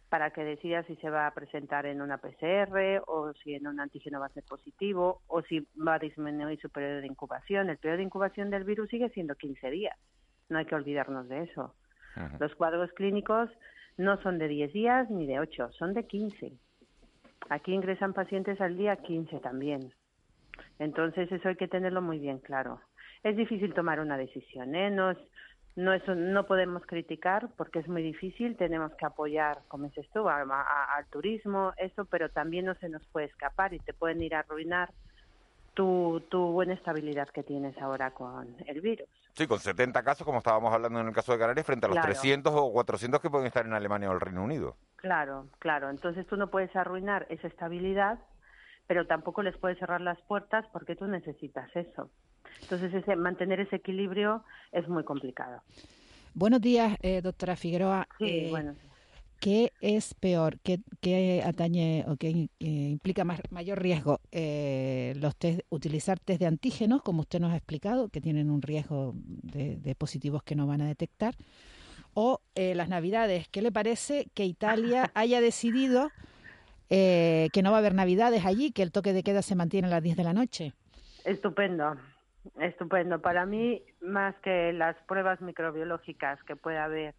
para 0.09 0.31
que 0.31 0.43
decida 0.43 0.83
si 0.83 0.97
se 0.97 1.09
va 1.09 1.27
a 1.27 1.33
presentar 1.33 1.85
en 1.85 2.01
una 2.01 2.17
PCR 2.17 3.03
o 3.07 3.31
si 3.41 3.53
en 3.53 3.67
un 3.67 3.79
antígeno 3.79 4.19
va 4.19 4.25
a 4.25 4.33
ser 4.33 4.43
positivo 4.43 5.21
o 5.27 5.41
si 5.43 5.65
va 5.87 5.93
a 5.93 5.99
disminuir 5.99 6.59
su 6.59 6.69
periodo 6.69 6.99
de 6.99 7.07
incubación. 7.07 7.69
El 7.69 7.77
periodo 7.77 7.97
de 7.97 8.03
incubación 8.03 8.49
del 8.49 8.65
virus 8.65 8.89
sigue 8.89 9.09
siendo 9.11 9.35
15 9.35 9.69
días 9.69 9.97
no 10.51 10.59
hay 10.59 10.65
que 10.65 10.75
olvidarnos 10.75 11.27
de 11.27 11.43
eso. 11.43 11.73
Los 12.39 12.53
cuadros 12.55 12.91
clínicos 12.91 13.49
no 13.97 14.21
son 14.21 14.37
de 14.37 14.47
10 14.47 14.73
días 14.73 15.09
ni 15.09 15.25
de 15.25 15.39
8, 15.39 15.71
son 15.71 15.93
de 15.93 16.05
15. 16.05 16.51
Aquí 17.49 17.73
ingresan 17.73 18.13
pacientes 18.13 18.59
al 18.61 18.77
día 18.77 18.97
15 18.97 19.39
también. 19.39 19.93
Entonces 20.77 21.31
eso 21.31 21.49
hay 21.49 21.55
que 21.55 21.67
tenerlo 21.67 22.01
muy 22.01 22.19
bien 22.19 22.39
claro. 22.39 22.81
Es 23.23 23.37
difícil 23.37 23.73
tomar 23.73 23.99
una 23.99 24.17
decisión, 24.17 24.75
¿eh? 24.75 24.91
No, 24.91 25.13
no, 25.75 25.93
es, 25.93 26.05
no 26.07 26.45
podemos 26.45 26.85
criticar 26.85 27.49
porque 27.55 27.79
es 27.79 27.87
muy 27.87 28.03
difícil, 28.03 28.57
tenemos 28.57 28.93
que 28.95 29.05
apoyar, 29.05 29.59
como 29.67 29.85
dices 29.85 30.07
tú, 30.13 30.27
al 30.27 31.05
turismo, 31.09 31.73
eso, 31.77 32.05
pero 32.05 32.29
también 32.29 32.65
no 32.65 32.75
se 32.75 32.89
nos 32.89 33.05
puede 33.07 33.27
escapar 33.27 33.73
y 33.73 33.79
te 33.79 33.93
pueden 33.93 34.21
ir 34.21 34.35
a 34.35 34.39
arruinar 34.39 34.89
tu, 35.73 36.21
tu 36.29 36.51
buena 36.51 36.73
estabilidad 36.73 37.29
que 37.29 37.43
tienes 37.43 37.77
ahora 37.77 38.11
con 38.11 38.55
el 38.65 38.81
virus. 38.81 39.07
Sí, 39.33 39.47
con 39.47 39.59
70 39.59 40.03
casos, 40.03 40.25
como 40.25 40.39
estábamos 40.39 40.73
hablando 40.73 40.99
en 40.99 41.07
el 41.07 41.13
caso 41.13 41.31
de 41.31 41.39
Canarias, 41.39 41.65
frente 41.65 41.85
a 41.85 41.89
los 41.89 42.01
300 42.01 42.53
o 42.53 42.71
400 42.71 43.21
que 43.21 43.29
pueden 43.29 43.47
estar 43.47 43.65
en 43.65 43.73
Alemania 43.73 44.09
o 44.09 44.13
el 44.13 44.19
Reino 44.19 44.43
Unido. 44.43 44.75
Claro, 44.97 45.47
claro. 45.59 45.89
Entonces 45.89 46.27
tú 46.27 46.35
no 46.35 46.49
puedes 46.49 46.75
arruinar 46.75 47.27
esa 47.29 47.47
estabilidad, 47.47 48.19
pero 48.87 49.07
tampoco 49.07 49.41
les 49.41 49.57
puedes 49.57 49.79
cerrar 49.79 50.01
las 50.01 50.19
puertas 50.21 50.65
porque 50.73 50.95
tú 50.95 51.07
necesitas 51.07 51.73
eso. 51.75 52.09
Entonces 52.61 52.93
ese, 52.93 53.15
mantener 53.15 53.61
ese 53.61 53.77
equilibrio 53.77 54.43
es 54.71 54.87
muy 54.87 55.03
complicado. 55.03 55.61
Buenos 56.33 56.61
días, 56.61 56.97
eh, 57.01 57.21
doctora 57.21 57.55
Figueroa. 57.55 58.07
Sí, 58.17 58.25
eh, 58.25 58.47
bueno. 58.49 58.75
¿Qué 59.41 59.73
es 59.81 60.13
peor? 60.13 60.59
¿Qué, 60.59 61.43
atañe 61.43 62.05
o 62.07 62.15
qué 62.15 62.47
implica 62.59 63.23
más, 63.23 63.41
mayor 63.49 63.81
riesgo? 63.81 64.19
Eh, 64.31 65.15
los 65.17 65.35
test, 65.35 65.61
utilizar 65.69 66.19
test 66.19 66.39
de 66.39 66.45
antígenos, 66.45 67.01
como 67.01 67.21
usted 67.21 67.39
nos 67.39 67.51
ha 67.51 67.57
explicado, 67.57 68.09
que 68.09 68.21
tienen 68.21 68.51
un 68.51 68.61
riesgo 68.61 69.13
de, 69.15 69.95
positivos 69.97 70.43
que 70.43 70.55
no 70.55 70.67
van 70.67 70.81
a 70.81 70.87
detectar, 70.87 71.33
o 72.13 72.39
eh, 72.53 72.75
las 72.75 72.87
navidades. 72.87 73.47
¿Qué 73.47 73.63
le 73.63 73.71
parece 73.71 74.27
que 74.35 74.45
Italia 74.45 75.09
haya 75.15 75.41
decidido 75.41 76.11
eh, 76.91 77.49
que 77.51 77.63
no 77.63 77.71
va 77.71 77.77
a 77.77 77.79
haber 77.79 77.95
navidades 77.95 78.45
allí, 78.45 78.71
que 78.71 78.83
el 78.83 78.91
toque 78.91 79.11
de 79.11 79.23
queda 79.23 79.41
se 79.41 79.55
mantiene 79.55 79.87
a 79.87 79.89
las 79.91 80.03
10 80.03 80.17
de 80.17 80.23
la 80.23 80.33
noche? 80.33 80.73
Estupendo, 81.25 81.95
estupendo. 82.59 83.19
Para 83.23 83.47
mí, 83.47 83.81
más 84.01 84.35
que 84.43 84.71
las 84.71 84.95
pruebas 85.07 85.41
microbiológicas 85.41 86.43
que 86.43 86.55
puede 86.55 86.77
haber 86.77 87.15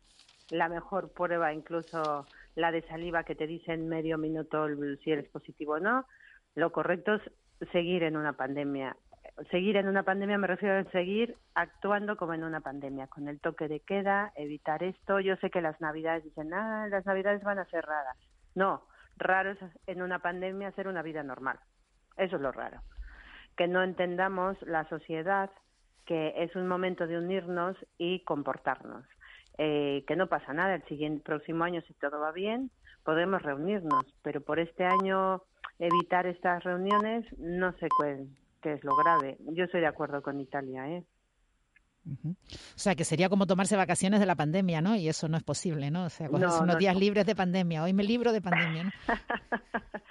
la 0.53 0.69
mejor 0.69 1.11
prueba, 1.13 1.53
incluso 1.53 2.27
la 2.55 2.71
de 2.71 2.83
saliva 2.83 3.25
que 3.25 3.35
te 3.35 3.47
dice 3.47 3.73
en 3.73 3.89
medio 3.89 4.19
minuto 4.19 4.67
si 5.03 5.11
eres 5.11 5.29
positivo 5.29 5.75
o 5.75 5.81
no. 5.81 6.05
Lo 6.55 6.71
correcto 6.73 7.15
es 7.15 7.71
seguir 7.73 8.03
en 8.03 8.17
una 8.17 8.35
pandemia. 8.35 8.97
seguir 9.51 9.77
en 9.77 9.89
una 9.89 10.03
pandemia 10.03 10.37
me 10.37 10.47
refiero 10.47 10.79
a 10.79 10.91
seguir 10.93 11.37
actuando 11.55 12.19
como 12.19 12.35
en 12.35 12.45
una 12.45 12.61
pandemia, 12.61 13.07
con 13.07 13.29
el 13.29 13.41
toque 13.41 13.67
de 13.67 13.81
queda, 13.81 14.33
evitar 14.37 14.83
esto. 14.83 15.21
Yo 15.21 15.37
sé 15.37 15.49
que 15.49 15.63
las 15.63 15.81
navidades 15.81 16.25
dicen, 16.25 16.53
ah, 16.53 16.87
las 16.91 17.07
navidades 17.07 17.43
van 17.43 17.59
a 17.59 17.65
ser 17.65 17.87
raras. 17.87 18.19
No, 18.55 18.83
raro 19.17 19.53
es 19.53 19.59
en 19.87 20.03
una 20.03 20.19
pandemia 20.19 20.69
hacer 20.69 20.87
una 20.87 21.01
vida 21.01 21.23
normal. 21.23 21.59
Eso 22.19 22.37
es 22.37 22.43
lo 22.43 22.53
raro. 22.53 22.83
Que 23.57 23.69
no 23.69 23.83
entendamos 23.83 24.61
la 24.63 24.87
sociedad, 24.91 25.51
que 26.05 26.35
es 26.37 26.55
un 26.57 26.69
momento 26.69 27.07
de 27.07 27.17
unirnos 27.17 27.75
y 27.97 28.23
comportarnos. 28.25 29.07
Eh, 29.59 30.05
que 30.07 30.17
no 30.17 30.29
pasa 30.29 30.53
nada, 30.53 30.75
el 30.75 30.85
siguiente 30.85 31.23
próximo 31.23 31.65
año, 31.65 31.83
si 31.87 31.95
todo 31.95 32.19
va 32.21 32.33
bien, 32.33 32.71
podemos 33.05 33.43
reunirnos, 33.43 34.05
pero 34.23 34.41
por 34.41 34.59
este 34.59 34.85
año 34.85 35.43
evitar 35.79 36.27
estas 36.27 36.65
reuniones 36.65 37.27
no 37.39 37.73
sé 37.79 37.89
qué 38.63 38.73
es 38.73 38.85
lo 38.85 38.95
grave. 38.97 39.37
Yo 39.53 39.65
estoy 39.65 39.81
de 39.81 39.89
acuerdo 39.89 40.23
con 40.23 40.41
Italia, 40.41 40.89
¿eh? 40.89 41.05
O 42.05 42.79
sea, 42.79 42.97
que 42.97 43.05
sería 43.05 43.29
como 43.29 43.47
tomarse 43.47 43.77
vacaciones 43.77 44.19
de 44.19 44.27
la 44.27 44.35
pandemia, 44.35 44.81
¿no? 44.81 44.97
Y 44.97 45.09
eso 45.09 45.29
no 45.29 45.37
es 45.37 45.45
posible, 45.45 45.91
¿no? 45.91 46.07
O 46.07 46.11
sea, 46.11 46.29
unos 46.29 46.79
días 46.79 46.97
libres 46.97 47.27
de 47.27 47.37
pandemia. 47.37 47.83
Hoy 47.85 47.93
me 47.93 48.03
libro 48.03 48.33
de 48.33 48.41
pandemia, 48.41 48.85
¿no? 48.85 48.91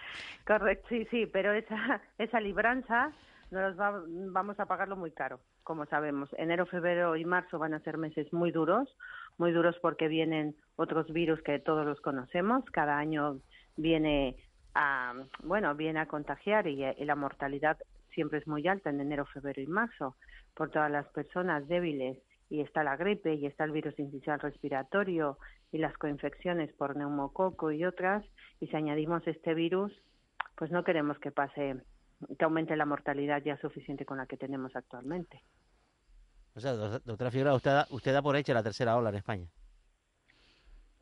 Correcto, 0.48 0.88
sí, 0.90 1.06
sí, 1.12 1.26
pero 1.26 1.54
esa, 1.54 2.02
esa 2.18 2.40
libranza 2.40 3.12
nos 3.52 3.80
va, 3.80 4.02
vamos 4.08 4.60
a 4.60 4.66
pagarlo 4.66 4.96
muy 4.96 5.12
caro, 5.12 5.40
como 5.64 5.86
sabemos. 5.86 6.30
Enero, 6.38 6.66
febrero 6.66 7.16
y 7.16 7.26
marzo 7.26 7.60
van 7.60 7.74
a 7.74 7.80
ser 7.82 7.98
meses 7.98 8.32
muy 8.34 8.52
duros, 8.52 8.90
muy 9.38 9.52
duros 9.52 9.78
porque 9.82 10.08
vienen 10.08 10.56
otros 10.78 11.12
virus 11.12 11.42
que 11.42 11.60
todos 11.60 11.86
los 11.86 12.00
conocemos. 12.02 12.64
Cada 12.72 12.98
año 12.98 13.40
viene 13.78 14.38
a, 14.74 15.14
bueno, 15.44 15.76
viene 15.76 16.00
a 16.00 16.08
contagiar 16.08 16.68
y 16.68 17.06
la 17.06 17.16
mortalidad 17.16 17.78
siempre 18.14 18.40
es 18.40 18.48
muy 18.48 18.68
alta 18.68 18.90
en 18.90 19.02
enero, 19.02 19.26
febrero 19.26 19.62
y 19.62 19.68
marzo 19.68 20.16
por 20.56 20.70
todas 20.70 20.92
las 20.92 21.08
personas 21.08 21.68
débiles 21.68 22.18
y 22.50 22.62
está 22.62 22.84
la 22.84 22.98
gripe 22.98 23.34
y 23.36 23.46
está 23.46 23.64
el 23.64 23.72
virus 23.72 23.98
incisional 23.98 24.42
respiratorio 24.42 25.38
y 25.72 25.78
las 25.78 25.98
coinfecciones 25.98 26.72
por 26.74 26.98
neumococo 26.98 27.72
y 27.72 27.86
otras 27.86 28.26
y 28.60 28.68
si 28.68 28.76
añadimos 28.76 29.26
este 29.26 29.54
virus 29.54 29.94
pues 30.58 30.70
no 30.70 30.84
queremos 30.84 31.18
que 31.20 31.32
pase 31.32 31.82
que 32.38 32.46
aumente 32.46 32.76
la 32.76 32.86
mortalidad 32.86 33.42
ya 33.44 33.58
suficiente 33.58 34.06
con 34.06 34.18
la 34.18 34.26
que 34.26 34.38
tenemos 34.38 34.76
actualmente. 34.76 35.42
O 36.56 36.60
sea, 36.60 36.74
doctora 36.74 37.32
Figueroa, 37.32 37.56
usted 37.56 37.72
da, 37.72 37.88
usted 37.90 38.14
da 38.14 38.22
por 38.22 38.36
hecha 38.36 38.54
la 38.54 38.64
tercera 38.64 38.98
ola 38.98 39.10
en 39.10 39.16
España. 39.16 39.48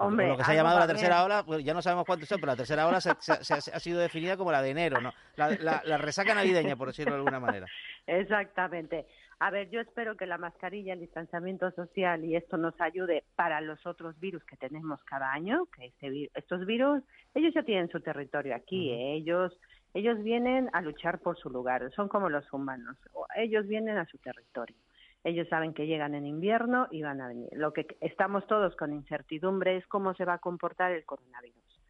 Hombre, 0.02 0.30
lo 0.30 0.38
que 0.38 0.46
se 0.46 0.52
ha 0.52 0.56
llamado 0.56 0.80
la 0.80 0.88
tercera 0.88 1.26
ola, 1.26 1.44
pues 1.46 1.62
ya 1.62 1.74
no 1.74 1.82
sabemos 1.82 2.06
cuántos 2.06 2.30
son, 2.30 2.40
pero 2.40 2.54
la 2.54 2.58
tercera 2.58 2.88
ola 2.88 3.02
se, 3.02 3.10
ha 3.12 3.80
sido 3.80 4.00
definida 4.00 4.38
como 4.38 4.50
la 4.50 4.62
de 4.62 4.70
enero, 4.70 5.02
¿no? 5.02 5.12
La, 5.36 5.82
la, 5.84 5.98
resaca 5.98 6.34
navideña, 6.34 6.78
por 6.78 6.88
decirlo 6.88 7.12
de 7.12 7.18
alguna 7.18 7.42
manera. 7.42 7.66
Exactamente. 8.08 9.08
A 9.40 9.52
ver, 9.52 9.70
yo 9.70 9.82
espero 9.82 10.16
que 10.16 10.26
la 10.26 10.38
mascarilla, 10.38 10.94
el 10.94 11.02
distanciamiento 11.02 11.72
social 11.72 12.24
y 12.24 12.38
esto 12.38 12.56
nos 12.56 12.80
ayude 12.80 13.26
para 13.36 13.60
los 13.60 13.86
otros 13.86 14.18
virus 14.20 14.44
que 14.46 14.56
tenemos 14.56 15.04
cada 15.04 15.34
año, 15.34 15.66
que 15.66 15.88
este, 15.88 16.30
estos 16.34 16.66
virus, 16.66 17.04
ellos 17.34 17.54
ya 17.54 17.64
tienen 17.64 17.90
su 17.90 18.00
territorio 18.00 18.56
aquí, 18.56 18.92
¿eh? 18.92 19.16
ellos 19.16 19.58
ellos 19.94 20.22
vienen 20.24 20.70
a 20.74 20.82
luchar 20.82 21.20
por 21.20 21.38
su 21.38 21.50
lugar, 21.50 21.92
son 21.94 22.08
como 22.08 22.30
los 22.30 22.52
humanos, 22.54 22.98
ellos 23.36 23.68
vienen 23.68 23.98
a 23.98 24.06
su 24.06 24.18
territorio. 24.18 24.76
Ellos 25.24 25.50
saben 25.50 25.74
que 25.74 25.86
llegan 25.86 26.16
en 26.16 26.26
invierno 26.26 26.88
y 26.92 27.02
van 27.02 27.20
a 27.20 27.28
venir. 27.28 27.50
Lo 27.52 27.74
que 27.74 27.98
estamos 28.00 28.48
todos 28.48 28.76
con 28.78 28.94
incertidumbre 28.94 29.76
es 29.76 29.86
cómo 29.88 30.14
se 30.14 30.24
va 30.24 30.36
a 30.36 30.40
comportar 30.40 30.92
el 30.92 31.06
coronavirus. 31.06 31.82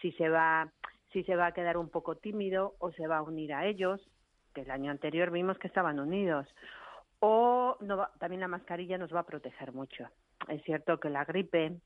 Si 0.00 0.10
se 0.12 0.28
va, 0.28 0.72
si 1.12 1.22
se 1.22 1.36
va 1.36 1.46
a 1.46 1.52
quedar 1.52 1.76
un 1.76 1.90
poco 1.90 2.16
tímido 2.16 2.74
o 2.80 2.90
se 2.90 3.06
va 3.06 3.18
a 3.18 3.22
unir 3.22 3.54
a 3.54 3.66
ellos, 3.66 4.00
que 4.52 4.62
el 4.62 4.70
año 4.70 4.90
anterior 4.90 5.30
vimos 5.30 5.58
que 5.58 5.68
estaban 5.68 6.00
unidos, 6.00 6.48
o 7.20 7.76
no 7.80 8.08
también 8.18 8.40
la 8.40 8.48
mascarilla 8.48 8.98
nos 8.98 9.14
va 9.14 9.20
a 9.20 9.26
proteger 9.26 9.72
mucho. 9.72 10.08
Es 10.48 10.62
cierto 10.64 10.98
que 10.98 11.08
la 11.08 11.24
gripe, 11.24 11.76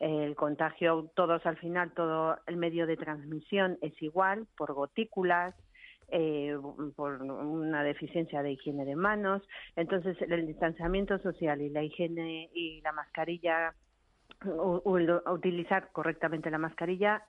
el 0.00 0.34
contagio, 0.34 1.10
todos 1.14 1.44
al 1.44 1.58
final, 1.58 1.92
todo 1.92 2.38
el 2.46 2.56
medio 2.56 2.86
de 2.86 2.96
transmisión 2.96 3.78
es 3.82 3.92
igual, 4.02 4.46
por 4.56 4.72
gotículas, 4.72 5.54
eh, 6.08 6.58
por 6.96 7.22
una 7.22 7.84
deficiencia 7.84 8.42
de 8.42 8.52
higiene 8.52 8.84
de 8.84 8.96
manos. 8.96 9.42
Entonces, 9.76 10.16
el 10.22 10.46
distanciamiento 10.46 11.18
social 11.18 11.60
y 11.60 11.68
la 11.68 11.82
higiene 11.82 12.50
y 12.54 12.80
la 12.80 12.92
mascarilla, 12.92 13.74
utilizar 14.44 15.92
correctamente 15.92 16.50
la 16.50 16.58
mascarilla, 16.58 17.22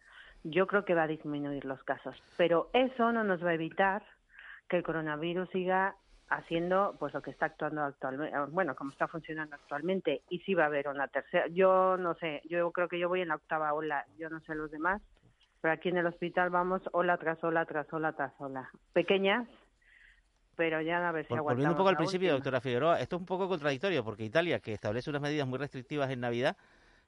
yo 0.43 0.65
creo 0.65 0.85
que 0.85 0.95
va 0.95 1.03
a 1.03 1.07
disminuir 1.07 1.65
los 1.65 1.83
casos. 1.83 2.15
Pero 2.37 2.69
eso 2.73 3.11
no 3.11 3.23
nos 3.23 3.43
va 3.43 3.49
a 3.49 3.55
evitar 3.55 4.01
que 4.69 4.77
el 4.77 4.83
coronavirus 4.83 5.49
siga 5.49 5.95
haciendo 6.31 6.95
pues 6.97 7.13
lo 7.13 7.21
que 7.21 7.29
está 7.29 7.47
actuando 7.47 7.83
actualmente, 7.83 8.37
bueno, 8.51 8.73
como 8.73 8.91
está 8.91 9.07
funcionando 9.07 9.55
actualmente 9.55 10.21
y 10.29 10.39
si 10.39 10.53
va 10.53 10.63
a 10.63 10.67
haber 10.67 10.87
una 10.87 11.07
tercera. 11.09 11.45
Yo 11.49 11.97
no 11.97 12.15
sé, 12.15 12.41
yo 12.49 12.71
creo 12.71 12.87
que 12.87 12.97
yo 12.97 13.09
voy 13.09 13.21
en 13.21 13.27
la 13.27 13.35
octava 13.35 13.73
ola, 13.73 14.05
yo 14.17 14.29
no 14.29 14.39
sé 14.41 14.55
los 14.55 14.71
demás, 14.71 15.01
pero 15.59 15.73
aquí 15.73 15.89
en 15.89 15.97
el 15.97 16.05
hospital 16.05 16.49
vamos 16.49 16.81
ola 16.93 17.17
tras 17.17 17.43
ola 17.43 17.65
tras 17.65 17.91
ola 17.91 18.13
tras 18.13 18.31
ola. 18.39 18.69
Pequeñas, 18.93 19.45
pero 20.55 20.81
ya 20.81 21.07
a 21.07 21.11
ver 21.11 21.27
si. 21.27 21.35
Volviendo 21.35 21.71
un 21.71 21.77
poco 21.77 21.89
al 21.89 21.97
principio, 21.97 22.31
doctora 22.31 22.61
Figueroa, 22.61 23.01
esto 23.01 23.17
es 23.17 23.19
un 23.19 23.25
poco 23.25 23.49
contradictorio 23.49 24.03
porque 24.05 24.23
Italia, 24.23 24.61
que 24.61 24.71
establece 24.71 25.09
unas 25.09 25.21
medidas 25.21 25.45
muy 25.45 25.59
restrictivas 25.59 26.09
en 26.11 26.21
Navidad, 26.21 26.55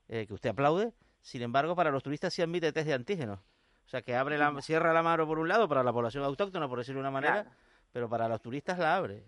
eh, 0.09 0.27
que 0.27 0.33
usted 0.33 0.49
aplaude, 0.49 0.91
sin 1.21 1.43
embargo, 1.43 1.77
para 1.77 1.91
los 1.91 2.03
turistas 2.03 2.33
sí 2.33 2.41
admite 2.41 2.73
test 2.73 2.87
de 2.87 2.93
antígenos. 2.93 3.39
O 3.85 3.89
sea, 3.89 4.01
que 4.01 4.15
abre 4.15 4.37
la, 4.37 4.61
cierra 4.61 4.91
la 4.91 5.03
mano 5.03 5.25
por 5.25 5.39
un 5.39 5.47
lado 5.47 5.67
para 5.69 5.83
la 5.83 5.93
población 5.93 6.23
autóctona, 6.23 6.67
por 6.67 6.79
decirlo 6.79 6.99
de 6.99 7.07
una 7.07 7.11
manera, 7.11 7.45
pero 7.93 8.09
para 8.09 8.27
los 8.27 8.41
turistas 8.41 8.77
la 8.79 8.95
abre. 8.95 9.23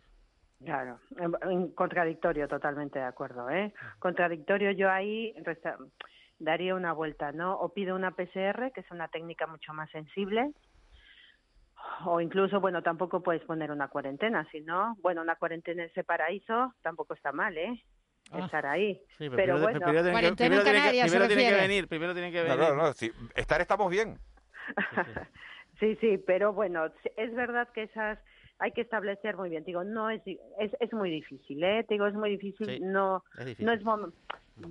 Claro, 0.64 1.00
contradictorio, 1.76 2.48
totalmente 2.48 2.98
de 2.98 3.06
acuerdo. 3.06 3.50
¿eh? 3.50 3.74
Contradictorio, 4.00 4.72
yo 4.72 4.90
ahí 4.90 5.36
daría 6.40 6.76
una 6.76 6.92
vuelta, 6.92 7.32
¿no? 7.32 7.56
O 7.60 7.70
pido 7.70 7.96
una 7.96 8.12
PCR, 8.12 8.72
que 8.74 8.82
es 8.82 8.92
una 8.92 9.08
técnica 9.10 9.48
mucho 9.48 9.74
más 9.74 9.90
sensible, 9.92 10.52
o 12.06 12.20
incluso, 12.20 12.60
bueno, 12.60 12.82
tampoco 12.82 13.22
puedes 13.22 13.44
poner 13.44 13.72
una 13.72 13.90
cuarentena, 13.90 14.48
sino, 14.52 14.98
bueno, 15.02 15.22
una 15.22 15.36
cuarentena 15.36 15.84
en 15.84 15.90
ese 15.90 16.04
paraíso 16.04 16.74
tampoco 16.82 17.14
está 17.14 17.32
mal, 17.32 17.56
¿eh? 17.58 17.84
Ah. 18.32 18.40
Estar 18.40 18.66
ahí. 18.66 19.00
pero, 19.20 19.60
bueno, 19.60 19.80
primero, 19.80 20.36
tienen 20.36 20.64
que, 20.64 21.54
venir, 21.54 21.88
primero 21.88 22.14
tienen 22.14 22.32
que 22.32 22.42
venir. 22.42 22.58
No, 22.58 22.76
no, 22.76 22.94
sí. 22.94 23.12
estar 23.36 23.62
estamos 23.62 23.92
bien. 23.92 24.18
sí, 25.80 25.96
sí, 25.98 26.18
pero 26.18 26.54
bueno, 26.54 26.88
es 27.18 27.36
verdad 27.36 27.68
que 27.72 27.84
esas 27.84 28.18
hay 28.60 28.72
que 28.72 28.82
establecer 28.82 29.36
muy 29.36 29.50
bien. 29.50 29.64
Digo, 29.64 29.84
no 29.84 30.10
es 30.10 30.22
es, 30.26 30.72
es 30.80 30.94
muy 30.94 31.10
difícil, 31.10 31.64
¿eh? 31.64 31.86
Digo, 31.90 32.08
es 32.08 32.14
muy 32.14 32.30
difícil. 32.30 32.92
no 32.92 33.24
no 33.60 33.72
es 33.74 33.84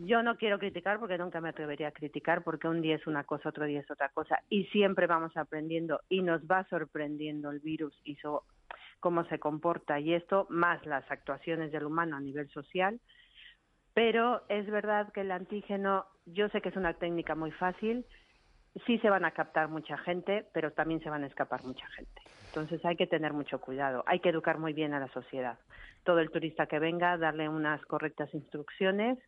yo 0.01 0.23
no 0.23 0.37
quiero 0.37 0.59
criticar 0.59 0.99
porque 0.99 1.19
nunca 1.19 1.43
me 1.43 1.51
atrevería 1.51 1.89
a 1.89 1.93
criticar 1.93 2.43
porque 2.43 2.69
un 2.69 2.81
día 2.81 2.97
es 2.97 3.07
una 3.07 3.25
cosa, 3.25 3.51
otro 3.51 3.67
día 3.67 3.81
es 3.81 3.91
otra 3.91 4.09
cosa 4.09 4.41
y 4.49 4.65
siempre 4.67 5.07
vamos 5.07 5.37
aprendiendo 5.37 6.01
y 6.09 6.23
nos 6.23 6.43
va 6.43 6.65
sorprendiendo 6.71 7.51
el 7.51 7.61
virus 7.61 7.95
y 8.05 8.17
cómo 9.01 9.25
se 9.27 9.39
comporta 9.39 10.01
y 10.01 10.15
esto 10.15 10.47
más 10.49 10.85
las 10.87 11.09
actuaciones 11.11 11.71
del 11.71 11.85
humano 11.85 12.17
a 12.17 12.21
nivel 12.21 12.49
social. 12.49 12.99
Pero 13.93 14.43
es 14.49 14.67
verdad 14.69 15.13
que 15.13 15.21
el 15.21 15.31
antígeno, 15.31 16.07
yo 16.27 16.49
sé 16.49 16.61
que 16.61 16.71
es 16.71 16.77
una 16.77 16.95
técnica 16.95 17.35
muy 17.35 17.53
fácil, 17.53 18.07
sí 18.87 18.99
se 18.99 19.11
van 19.11 19.25
a 19.25 19.33
captar 19.33 19.69
mucha 19.69 19.99
gente, 19.99 20.47
pero 20.53 20.73
también 20.73 21.01
se 21.01 21.11
van 21.11 21.23
a 21.23 21.27
escapar 21.27 21.63
mucha 21.63 21.87
gente. 21.89 22.23
Entonces 22.55 22.85
hay 22.85 22.95
que 22.95 23.09
tener 23.09 23.33
mucho 23.33 23.61
cuidado, 23.61 24.05
hay 24.07 24.21
que 24.21 24.29
educar 24.29 24.59
muy 24.59 24.73
bien 24.73 24.95
a 24.95 25.01
la 25.01 25.09
sociedad. 25.09 25.59
Todo 26.05 26.21
el 26.21 26.31
turista 26.31 26.67
que 26.67 26.79
venga, 26.79 27.19
darle 27.19 27.49
unas 27.49 27.85
correctas 27.87 28.33
instrucciones, 28.33 29.19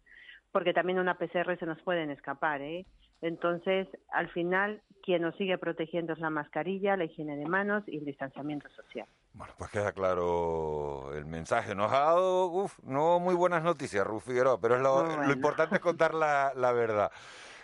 porque 0.53 0.73
también 0.73 1.01
una 1.01 1.19
PCR 1.19 1.59
se 1.59 1.67
nos 1.67 1.83
pueden 1.83 2.13
escapar, 2.13 2.63
¿eh? 2.63 2.87
Entonces, 3.23 3.89
al 4.13 4.29
final, 4.29 4.81
quien 5.03 5.23
nos 5.23 5.35
sigue 5.35 5.59
protegiendo 5.59 6.13
es 6.13 6.21
la 6.21 6.31
mascarilla, 6.31 6.97
la 6.97 7.07
higiene 7.07 7.37
de 7.37 7.47
manos 7.47 7.83
y 7.89 7.97
el 7.99 8.05
distanciamiento 8.05 8.69
social. 8.71 9.09
Bueno, 9.33 9.53
pues 9.59 9.71
queda 9.71 9.91
claro 9.91 11.13
el 11.17 11.25
mensaje. 11.25 11.75
Nos 11.75 11.93
ha 11.93 11.99
dado, 11.99 12.47
uf, 12.47 12.79
no 12.85 13.19
muy 13.19 13.35
buenas 13.35 13.65
noticias, 13.65 14.07
Ruf 14.07 14.25
Figueroa, 14.25 14.61
pero 14.61 14.77
es 14.77 14.83
lo, 14.83 15.33
importante 15.33 15.75
es 15.75 15.81
contar 15.81 16.15
la, 16.15 16.53
la 16.55 16.71
verdad. 16.73 17.11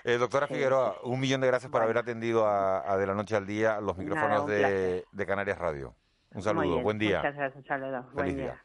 Eh, 0.04 0.18
doctora 0.18 0.48
Figueroa, 0.48 0.96
un 1.04 1.20
millón 1.20 1.40
de 1.40 1.46
gracias 1.46 1.70
por 1.70 1.80
haber 1.82 1.98
atendido 1.98 2.46
a, 2.46 2.96
De 2.96 3.06
la 3.06 3.14
Noche 3.14 3.36
al 3.36 3.46
Día 3.46 3.80
los 3.80 3.96
micrófonos 3.96 4.46
de, 4.46 5.04
Canarias 5.26 5.58
Radio. 5.58 5.94
Un 6.34 6.42
saludo, 6.42 6.80
buen 6.80 6.98
día. 6.98 7.18
Muchas 7.18 7.36
gracias, 7.36 7.56
un 7.56 7.64
saludo. 7.64 8.10
buen 8.12 8.36
día. 8.36 8.60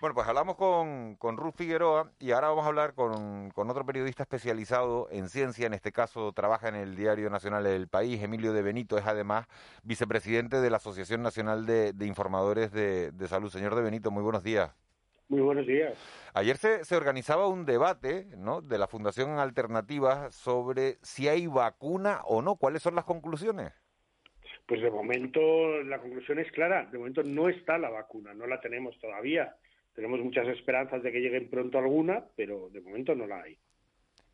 Bueno, 0.00 0.16
pues 0.16 0.26
hablamos 0.26 0.56
con, 0.56 1.14
con 1.14 1.36
Ruth 1.36 1.54
Figueroa 1.54 2.10
y 2.18 2.32
ahora 2.32 2.48
vamos 2.48 2.64
a 2.64 2.68
hablar 2.68 2.94
con, 2.94 3.50
con, 3.52 3.70
otro 3.70 3.86
periodista 3.86 4.24
especializado 4.24 5.06
en 5.12 5.28
ciencia, 5.28 5.64
en 5.64 5.74
este 5.74 5.92
caso 5.92 6.32
trabaja 6.32 6.66
en 6.68 6.74
el 6.74 6.96
Diario 6.96 7.30
Nacional 7.30 7.62
del 7.62 7.86
País, 7.86 8.20
Emilio 8.20 8.52
de 8.52 8.62
Benito, 8.62 8.98
es 8.98 9.06
además 9.06 9.46
vicepresidente 9.84 10.60
de 10.60 10.70
la 10.70 10.78
Asociación 10.78 11.22
Nacional 11.22 11.66
de, 11.66 11.94
Informadores 12.00 12.72
de, 12.72 13.12
de 13.12 13.28
Salud. 13.28 13.48
Señor 13.48 13.76
de 13.76 13.82
Benito, 13.82 14.10
muy 14.10 14.24
buenos 14.24 14.42
días. 14.42 14.72
Muy 15.28 15.40
buenos 15.40 15.66
días. 15.66 15.94
Ayer 16.34 16.56
se, 16.56 16.84
se, 16.84 16.96
organizaba 16.96 17.48
un 17.48 17.64
debate 17.64 18.26
¿no? 18.36 18.60
de 18.60 18.78
la 18.78 18.86
Fundación 18.86 19.38
Alternativa 19.38 20.30
sobre 20.30 20.98
si 21.02 21.28
hay 21.28 21.46
vacuna 21.46 22.20
o 22.24 22.42
no. 22.42 22.56
¿Cuáles 22.56 22.82
son 22.82 22.94
las 22.94 23.04
conclusiones? 23.04 23.72
Pues 24.66 24.80
de 24.80 24.90
momento 24.90 25.82
la 25.84 25.98
conclusión 25.98 26.38
es 26.38 26.50
clara. 26.52 26.86
De 26.90 26.98
momento 26.98 27.22
no 27.22 27.48
está 27.48 27.78
la 27.78 27.90
vacuna, 27.90 28.34
no 28.34 28.46
la 28.46 28.60
tenemos 28.60 28.98
todavía. 28.98 29.56
Tenemos 29.94 30.20
muchas 30.20 30.48
esperanzas 30.48 31.02
de 31.02 31.12
que 31.12 31.20
lleguen 31.20 31.50
pronto 31.50 31.78
alguna, 31.78 32.24
pero 32.36 32.70
de 32.70 32.80
momento 32.80 33.14
no 33.14 33.26
la 33.26 33.42
hay. 33.42 33.58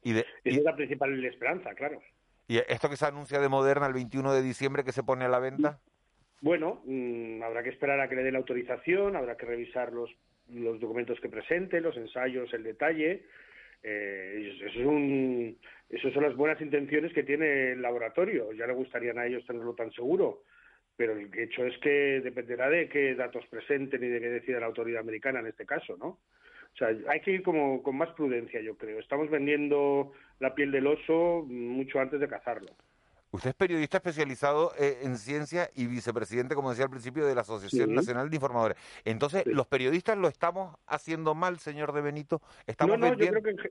Y 0.02 0.12
de, 0.12 0.20
Esa 0.44 0.58
es 0.58 0.62
la 0.62 0.76
principal 0.76 1.24
esperanza, 1.24 1.74
claro. 1.74 2.00
¿Y 2.46 2.58
esto 2.58 2.88
que 2.88 2.96
se 2.96 3.06
anuncia 3.06 3.40
de 3.40 3.48
Moderna 3.48 3.86
el 3.86 3.92
21 3.92 4.32
de 4.32 4.42
diciembre 4.42 4.84
que 4.84 4.92
se 4.92 5.02
pone 5.02 5.24
a 5.24 5.28
la 5.28 5.38
venta? 5.38 5.80
Bueno, 6.40 6.82
mm, 6.84 7.42
habrá 7.42 7.62
que 7.62 7.70
esperar 7.70 8.00
a 8.00 8.08
que 8.08 8.14
le 8.14 8.22
dé 8.22 8.32
la 8.32 8.38
autorización, 8.38 9.16
habrá 9.16 9.36
que 9.36 9.46
revisar 9.46 9.92
los, 9.92 10.10
los 10.54 10.80
documentos 10.80 11.20
que 11.20 11.28
presente, 11.28 11.80
los 11.80 11.96
ensayos, 11.96 12.52
el 12.54 12.62
detalle. 12.62 13.24
Eh, 13.82 14.56
eso 14.56 14.66
es 14.66 14.86
un, 14.86 15.56
esas 15.88 16.12
son 16.12 16.24
las 16.24 16.36
buenas 16.36 16.60
intenciones 16.60 17.12
que 17.12 17.22
tiene 17.22 17.72
el 17.72 17.82
laboratorio. 17.82 18.52
Ya 18.52 18.66
le 18.66 18.72
gustarían 18.72 19.18
a 19.18 19.26
ellos 19.26 19.46
tenerlo 19.46 19.74
tan 19.74 19.90
seguro, 19.92 20.42
pero 20.96 21.12
el 21.12 21.30
hecho 21.38 21.64
es 21.64 21.78
que 21.78 22.20
dependerá 22.20 22.68
de 22.68 22.88
qué 22.88 23.14
datos 23.14 23.46
presenten 23.46 24.02
y 24.02 24.08
de 24.08 24.20
qué 24.20 24.28
decida 24.28 24.60
la 24.60 24.66
autoridad 24.66 25.00
americana 25.00 25.40
en 25.40 25.46
este 25.46 25.66
caso, 25.66 25.96
¿no? 25.96 26.18
O 26.74 26.76
sea, 26.78 26.88
hay 27.08 27.20
que 27.20 27.32
ir 27.32 27.42
como 27.42 27.82
con 27.82 27.96
más 27.96 28.10
prudencia, 28.10 28.60
yo 28.60 28.76
creo. 28.76 29.00
Estamos 29.00 29.30
vendiendo 29.30 30.12
la 30.38 30.54
piel 30.54 30.70
del 30.70 30.86
oso 30.86 31.44
mucho 31.48 31.98
antes 31.98 32.20
de 32.20 32.28
cazarlo. 32.28 32.68
Usted 33.30 33.50
es 33.50 33.56
periodista 33.56 33.98
especializado 33.98 34.72
eh, 34.78 35.00
en 35.02 35.16
ciencia 35.18 35.68
y 35.74 35.86
vicepresidente, 35.86 36.54
como 36.54 36.70
decía 36.70 36.84
al 36.86 36.90
principio, 36.90 37.26
de 37.26 37.34
la 37.34 37.42
Asociación 37.42 37.90
Sí. 37.90 37.94
Nacional 37.94 38.30
de 38.30 38.36
Informadores. 38.36 38.78
Entonces, 39.04 39.44
¿los 39.46 39.66
periodistas 39.66 40.16
lo 40.16 40.28
estamos 40.28 40.76
haciendo 40.86 41.34
mal, 41.34 41.58
señor 41.58 41.92
De 41.92 42.00
Benito? 42.00 42.40
No, 42.42 42.48
¿Estamos 42.66 42.98
no, 42.98 43.06
yo 43.06 43.10
vendiendo? 43.10 43.42
creo 43.42 43.56
que, 43.56 43.70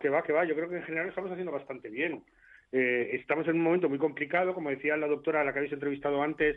que 0.00 0.08
va, 0.10 0.22
que 0.22 0.32
va. 0.32 0.44
Yo 0.44 0.54
creo 0.54 0.68
que 0.68 0.76
en 0.76 0.82
general 0.82 1.06
lo 1.06 1.10
estamos 1.10 1.30
haciendo 1.30 1.52
bastante 1.52 1.88
bien. 1.88 2.22
Eh, 2.72 3.10
estamos 3.14 3.48
en 3.48 3.56
un 3.56 3.62
momento 3.62 3.88
muy 3.88 3.98
complicado, 3.98 4.52
como 4.52 4.68
decía 4.68 4.96
la 4.96 5.06
doctora 5.06 5.40
a 5.40 5.44
la 5.44 5.52
que 5.52 5.60
habéis 5.60 5.72
entrevistado 5.72 6.22
antes, 6.22 6.56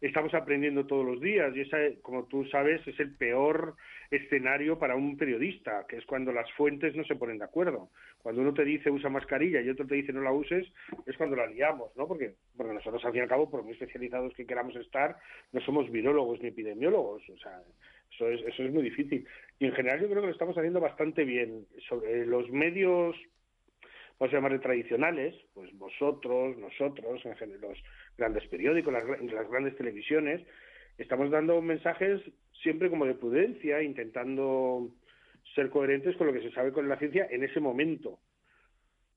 estamos 0.00 0.34
aprendiendo 0.34 0.86
todos 0.86 1.06
los 1.06 1.20
días 1.20 1.54
y 1.54 1.60
esa, 1.60 1.76
como 2.02 2.24
tú 2.24 2.44
sabes, 2.46 2.84
es 2.88 2.98
el 2.98 3.14
peor 3.14 3.76
escenario 4.12 4.78
para 4.78 4.94
un 4.94 5.16
periodista, 5.16 5.86
que 5.88 5.96
es 5.96 6.04
cuando 6.04 6.32
las 6.32 6.50
fuentes 6.52 6.94
no 6.94 7.02
se 7.04 7.16
ponen 7.16 7.38
de 7.38 7.44
acuerdo. 7.44 7.88
Cuando 8.22 8.42
uno 8.42 8.52
te 8.52 8.64
dice 8.64 8.90
usa 8.90 9.08
mascarilla 9.08 9.62
y 9.62 9.70
otro 9.70 9.86
te 9.86 9.94
dice 9.94 10.12
no 10.12 10.20
la 10.20 10.32
uses, 10.32 10.70
es 11.06 11.16
cuando 11.16 11.34
la 11.34 11.46
liamos, 11.46 11.96
¿no? 11.96 12.06
Porque, 12.06 12.34
porque 12.54 12.74
nosotros, 12.74 13.02
al 13.04 13.12
fin 13.12 13.20
y 13.20 13.22
al 13.22 13.28
cabo, 13.28 13.50
por 13.50 13.62
muy 13.62 13.72
especializados 13.72 14.34
que 14.34 14.46
queramos 14.46 14.76
estar, 14.76 15.16
no 15.52 15.60
somos 15.62 15.90
virólogos 15.90 16.42
ni 16.42 16.48
epidemiólogos. 16.48 17.26
O 17.30 17.38
sea, 17.38 17.62
eso 18.12 18.28
es, 18.28 18.42
eso 18.42 18.62
es 18.62 18.72
muy 18.72 18.82
difícil. 18.82 19.26
Y 19.58 19.64
en 19.64 19.72
general 19.72 20.00
yo 20.00 20.08
creo 20.08 20.20
que 20.20 20.26
lo 20.26 20.32
estamos 20.32 20.56
haciendo 20.58 20.80
bastante 20.80 21.24
bien. 21.24 21.66
Sobre 21.88 22.26
los 22.26 22.50
medios 22.50 23.16
vamos 24.18 24.34
a 24.34 24.36
llamarle 24.36 24.58
tradicionales, 24.58 25.34
pues 25.54 25.72
vosotros, 25.78 26.56
nosotros, 26.58 27.24
en 27.24 27.34
general, 27.36 27.62
los 27.62 27.78
grandes 28.18 28.46
periódicos, 28.48 28.92
las 28.92 29.50
grandes 29.50 29.74
televisiones, 29.76 30.46
estamos 30.98 31.30
dando 31.30 31.60
mensajes 31.62 32.20
siempre 32.62 32.90
como 32.90 33.06
de 33.06 33.14
prudencia, 33.14 33.82
intentando 33.82 34.90
ser 35.54 35.70
coherentes 35.70 36.16
con 36.16 36.26
lo 36.26 36.32
que 36.32 36.42
se 36.42 36.52
sabe 36.52 36.72
con 36.72 36.88
la 36.88 36.98
ciencia 36.98 37.26
en 37.30 37.44
ese 37.44 37.60
momento. 37.60 38.18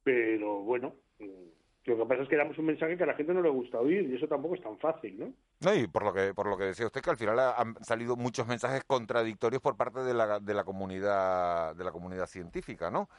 Pero 0.04 0.62
bueno, 0.62 0.96
mm, 1.20 1.55
lo 1.86 1.98
que 1.98 2.06
pasa 2.06 2.24
es 2.24 2.30
que 2.30 2.36
damos 2.36 2.58
un 2.58 2.66
mensaje 2.66 2.98
que 2.98 3.04
a 3.04 3.08
la 3.08 3.14
gente 3.14 3.34
no 3.34 3.42
le 3.42 3.50
gusta 3.50 3.80
oír 3.80 4.10
y 4.10 4.16
eso 4.16 4.28
tampoco 4.28 4.56
es 4.56 4.62
tan 4.62 4.78
fácil, 4.80 5.20
¿no? 5.20 5.34
No, 5.62 5.74
y 5.76 5.88
por 5.88 6.04
lo 6.04 6.14
que 6.14 6.34
por 6.34 6.48
lo 6.48 6.58
que 6.58 6.66
decía 6.66 6.86
usted 6.86 7.02
que 7.02 7.10
al 7.12 7.18
final 7.18 7.40
ha- 7.40 7.54
han 7.56 7.76
salido 7.84 8.16
muchos 8.16 8.48
mensajes 8.48 8.84
contradictorios 8.86 9.62
por 9.62 9.78
parte 9.78 10.00
de 10.00 10.14
la, 10.14 10.40
de 10.40 10.54
la 10.54 10.64
comunidad 10.64 11.76
de 11.76 11.84
la 11.84 11.92
comunidad 11.92 12.26
científica, 12.28 12.90
¿no? 12.90 13.10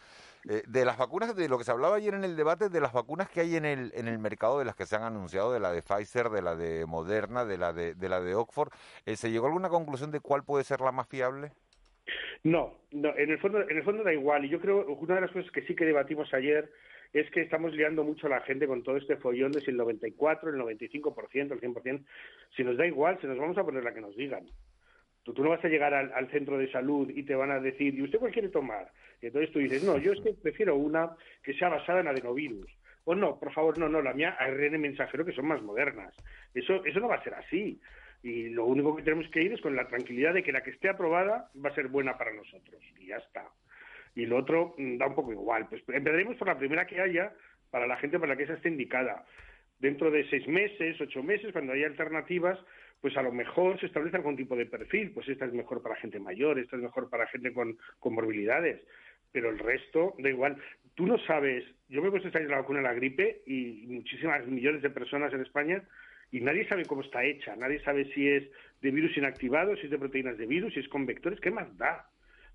Eh, 0.49 0.63
de 0.67 0.85
las 0.85 0.97
vacunas, 0.99 1.35
de 1.35 1.49
lo 1.49 1.59
que 1.59 1.65
se 1.65 1.71
hablaba 1.73 1.97
ayer 1.97 2.15
en 2.15 2.25
el 2.25 2.37
debate, 2.37 2.69
de 2.69 2.81
las 2.81 2.93
vacunas 2.93 3.29
que 3.29 3.41
hay 3.41 3.57
en 3.57 3.65
el 3.65 3.93
en 3.95 4.09
el 4.09 4.19
mercado, 4.19 4.59
de 4.59 4.65
las 4.65 4.77
que 4.77 4.87
se 4.87 4.97
han 4.97 5.03
anunciado, 5.03 5.53
de 5.53 5.61
la 5.61 5.73
de 5.73 5.83
Pfizer, 5.83 6.29
de 6.31 6.43
la 6.43 6.55
de 6.57 6.87
Moderna, 6.87 7.45
de 7.45 7.59
la 7.59 7.73
de, 7.73 7.95
de 7.95 8.09
la 8.09 8.21
de 8.21 8.35
Oxford, 8.35 8.71
eh, 9.07 9.17
¿se 9.17 9.31
llegó 9.31 9.47
a 9.47 9.49
alguna 9.49 9.69
conclusión 9.69 10.11
de 10.11 10.21
cuál 10.21 10.45
puede 10.45 10.65
ser 10.65 10.81
la 10.81 10.93
más 10.93 11.09
fiable? 11.09 11.53
No, 12.45 12.75
no, 12.93 13.17
en 13.17 13.31
el 13.31 13.39
fondo, 13.41 13.61
en 13.61 13.77
el 13.77 13.83
fondo 13.83 14.05
da 14.05 14.13
igual. 14.13 14.45
Y 14.45 14.49
yo 14.49 14.61
creo 14.61 14.87
una 14.87 15.17
de 15.17 15.21
las 15.23 15.31
cosas 15.33 15.51
que 15.51 15.63
sí 15.63 15.75
que 15.75 15.85
debatimos 15.85 16.33
ayer 16.33 16.71
es 17.21 17.31
que 17.31 17.41
estamos 17.41 17.75
liando 17.75 18.05
mucho 18.05 18.27
a 18.27 18.31
la 18.31 18.41
gente 18.43 18.67
con 18.67 18.83
todo 18.83 18.97
este 18.97 19.17
follón 19.17 19.53
de 19.53 19.61
si 19.61 19.71
el 19.71 19.77
94, 19.77 20.51
el 20.51 20.57
95%, 20.57 21.53
el 21.53 21.61
100%. 21.61 22.05
Si 22.57 22.63
nos 22.63 22.77
da 22.77 22.87
igual, 22.87 23.19
si 23.21 23.27
nos 23.27 23.39
vamos 23.39 23.57
a 23.57 23.65
poner 23.65 23.85
la 23.85 23.95
que 23.95 24.01
nos 24.01 24.17
digan. 24.17 24.47
Tú, 25.23 25.35
no 25.43 25.51
vas 25.51 25.65
a 25.65 25.69
llegar 25.69 25.93
al, 25.93 26.13
al 26.13 26.31
centro 26.31 26.57
de 26.57 26.71
salud 26.71 27.11
y 27.11 27.25
te 27.25 27.35
van 27.35 27.51
a 27.51 27.59
decir, 27.59 27.95
¿y 27.95 28.03
usted 28.03 28.19
cuál 28.19 28.33
quiere 28.33 28.49
tomar? 28.49 28.93
Y 29.21 29.27
entonces 29.27 29.51
tú 29.51 29.59
dices, 29.59 29.83
no, 29.83 29.99
yo 29.99 30.13
es 30.13 30.21
que 30.21 30.35
prefiero 30.35 30.77
una 30.77 31.17
que 31.43 31.55
sea 31.55 31.69
basada 31.69 32.01
en 32.01 32.09
adenovirus. 32.09 32.71
O 33.05 33.15
no, 33.15 33.39
por 33.39 33.53
favor, 33.53 33.79
no, 33.79 33.89
no, 33.89 34.03
la 34.03 34.13
mía 34.13 34.37
ARN 34.39 34.81
mensajero 34.81 35.25
que 35.25 35.33
son 35.33 35.47
más 35.47 35.63
modernas. 35.63 36.15
Eso, 36.53 36.85
eso 36.85 37.01
no 37.01 37.09
va 37.09 37.17
a 37.17 37.25
ser 37.25 37.35
así. 37.35 37.81
Y 38.23 38.51
lo 38.51 38.67
único 38.67 38.97
que 38.97 39.03
tenemos 39.03 39.29
que 39.31 39.43
ir 39.43 39.53
es 39.53 39.61
con 39.61 39.77
la 39.77 39.87
tranquilidad 39.87 40.35
de 40.35 40.43
que 40.43 40.53
la 40.53 40.63
que 40.63 40.71
esté 40.71 40.89
aprobada 40.89 41.49
va 41.65 41.71
a 41.71 41.75
ser 41.75 41.89
buena 41.89 42.19
para 42.19 42.35
nosotros. 42.35 42.83
Y 42.99 43.07
ya 43.07 43.17
está. 43.17 43.49
Y 44.17 44.27
lo 44.27 44.39
otro 44.39 44.75
mm, 44.77 44.97
da 44.97 45.07
un 45.07 45.15
poco 45.15 45.31
igual. 45.31 45.69
Pues 45.69 45.83
empezaremos 45.89 46.37
por 46.37 46.49
la 46.49 46.59
primera 46.59 46.87
que 46.87 47.01
haya 47.01 47.33
para 47.71 47.87
la 47.87 47.97
gente 47.97 48.19
para 48.19 48.33
la 48.33 48.37
que 48.37 48.45
esa 48.45 48.55
esté 48.55 48.69
indicada. 48.69 49.25
Dentro 49.79 50.11
de 50.11 50.29
seis 50.31 50.49
meses, 50.49 50.99
ocho 51.01 51.23
meses, 51.23 51.53
cuando 51.53 51.75
haya 51.75 51.87
alternativas, 51.87 52.59
pues 53.01 53.15
a 53.17 53.23
lo 53.23 53.31
mejor 53.31 53.79
se 53.79 53.87
establece 53.87 54.17
algún 54.17 54.37
tipo 54.37 54.57
de 54.57 54.67
perfil. 54.67 55.13
Pues 55.13 55.29
esta 55.29 55.45
es 55.45 55.53
mejor 55.53 55.83
para 55.83 55.97
gente 55.97 56.19
mayor, 56.19 56.59
esta 56.59 56.77
es 56.77 56.83
mejor 56.83 57.09
para 57.11 57.27
gente 57.29 57.53
con 57.53 57.77
comorbilidades. 58.01 58.83
Pero 59.31 59.51
el 59.51 59.59
resto, 59.59 60.15
da 60.19 60.31
igual. 60.31 60.57
Tú 60.95 61.07
no 61.07 61.19
sabes, 61.27 61.63
yo 61.89 62.01
me 62.01 62.09
he 62.09 62.11
puesto 62.11 62.31
la 62.39 62.57
vacuna 62.57 62.79
de 62.79 62.89
la 62.89 62.95
gripe 62.95 63.43
y 63.47 63.85
muchísimas 63.87 64.47
millones 64.47 64.81
de 64.81 64.91
personas 64.91 65.33
en 65.35 65.43
España 65.43 65.83
y 66.33 66.41
nadie 66.41 66.67
sabe 66.69 66.87
cómo 66.87 67.03
está 67.03 67.23
hecha, 67.23 67.55
nadie 67.57 67.81
sabe 67.81 68.11
si 68.13 68.29
es 68.29 68.45
de 68.81 68.91
virus 68.91 69.17
inactivado, 69.17 69.77
si 69.77 69.85
es 69.85 69.91
de 69.91 69.99
proteínas 69.99 70.39
de 70.39 70.47
virus, 70.47 70.73
si 70.75 70.81
es 70.81 70.89
con 70.89 71.07
vectores, 71.07 71.39
¿qué 71.41 71.51
más 71.51 71.77
da? 71.77 72.09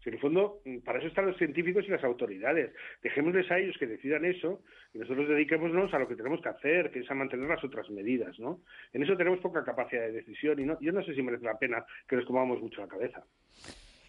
Si 0.03 0.09
en 0.09 0.15
el 0.15 0.21
fondo, 0.21 0.61
mm, 0.65 0.79
para 0.79 0.99
eso 0.99 1.07
están 1.07 1.27
los 1.27 1.37
científicos 1.37 1.85
y 1.87 1.91
las 1.91 2.03
autoridades. 2.03 2.73
Dejémosles 3.03 3.49
a 3.51 3.59
ellos 3.59 3.75
que 3.77 3.87
decidan 3.87 4.25
eso 4.25 4.61
y 4.93 4.99
nosotros 4.99 5.29
dediquémonos 5.29 5.93
a 5.93 5.99
lo 5.99 6.07
que 6.07 6.15
tenemos 6.15 6.41
que 6.41 6.49
hacer, 6.49 6.91
que 6.91 6.99
es 6.99 7.11
a 7.11 7.13
mantener 7.13 7.47
las 7.47 7.63
otras 7.63 7.89
medidas, 7.89 8.37
¿no? 8.39 8.61
En 8.93 9.03
eso 9.03 9.15
tenemos 9.15 9.39
poca 9.39 9.63
capacidad 9.63 10.01
de 10.01 10.11
decisión 10.11 10.59
y 10.59 10.65
no, 10.65 10.79
yo 10.81 10.91
no 10.91 11.03
sé 11.03 11.13
si 11.13 11.21
merece 11.21 11.45
la 11.45 11.57
pena 11.57 11.85
que 12.07 12.15
nos 12.15 12.25
comamos 12.25 12.61
mucho 12.61 12.81
la 12.81 12.87
cabeza. 12.87 13.23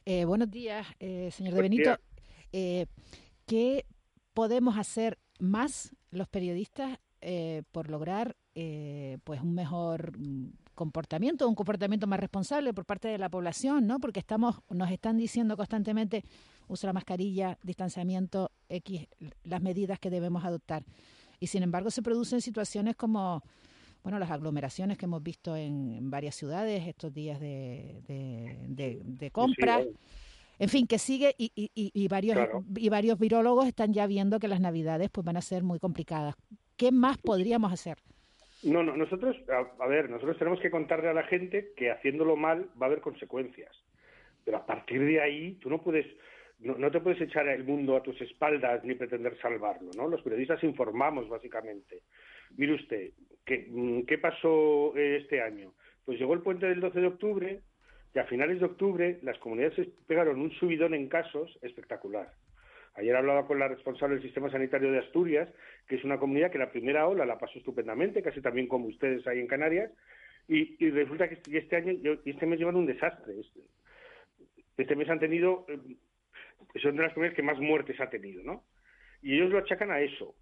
Eh, 0.05 0.25
buenos 0.25 0.51
días, 0.51 0.87
eh, 0.99 1.31
señor 1.31 1.55
De 1.55 1.63
Benito. 1.63 1.97
Eh, 2.53 2.87
¿Qué 3.47 3.85
podemos 4.35 4.79
hacer 4.79 5.19
más 5.39 5.95
los 6.11 6.29
periodistas 6.29 6.99
por 7.71 7.89
lograr 7.89 8.35
pues 8.53 9.41
un 9.41 9.55
mejor 9.55 10.19
mm, 10.19 10.51
comportamiento, 10.75 11.49
un 11.49 11.55
comportamiento 11.55 12.07
más 12.07 12.21
responsable 12.21 12.73
por 12.75 12.85
parte 12.85 13.09
de 13.09 13.19
la 13.19 13.29
población, 13.29 13.87
¿no? 13.87 13.99
Porque 14.01 14.21
estamos, 14.21 14.57
nos 14.71 14.91
están 14.91 15.17
diciendo 15.17 15.57
constantemente 15.57 16.25
usa 16.69 16.87
la 16.89 16.93
mascarilla, 16.93 17.59
distanciamiento, 17.63 18.51
X, 18.69 19.07
las 19.45 19.61
medidas 19.63 19.99
que 19.99 20.11
debemos 20.11 20.45
adoptar. 20.45 20.85
Y 21.41 21.49
sin 21.49 21.63
embargo 21.63 21.91
se 21.91 22.03
producen 22.03 22.41
situaciones 22.41 22.97
como 22.97 23.43
bueno, 24.03 24.19
las 24.19 24.31
aglomeraciones 24.33 24.99
que 24.99 25.05
hemos 25.05 25.23
visto 25.23 25.55
en, 25.55 25.93
en 25.93 26.11
varias 26.11 26.35
ciudades 26.35 26.87
estos 26.89 27.13
días 27.15 27.39
de, 27.39 28.03
de, 28.09 28.57
de- 28.69 29.01
de 29.05 29.31
compra. 29.31 29.77
bueno. 29.79 29.93
En 30.59 30.69
fin, 30.69 30.87
que 30.87 30.99
sigue 30.99 31.35
y, 31.39 31.51
y- 31.55 31.71
y- 31.75 31.91
y 31.95 32.09
varios, 32.09 32.35
Claro. 32.37 32.65
y 32.77 32.89
varios 32.89 33.19
virólogos 33.19 33.67
están 33.67 33.93
ya 33.93 34.07
viendo 34.07 34.39
que 34.39 34.49
las 34.49 34.61
navidades 34.61 35.09
pues 35.11 35.25
van 35.25 35.37
a 35.37 35.41
ser 35.41 35.63
muy 35.63 35.79
complicadas. 35.79 36.35
¿Qué 36.77 36.91
más 36.93 37.19
podríamos 37.19 37.73
hacer? 37.73 37.99
No, 38.63 38.83
no, 38.83 38.97
nosotros, 38.97 39.37
a, 39.49 39.87
ver, 39.87 40.09
nosotros 40.09 40.39
tenemos 40.39 40.61
que 40.61 40.71
contarle 40.71 41.09
a 41.09 41.15
la 41.15 41.25
gente 41.25 41.73
que 41.77 41.91
haciéndolo 41.91 42.37
mal 42.37 42.69
va 42.81 42.87
a 42.87 42.91
haber 42.91 43.01
consecuencias. 43.01 43.77
Pero 44.45 44.59
a 44.59 44.67
partir 44.67 45.05
de 45.05 45.21
ahí, 45.21 45.55
tú 45.55 45.69
no 45.69 45.83
puedes, 45.83 46.07
no, 46.61 46.77
no 46.77 46.91
te 46.91 47.01
puedes 47.01 47.21
echar 47.21 47.49
el 47.49 47.65
mundo 47.65 47.97
a 47.97 48.03
tus 48.03 48.21
espaldas 48.21 48.85
ni 48.85 48.95
pretender 48.95 49.37
salvarlo, 49.39 49.91
¿no? 49.97 50.07
Los 50.07 50.23
periodistas 50.23 50.63
informamos, 50.63 51.29
básicamente. 51.29 52.03
Mire 52.57 52.75
usted, 52.75 53.11
¿qué, 53.45 53.67
mm, 53.69 54.03
¿qué 54.03 54.19
pasó 54.19 54.97
eh, 54.97 55.19
este 55.23 55.41
año? 55.41 55.73
Pues 56.05 56.19
llegó 56.19 56.35
el 56.35 56.43
puente 56.43 56.67
del 56.67 56.81
12 56.81 57.01
de 57.01 57.07
octubre 57.07 57.61
y 58.15 58.19
a 58.19 58.25
finales 58.25 58.61
de 58.61 58.67
octubre 58.67 59.19
las 59.23 59.39
comunidades 59.39 59.89
pegaron 60.07 60.41
un 60.41 60.53
subidón 60.53 60.95
en 60.95 61.09
casos 61.09 61.59
espectacular. 61.63 62.31
Ayer 62.95 63.17
hablaba 63.17 63.47
con 63.47 63.59
la 63.59 63.69
responsable 63.69 64.17
del 64.17 64.25
sistema 64.25 64.51
sanitario 64.51 64.93
de 64.93 64.99
Asturias, 64.99 65.49
que 65.89 65.97
es 65.97 66.05
una 66.05 66.19
comunidad 66.19 66.51
que 66.51 66.59
la 66.59 66.71
primera 66.71 67.07
ola 67.09 67.25
la 67.25 67.39
pasó 67.39 67.59
estupendamente, 67.59 68.23
casi 68.23 68.41
también 68.43 68.69
como 68.69 68.87
ustedes 68.87 69.27
ahí 69.27 69.41
en 69.41 69.47
Canarias, 69.47 69.91
y, 70.49 70.91
resulta 70.91 71.29
que 71.29 71.35
este, 71.35 71.57
este 71.57 71.77
año 71.77 72.19
este 72.25 72.47
mes 72.47 72.59
llevan 72.59 72.77
un 72.77 72.87
desastre. 72.87 73.41
Este, 73.41 73.61
este 74.77 74.97
mes 74.97 75.09
han 75.09 75.21
tenido, 75.21 75.65
eh, 75.69 75.79
son 76.81 76.97
de 76.97 77.03
las 77.03 77.13
comunidades 77.15 77.37
que 77.37 77.43
más 77.43 77.59
muertes 77.59 77.99
ha 78.01 78.11
tenido, 78.11 78.43
¿no? 78.43 78.65
Y 79.23 79.37
ellos 79.37 79.51
lo 79.51 79.59
achacan 79.59 79.91
a 79.91 80.01
eso. 80.01 80.35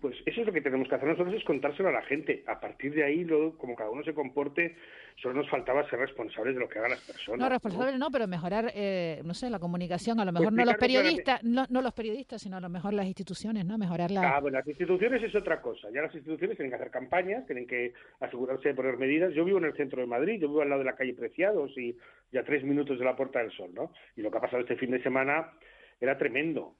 Pues 0.00 0.16
eso 0.26 0.40
es 0.40 0.46
lo 0.46 0.52
que 0.52 0.60
tenemos 0.60 0.88
que 0.88 0.94
hacer 0.94 1.08
nosotros, 1.08 1.34
es 1.34 1.44
contárselo 1.44 1.88
a 1.88 1.92
la 1.92 2.02
gente. 2.02 2.44
A 2.46 2.60
partir 2.60 2.94
de 2.94 3.04
ahí, 3.04 3.24
luego, 3.24 3.56
como 3.56 3.74
cada 3.74 3.90
uno 3.90 4.02
se 4.02 4.14
comporte, 4.14 4.76
solo 5.20 5.34
nos 5.34 5.48
faltaba 5.48 5.88
ser 5.88 5.98
responsables 5.98 6.54
de 6.54 6.60
lo 6.60 6.68
que 6.68 6.78
hagan 6.78 6.92
las 6.92 7.00
personas. 7.00 7.40
No, 7.40 7.48
responsables 7.48 7.98
no, 7.98 8.10
pero 8.10 8.26
mejorar, 8.26 8.72
eh, 8.74 9.20
no 9.24 9.34
sé, 9.34 9.50
la 9.50 9.58
comunicación. 9.58 10.20
A 10.20 10.24
lo 10.24 10.32
mejor 10.32 10.52
no 10.52 10.64
los 10.64 10.76
periodistas, 10.76 11.42
no, 11.44 11.66
no, 11.70 11.82
los 11.82 11.92
periodistas, 11.92 12.42
sino 12.42 12.56
a 12.56 12.60
lo 12.60 12.68
mejor 12.68 12.94
las 12.94 13.06
instituciones, 13.06 13.64
¿no? 13.64 13.78
Mejorar 13.78 14.10
la... 14.10 14.36
Ah, 14.36 14.40
bueno, 14.40 14.58
las 14.58 14.66
instituciones 14.66 15.22
es 15.22 15.34
otra 15.34 15.60
cosa. 15.60 15.88
Ya 15.92 16.02
las 16.02 16.14
instituciones 16.14 16.56
tienen 16.56 16.70
que 16.70 16.76
hacer 16.76 16.90
campañas, 16.90 17.46
tienen 17.46 17.66
que 17.66 17.92
asegurarse 18.20 18.68
de 18.68 18.74
poner 18.74 18.96
medidas. 18.96 19.32
Yo 19.34 19.44
vivo 19.44 19.58
en 19.58 19.64
el 19.64 19.76
centro 19.76 20.00
de 20.00 20.06
Madrid, 20.06 20.40
yo 20.40 20.48
vivo 20.48 20.62
al 20.62 20.68
lado 20.68 20.80
de 20.80 20.86
la 20.86 20.96
calle 20.96 21.14
Preciados 21.14 21.76
y 21.76 21.96
ya 22.32 22.42
tres 22.42 22.64
minutos 22.64 22.98
de 22.98 23.04
la 23.04 23.16
Puerta 23.16 23.40
del 23.40 23.52
Sol, 23.52 23.70
¿no? 23.72 23.92
Y 24.16 24.22
lo 24.22 24.30
que 24.30 24.38
ha 24.38 24.40
pasado 24.40 24.62
este 24.62 24.76
fin 24.76 24.90
de 24.90 25.02
semana 25.02 25.52
era 26.00 26.18
tremendo 26.18 26.74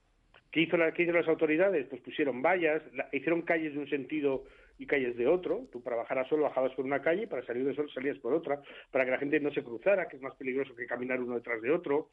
¿Qué, 0.57 0.62
hizo 0.62 0.78
la, 0.78 0.88
hicieron 0.88 1.16
las 1.16 1.28
autoridades? 1.28 1.86
Pues 1.86 2.00
pusieron 2.00 2.40
vallas, 2.40 2.82
hicieron 3.12 3.42
calles 3.42 3.74
de 3.74 3.78
un 3.78 3.90
sentido 3.90 4.44
y 4.78 4.86
calles 4.86 5.14
de 5.18 5.26
otro. 5.26 5.66
Tú 5.70 5.82
para 5.82 5.96
bajar 5.96 6.18
a 6.18 6.26
sol 6.30 6.40
bajabas 6.40 6.72
por 6.72 6.86
una 6.86 7.02
calle, 7.02 7.26
para 7.26 7.44
salir 7.44 7.62
de 7.66 7.74
sol 7.74 7.90
salías 7.92 8.16
por 8.20 8.32
otra, 8.32 8.62
para 8.90 9.04
que 9.04 9.11
la 9.11 9.18
gente 9.18 9.38
no 9.38 9.52
se 9.52 9.62
cruzara, 9.62 10.09
que 10.09 10.16
es 10.16 10.22
más 10.22 10.34
peligroso 10.36 10.74
que 10.74 10.86
caminar 10.86 11.20
uno 11.20 11.34
detrás 11.34 11.61
de 11.61 11.70
otro. 11.70 12.09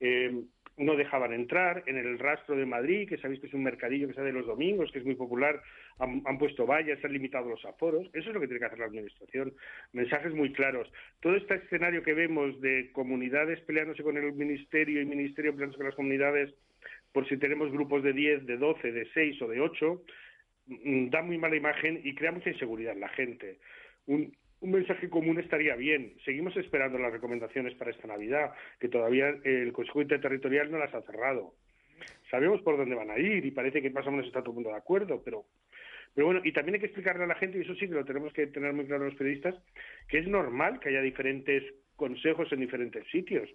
Eh, 0.00 0.34
no 0.78 0.96
dejaban 0.96 1.32
entrar. 1.32 1.84
En 1.86 1.96
el 1.96 2.18
rastro 2.18 2.56
de 2.56 2.66
Madrid, 2.66 3.08
que 3.08 3.18
sabéis 3.18 3.40
que 3.40 3.46
es 3.46 3.54
un 3.54 3.62
mercadillo 3.62 4.08
que 4.08 4.14
sale 4.14 4.32
los 4.32 4.46
domingos, 4.46 4.90
que 4.90 4.98
es 4.98 5.04
muy 5.04 5.14
popular, 5.14 5.62
han, 6.00 6.22
han, 6.24 6.38
puesto 6.38 6.66
vallas, 6.66 6.98
han 7.04 7.12
limitado 7.12 7.48
los 7.48 7.64
aforos. 7.66 8.10
Eso 8.12 8.30
es 8.30 8.34
lo 8.34 8.40
que 8.40 8.48
tiene 8.48 8.58
que 8.58 8.66
hacer 8.66 8.80
la 8.80 8.86
Administración. 8.86 9.54
Mensajes 9.92 10.34
muy 10.34 10.52
claros. 10.52 10.92
Todo 11.20 11.36
este 11.36 11.54
escenario 11.54 12.02
que 12.02 12.14
vemos 12.14 12.60
de 12.60 12.90
comunidades 12.92 13.60
peleándose 13.60 14.02
con 14.02 14.16
el 14.16 14.32
Ministerio 14.32 15.00
y 15.00 15.06
Ministerio 15.06 15.52
peleándose 15.52 15.78
con 15.78 15.86
las 15.86 15.94
comunidades 15.94 16.52
por 17.16 17.26
si 17.26 17.38
tenemos 17.38 17.72
grupos 17.72 18.02
de 18.02 18.12
10, 18.12 18.44
de 18.44 18.58
12, 18.58 18.92
de 18.92 19.08
6 19.14 19.40
o 19.40 19.48
de 19.48 19.58
8, 19.58 20.02
mm, 20.66 21.08
da 21.08 21.22
muy 21.22 21.38
mala 21.38 21.56
imagen 21.56 21.98
y 22.04 22.14
crea 22.14 22.30
mucha 22.30 22.50
inseguridad 22.50 22.92
en 22.92 23.00
la 23.00 23.08
gente. 23.08 23.56
Un, 24.04 24.36
mensaje 24.60 25.08
común 25.08 25.40
estaría 25.40 25.76
bien. 25.76 26.12
Seguimos 26.26 26.54
esperando 26.58 26.98
las 26.98 27.10
recomendaciones 27.10 27.74
para 27.76 27.90
esta 27.90 28.06
Navidad, 28.06 28.52
que 28.78 28.88
todavía 28.88 29.34
el 29.44 29.72
Consejo 29.72 30.02
Interterritorial 30.02 30.70
no 30.70 30.76
las 30.76 30.92
ha 30.92 31.00
cerrado. 31.04 31.54
Sabemos 32.30 32.60
por 32.60 32.76
dónde 32.76 32.94
van 32.94 33.10
a 33.10 33.18
ir 33.18 33.46
y 33.46 33.50
parece 33.50 33.80
que 33.80 33.88
más 33.88 34.06
o 34.06 34.10
menos 34.10 34.26
está 34.26 34.40
todo 34.40 34.50
el 34.50 34.56
mundo 34.56 34.70
de 34.70 34.76
acuerdo, 34.76 35.22
pero 35.24 35.46
pero 36.14 36.26
bueno, 36.26 36.42
y 36.44 36.52
también 36.52 36.74
hay 36.74 36.80
que 36.80 36.86
explicarle 36.86 37.24
a 37.24 37.28
la 37.28 37.34
gente, 37.36 37.56
y 37.56 37.62
eso 37.62 37.74
sí 37.76 37.88
que 37.88 37.94
lo 37.94 38.04
tenemos 38.04 38.34
que 38.34 38.46
tener 38.48 38.74
muy 38.74 38.84
claro 38.84 39.06
los 39.06 39.14
periodistas, 39.14 39.54
que 40.08 40.18
es 40.18 40.28
normal 40.28 40.80
que 40.80 40.90
haya 40.90 41.00
diferentes 41.00 41.62
consejos 41.96 42.52
en 42.52 42.60
diferentes 42.60 43.06
sitios. 43.08 43.48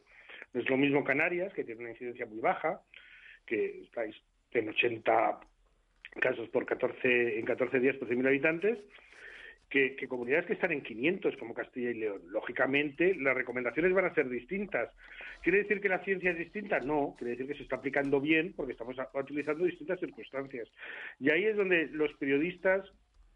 No 0.53 0.61
es 0.61 0.69
lo 0.69 0.77
mismo 0.77 1.03
Canarias, 1.03 1.53
que 1.53 1.63
tiene 1.63 1.81
una 1.81 1.91
incidencia 1.91 2.25
muy 2.25 2.39
baja, 2.39 2.81
que 3.45 3.81
estáis 3.83 4.15
en 4.51 4.69
80 4.69 5.39
casos 6.19 6.49
por 6.49 6.65
14, 6.65 7.39
en 7.39 7.45
14 7.45 7.79
días 7.79 7.95
por 7.97 8.09
100.000 8.09 8.27
habitantes, 8.27 8.79
que, 9.71 9.95
comunidades 10.07 10.45
que 10.45 10.53
están 10.53 10.73
en 10.73 10.81
500 10.81 11.37
como 11.37 11.53
Castilla 11.53 11.91
y 11.91 11.93
León. 11.93 12.21
Lógicamente, 12.27 13.15
las 13.15 13.33
recomendaciones 13.33 13.93
van 13.93 14.05
a 14.05 14.13
ser 14.13 14.27
distintas. 14.27 14.89
¿Quiere 15.41 15.59
decir 15.59 15.79
que 15.79 15.87
la 15.87 16.03
ciencia 16.03 16.31
es 16.31 16.37
distinta? 16.37 16.79
No, 16.81 17.15
quiere 17.17 17.31
decir 17.31 17.47
que 17.47 17.55
se 17.55 17.63
está 17.63 17.77
aplicando 17.77 18.19
bien 18.19 18.53
porque 18.53 18.73
estamos 18.73 18.97
utilizando 19.13 19.63
distintas 19.63 19.99
circunstancias. 19.99 20.67
Y 21.19 21.31
ahí 21.31 21.45
es 21.45 21.55
donde 21.55 21.87
los 21.87 22.11
periodistas, 22.15 22.85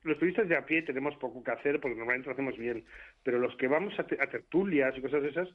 los 0.03 0.17
periodistas 0.17 0.49
de 0.49 0.57
a 0.57 0.65
pie 0.65 0.81
tenemos 0.81 1.15
poco 1.15 1.41
que 1.41 1.51
hacer 1.51 1.79
porque 1.79 1.95
normalmente 1.95 2.27
lo 2.27 2.33
hacemos 2.33 2.57
bien, 2.57 2.83
pero 3.23 3.39
los 3.39 3.55
que 3.55 3.69
vamos 3.69 3.97
a, 3.97 4.01
a 4.01 4.27
tertulias 4.27 4.93
y 4.97 5.01
cosas 5.01 5.23
de 5.23 5.29
esas, 5.29 5.47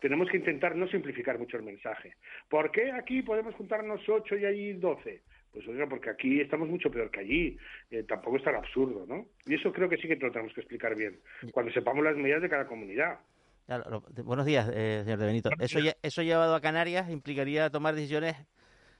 tenemos 0.00 0.28
que 0.30 0.36
intentar 0.36 0.76
no 0.76 0.86
simplificar 0.88 1.38
mucho 1.38 1.56
el 1.56 1.62
mensaje. 1.62 2.14
¿Por 2.48 2.70
qué 2.70 2.92
aquí 2.92 3.22
podemos 3.22 3.54
juntarnos 3.54 4.00
ocho 4.08 4.36
y 4.36 4.44
allí 4.44 4.72
doce? 4.74 5.22
Pues 5.52 5.66
oiga, 5.66 5.86
porque 5.88 6.10
aquí 6.10 6.40
estamos 6.40 6.68
mucho 6.68 6.90
peor 6.90 7.10
que 7.10 7.20
allí. 7.20 7.58
Eh, 7.90 8.04
tampoco 8.04 8.36
es 8.36 8.44
tan 8.44 8.54
absurdo, 8.54 9.06
¿no? 9.06 9.26
Y 9.46 9.54
eso 9.54 9.72
creo 9.72 9.88
que 9.88 9.96
sí 9.96 10.06
que 10.06 10.16
lo 10.16 10.30
tenemos 10.30 10.52
que 10.54 10.60
explicar 10.60 10.94
bien, 10.94 11.18
cuando 11.52 11.72
sepamos 11.72 12.04
las 12.04 12.16
medidas 12.16 12.42
de 12.42 12.48
cada 12.48 12.66
comunidad. 12.66 13.18
buenos 14.24 14.46
días, 14.46 14.70
eh, 14.72 15.00
señor 15.04 15.18
De 15.18 15.26
Benito. 15.26 15.50
Eso, 15.58 15.78
eso 16.02 16.22
llevado 16.22 16.54
a 16.54 16.60
Canarias 16.60 17.10
implicaría 17.10 17.70
tomar 17.70 17.94
decisiones, 17.94 18.36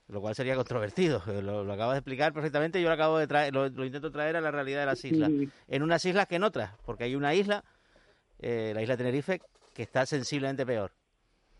lo 0.09 0.21
cual 0.21 0.35
sería 0.35 0.57
controvertido. 0.57 1.23
Eh, 1.29 1.43
lo, 1.43 1.65
lo 1.65 1.73
acabas 1.73 1.95
de 1.95 1.99
explicar 1.99 2.33
perfectamente. 2.33 2.81
Yo 2.81 2.89
lo 2.89 2.95
acabo 2.95 3.19
de 3.19 3.27
traer, 3.27 3.55
lo, 3.55 3.67
intento 3.85 4.11
traer 4.11 4.37
a 4.37 4.41
la 4.41 4.51
realidad 4.51 4.81
de 4.81 4.87
las 4.87 5.05
islas. 5.05 5.31
En 5.69 5.83
unas 5.83 6.05
islas 6.05 6.27
que 6.27 6.37
en 6.37 6.45
otras, 6.45 6.75
porque 6.85 7.05
hay 7.05 7.15
una 7.15 7.35
isla, 7.35 7.63
la 8.41 8.83
isla 8.83 8.97
de 8.97 9.05
Tenerife, 9.05 9.41
que 9.79 9.85
está 9.85 10.05
sensiblemente 10.07 10.67
peor. 10.67 10.91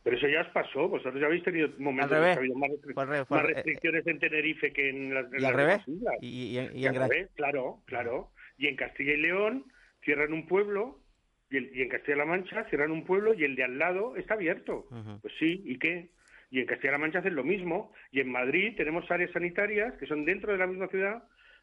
Pero 0.03 0.17
eso 0.17 0.27
ya 0.27 0.41
os 0.41 0.49
pasó, 0.49 0.89
vosotros 0.89 1.21
ya 1.21 1.27
habéis 1.27 1.45
tenido 1.45 1.69
momentos 1.79 2.17
en 2.17 2.23
que 2.25 2.31
ha 2.31 2.33
habido 2.33 2.57
más, 2.57 3.43
restricciones 3.45 4.05
en 4.09 4.19
Tenerife 4.19 4.73
que 4.73 4.91
en 4.91 5.15
las, 5.15 5.27
¿Y 5.39 5.45
al 5.45 5.55
revés? 5.55 5.83
Y, 6.21 6.59
y, 6.59 6.87
en 6.87 6.95
revés, 6.97 7.31
claro, 7.37 7.81
claro. 7.85 8.33
Y 8.57 8.67
en 8.67 8.75
Castilla 8.75 9.13
y 9.13 9.19
León 9.19 9.67
cierran 10.03 10.33
un 10.33 10.49
pueblo 10.49 10.99
y, 11.49 11.81
en 11.81 11.89
Castilla-La 11.89 12.25
Mancha 12.25 12.65
cierran 12.65 12.91
un 12.91 13.05
pueblo 13.05 13.35
y 13.35 13.45
el 13.45 13.55
de 13.55 13.63
al 13.63 13.79
lado 13.79 14.17
está 14.17 14.35
abierto. 14.35 14.89
Pues 15.23 15.33
sí, 15.39 15.63
¿y 15.65 15.79
qué? 15.79 16.09
Y 16.51 16.59
en 16.59 16.67
Castilla-La 16.67 16.99
Mancha 16.99 17.21
hacen 17.21 17.37
lo 17.37 17.45
mismo. 17.45 17.93
Y 18.11 18.19
en 18.19 18.33
Madrid 18.33 18.75
tenemos 18.77 19.09
áreas 19.13 19.31
sanitarias 19.31 19.95
que 19.99 20.07
son 20.07 20.25
dentro 20.25 20.51
de 20.51 20.59
la 20.59 20.67
misma 20.67 20.89
ciudad, 20.89 21.23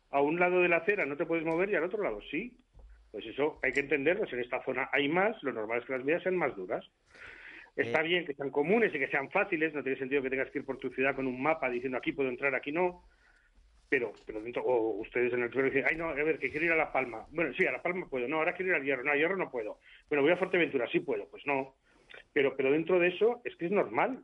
a 0.10 0.22
un 0.22 0.40
lado 0.40 0.62
de 0.62 0.70
la 0.70 0.78
acera 0.78 1.06
no 1.06 1.18
te 1.18 1.26
puedes 1.26 1.44
mover 1.44 1.70
y 1.70 1.76
al 1.76 1.84
otro 1.84 2.02
lado 2.02 2.22
sí. 2.32 2.56
Pues 3.16 3.28
eso 3.28 3.58
hay 3.64 3.72
que 3.72 3.80
entenderlo. 3.80 4.26
En 4.30 4.40
esta 4.42 4.62
zona 4.66 4.90
hay 4.92 5.08
más, 5.08 5.42
lo 5.42 5.54
normal 5.54 5.80
es 5.80 5.86
que 5.86 5.94
las 5.94 6.04
medidas 6.04 6.24
sean 6.24 6.36
más 6.36 6.54
duras. 6.54 6.86
Está 7.74 8.02
eh. 8.02 8.08
bien 8.10 8.26
que 8.26 8.34
sean 8.34 8.50
comunes 8.50 8.94
y 8.94 9.00
que 9.00 9.08
sean 9.08 9.32
fáciles, 9.32 9.74
no 9.74 9.82
tiene 9.82 9.98
sentido 9.98 10.22
que 10.22 10.30
tengas 10.30 10.52
que 10.52 10.60
ir 10.60 10.66
por 10.66 10.78
tu 10.80 10.90
ciudad 10.90 11.16
con 11.16 11.26
un 11.26 11.42
mapa 11.42 11.70
diciendo 11.70 11.98
aquí 11.98 12.12
puedo 12.12 12.28
entrar, 12.28 12.54
aquí 12.54 12.74
no. 12.74 13.04
Pero, 13.88 14.12
pero 14.26 14.42
dentro, 14.42 14.64
o 14.66 15.00
ustedes 15.00 15.32
en 15.32 15.44
el 15.44 15.50
suelo 15.54 15.70
dicen, 15.70 15.86
ay 15.90 15.96
no, 15.96 16.10
a 16.10 16.14
ver, 16.14 16.40
que 16.40 16.50
quiero 16.50 16.66
ir 16.66 16.74
a 16.74 16.76
La 16.76 16.92
Palma. 16.92 17.26
Bueno, 17.32 17.54
sí, 17.54 17.66
a 17.66 17.72
La 17.72 17.82
Palma 17.82 18.06
puedo, 18.10 18.28
no, 18.28 18.40
ahora 18.40 18.54
quiero 18.54 18.72
ir 18.72 18.76
al 18.76 18.84
Hierro, 18.84 19.06
no, 19.06 19.12
a 19.12 19.16
Hierro 19.16 19.38
no 19.38 19.50
puedo. 19.50 19.80
Bueno, 20.10 20.22
voy 20.22 20.34
a 20.34 20.38
Fuerteventura, 20.38 20.86
sí 20.92 21.00
puedo, 21.00 21.26
pues 21.30 21.48
no. 21.48 21.74
Pero, 22.34 22.58
pero 22.58 22.70
dentro 22.70 23.00
de 23.00 23.08
eso 23.08 23.40
es 23.46 23.56
que 23.56 23.68
es 23.68 23.72
normal. 23.72 24.24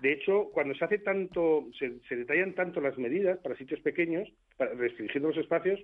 de 0.00 0.12
hecho, 0.12 0.48
cuando 0.52 0.76
se 0.76 0.84
hace 0.84 0.98
tanto, 0.98 1.66
se, 1.76 1.98
se 2.08 2.14
detallan 2.14 2.54
tanto 2.54 2.80
las 2.80 2.96
medidas 2.98 3.40
para 3.40 3.56
sitios 3.56 3.80
pequeños, 3.80 4.32
para 4.56 4.74
restringir 4.74 5.22
los 5.22 5.36
espacios, 5.36 5.80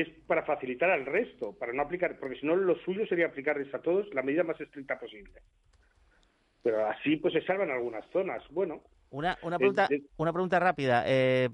es 0.00 0.08
para 0.26 0.44
facilitar 0.44 0.90
al 0.90 1.06
resto, 1.06 1.52
para 1.52 1.72
no 1.72 1.82
aplicar, 1.82 2.18
porque 2.18 2.36
si 2.36 2.46
no 2.46 2.56
lo 2.56 2.76
suyo 2.80 3.06
sería 3.06 3.26
aplicarles 3.26 3.72
a 3.74 3.80
todos 3.80 4.12
la 4.14 4.22
medida 4.22 4.42
más 4.42 4.60
estricta 4.60 4.98
posible. 4.98 5.40
Pero 6.62 6.86
así 6.86 7.16
pues 7.16 7.34
se 7.34 7.42
salvan 7.42 7.70
algunas 7.70 8.04
zonas. 8.10 8.42
Bueno. 8.50 8.82
Una, 9.10 9.38
una, 9.42 9.58
pregunta, 9.58 9.88
una 10.16 10.32
pregunta 10.32 10.58
rápida. 10.58 11.04
Eh, 11.06 11.48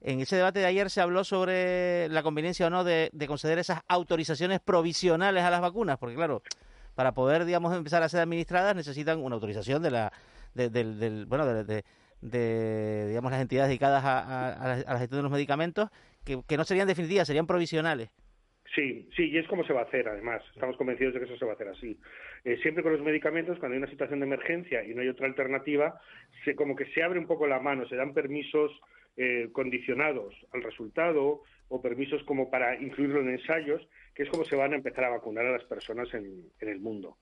en 0.00 0.20
ese 0.20 0.36
debate 0.36 0.60
de 0.60 0.66
ayer 0.66 0.90
se 0.90 1.00
habló 1.00 1.24
sobre 1.24 2.08
la 2.08 2.22
conveniencia 2.22 2.68
o 2.68 2.70
no 2.70 2.84
de, 2.84 3.10
conceder 3.26 3.58
esas 3.58 3.80
autorizaciones 3.88 4.60
provisionales 4.60 5.42
a 5.42 5.50
las 5.50 5.60
vacunas, 5.60 5.98
porque 5.98 6.14
claro, 6.14 6.42
para 6.94 7.12
poder, 7.12 7.44
digamos, 7.44 7.76
empezar 7.76 8.02
a 8.02 8.08
ser 8.08 8.20
administradas 8.20 8.76
necesitan 8.76 9.18
una 9.20 9.34
autorización 9.34 9.82
de 9.82 9.90
la, 9.90 10.12
del, 10.54 11.26
bueno, 11.26 11.46
de, 11.46 11.84
de, 12.20 13.06
digamos, 13.08 13.32
las 13.32 13.40
entidades 13.40 13.68
dedicadas 13.68 14.04
a, 14.04 14.84
la, 14.86 14.98
gestión 14.98 15.18
de 15.18 15.22
los 15.22 15.32
medicamentos 15.32 15.90
que, 16.46 16.56
no 16.56 16.64
serían 16.64 16.86
definitivas, 16.86 17.26
serían 17.26 17.46
provisionales. 17.46 18.10
Sí, 18.74 19.08
sí, 19.16 19.30
y 19.30 19.38
es 19.38 19.46
como 19.48 19.64
se 19.64 19.72
va 19.72 19.80
a 19.80 19.84
hacer, 19.84 20.06
además. 20.08 20.42
Estamos 20.54 20.76
convencidos 20.76 21.14
de 21.14 21.20
que 21.20 21.26
eso 21.26 21.38
se 21.38 21.44
va 21.44 21.52
a 21.52 21.54
hacer 21.54 21.68
así. 21.68 21.98
Eh, 22.44 22.58
siempre 22.62 22.82
con 22.82 22.92
los 22.92 23.00
medicamentos, 23.00 23.58
cuando 23.58 23.74
hay 23.74 23.78
una 23.78 23.90
situación 23.90 24.20
de 24.20 24.26
emergencia 24.26 24.84
y 24.84 24.94
no 24.94 25.00
hay 25.00 25.08
otra 25.08 25.26
alternativa, 25.26 25.98
se, 26.44 26.54
como 26.54 26.76
que 26.76 26.84
se 26.92 27.02
abre 27.02 27.18
un 27.18 27.26
poco 27.26 27.46
la 27.46 27.60
mano, 27.60 27.88
se 27.88 27.96
dan 27.96 28.12
permisos 28.12 28.70
eh, 29.16 29.48
condicionados 29.52 30.34
al 30.52 30.62
resultado 30.62 31.42
o 31.68 31.82
permisos 31.82 32.22
como 32.24 32.50
para 32.50 32.80
incluirlo 32.80 33.20
en 33.20 33.30
ensayos, 33.30 33.88
que 34.14 34.24
es 34.24 34.28
como 34.28 34.44
se 34.44 34.56
van 34.56 34.74
a 34.74 34.76
empezar 34.76 35.04
a 35.04 35.10
vacunar 35.10 35.46
a 35.46 35.52
las 35.52 35.64
personas 35.64 36.12
en, 36.12 36.50
el 36.60 36.80
mundo. 36.80 37.16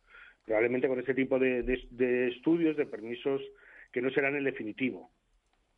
Probablemente 0.45 0.89
con 0.89 1.01
ese 1.01 1.15
tipo 1.15 1.39
de 1.39 2.29
estudios, 2.29 2.77
de 2.77 2.87
permisos 2.87 3.41
que 3.93 4.03
no 4.03 4.11
serán 4.11 4.37
el 4.37 4.45
definitivo 4.45 5.11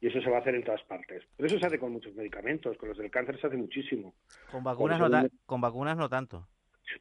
y 0.01 0.07
eso 0.07 0.21
se 0.21 0.31
va 0.31 0.39
a 0.39 0.41
hacer 0.41 0.55
en 0.55 0.65
todas 0.65 0.83
partes. 0.85 1.25
Pero 1.37 1.47
eso 1.47 1.59
se 1.59 1.67
hace 1.67 1.79
con 1.79 1.93
muchos 1.93 2.15
medicamentos, 2.15 2.77
con 2.77 2.89
los 2.89 2.99
del 2.99 3.11
cáncer 3.11 3.41
se 3.41 3.47
hace 3.47 3.57
muchísimo. 3.57 4.15
Con 4.51 4.63
vacunas, 4.63 5.01
no, 5.01 5.29
con 5.47 5.61
vacunas 5.61 5.97
no 5.97 6.09
tanto. 6.09 6.47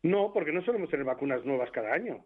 No, 0.03 0.31
porque 0.33 0.51
no 0.51 0.63
solemos 0.63 0.89
tener 0.89 1.05
vacunas 1.05 1.45
nuevas 1.45 1.71
cada 1.71 1.93
año. 1.93 2.23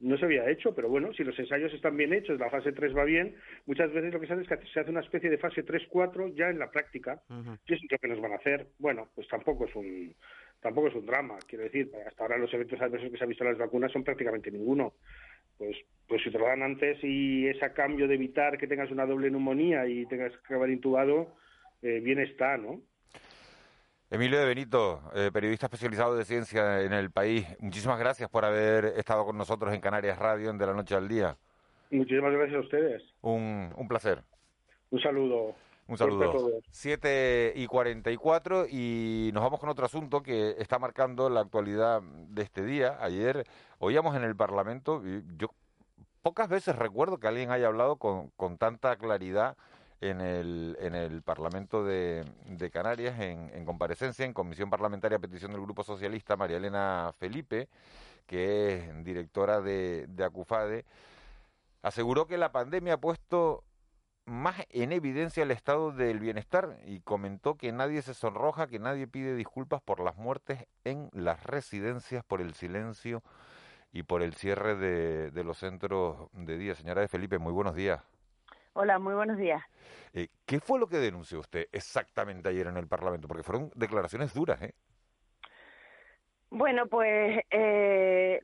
No 0.00 0.18
se 0.18 0.26
había 0.26 0.50
hecho, 0.50 0.74
pero 0.74 0.88
bueno, 0.88 1.14
si 1.14 1.24
los 1.24 1.38
ensayos 1.38 1.72
están 1.72 1.96
bien 1.96 2.12
hechos, 2.12 2.38
la 2.38 2.50
fase 2.50 2.72
3 2.72 2.94
va 2.94 3.04
bien, 3.04 3.36
muchas 3.64 3.90
veces 3.92 4.12
lo 4.12 4.20
que 4.20 4.26
se 4.26 4.34
hace 4.34 4.42
es 4.42 4.48
que 4.48 4.66
se 4.66 4.80
hace 4.80 4.90
una 4.90 5.00
especie 5.00 5.30
de 5.30 5.38
fase 5.38 5.64
3-4 5.64 6.34
ya 6.34 6.50
en 6.50 6.58
la 6.58 6.70
práctica, 6.70 7.22
y 7.66 7.72
es 7.72 7.80
lo 7.90 7.98
que 7.98 8.08
nos 8.08 8.20
van 8.20 8.32
a 8.32 8.36
hacer. 8.36 8.68
Bueno, 8.78 9.08
pues 9.14 9.26
tampoco 9.28 9.64
es 9.64 9.74
un 9.74 10.14
tampoco 10.60 10.88
es 10.88 10.94
un 10.94 11.06
drama, 11.06 11.38
quiero 11.46 11.64
decir, 11.64 11.90
hasta 12.06 12.22
ahora 12.22 12.38
los 12.38 12.52
eventos 12.52 12.80
adversos 12.80 13.10
que 13.10 13.18
se 13.18 13.24
han 13.24 13.28
visto 13.28 13.44
en 13.44 13.50
las 13.50 13.58
vacunas 13.58 13.92
son 13.92 14.02
prácticamente 14.02 14.50
ninguno 14.50 14.94
pues 15.58 15.76
pues 16.06 16.22
si 16.22 16.30
te 16.30 16.38
lo 16.38 16.46
dan 16.46 16.62
antes 16.62 16.98
y 17.02 17.46
es 17.48 17.62
a 17.62 17.72
cambio 17.72 18.06
de 18.06 18.14
evitar 18.14 18.58
que 18.58 18.66
tengas 18.66 18.90
una 18.90 19.06
doble 19.06 19.30
neumonía 19.30 19.86
y 19.86 20.06
tengas 20.06 20.32
que 20.32 20.38
acabar 20.44 20.68
intubado, 20.70 21.34
eh, 21.82 22.00
bien 22.00 22.20
está, 22.20 22.56
¿no? 22.58 22.80
Emilio 24.10 24.38
de 24.38 24.46
Benito, 24.46 25.00
eh, 25.14 25.30
periodista 25.32 25.66
especializado 25.66 26.14
de 26.16 26.24
ciencia 26.24 26.82
en 26.82 26.92
el 26.92 27.10
país, 27.10 27.46
muchísimas 27.58 27.98
gracias 27.98 28.28
por 28.28 28.44
haber 28.44 28.84
estado 28.96 29.24
con 29.24 29.38
nosotros 29.38 29.72
en 29.72 29.80
Canarias 29.80 30.18
Radio 30.18 30.50
en 30.50 30.58
De 30.58 30.66
la 30.66 30.74
Noche 30.74 30.94
al 30.94 31.08
Día. 31.08 31.36
Muchísimas 31.90 32.32
gracias 32.32 32.56
a 32.56 32.60
ustedes. 32.60 33.02
Un, 33.22 33.72
un 33.76 33.88
placer. 33.88 34.22
Un 34.90 35.00
saludo. 35.00 35.54
Un 35.86 35.98
saludo. 35.98 36.60
7 36.70 37.52
y 37.56 37.66
44 37.66 38.66
y 38.70 39.30
nos 39.34 39.42
vamos 39.42 39.60
con 39.60 39.68
otro 39.68 39.84
asunto 39.84 40.22
que 40.22 40.56
está 40.58 40.78
marcando 40.78 41.28
la 41.28 41.40
actualidad 41.40 42.00
de 42.02 42.42
este 42.42 42.64
día. 42.64 42.96
Ayer 43.00 43.46
oíamos 43.78 44.16
en 44.16 44.24
el 44.24 44.34
Parlamento, 44.34 45.02
y 45.04 45.22
yo 45.36 45.48
pocas 46.22 46.48
veces 46.48 46.76
recuerdo 46.76 47.18
que 47.18 47.28
alguien 47.28 47.50
haya 47.50 47.66
hablado 47.66 47.96
con, 47.96 48.30
con 48.30 48.56
tanta 48.56 48.96
claridad 48.96 49.58
en 50.00 50.22
el, 50.22 50.76
en 50.80 50.94
el 50.94 51.22
Parlamento 51.22 51.84
de, 51.84 52.24
de 52.46 52.70
Canarias, 52.70 53.20
en, 53.20 53.50
en, 53.54 53.64
comparecencia, 53.66 54.24
en 54.24 54.32
comisión 54.32 54.70
parlamentaria 54.70 55.18
a 55.18 55.20
petición 55.20 55.52
del 55.52 55.60
Grupo 55.60 55.82
Socialista, 55.82 56.36
María 56.36 56.56
Elena 56.56 57.12
Felipe, 57.18 57.68
que 58.26 58.74
es 58.74 59.04
directora 59.04 59.60
de, 59.60 60.06
de 60.08 60.24
Acufade, 60.24 60.86
aseguró 61.82 62.26
que 62.26 62.38
la 62.38 62.52
pandemia 62.52 62.94
ha 62.94 63.00
puesto 63.00 63.64
más 64.26 64.56
en 64.70 64.92
evidencia 64.92 65.42
el 65.42 65.50
estado 65.50 65.92
del 65.92 66.18
bienestar 66.18 66.78
y 66.86 67.00
comentó 67.00 67.56
que 67.56 67.72
nadie 67.72 68.02
se 68.02 68.14
sonroja, 68.14 68.66
que 68.66 68.78
nadie 68.78 69.06
pide 69.06 69.34
disculpas 69.34 69.82
por 69.82 70.00
las 70.00 70.16
muertes 70.16 70.66
en 70.84 71.10
las 71.12 71.44
residencias, 71.44 72.24
por 72.24 72.40
el 72.40 72.54
silencio 72.54 73.22
y 73.92 74.02
por 74.04 74.22
el 74.22 74.34
cierre 74.34 74.76
de, 74.76 75.30
de 75.30 75.44
los 75.44 75.58
centros 75.58 76.28
de 76.32 76.56
día. 76.56 76.74
Señora 76.74 77.02
de 77.02 77.08
Felipe, 77.08 77.38
muy 77.38 77.52
buenos 77.52 77.74
días. 77.74 78.02
Hola, 78.72 78.98
muy 78.98 79.14
buenos 79.14 79.36
días. 79.36 79.62
Eh, 80.14 80.28
¿Qué 80.46 80.58
fue 80.58 80.80
lo 80.80 80.88
que 80.88 80.96
denunció 80.96 81.38
usted 81.38 81.68
exactamente 81.70 82.48
ayer 82.48 82.66
en 82.66 82.76
el 82.76 82.88
Parlamento? 82.88 83.28
Porque 83.28 83.44
fueron 83.44 83.70
declaraciones 83.74 84.34
duras, 84.34 84.60
¿eh? 84.62 84.74
Bueno, 86.50 86.86
pues 86.86 87.40
eh, 87.50 88.40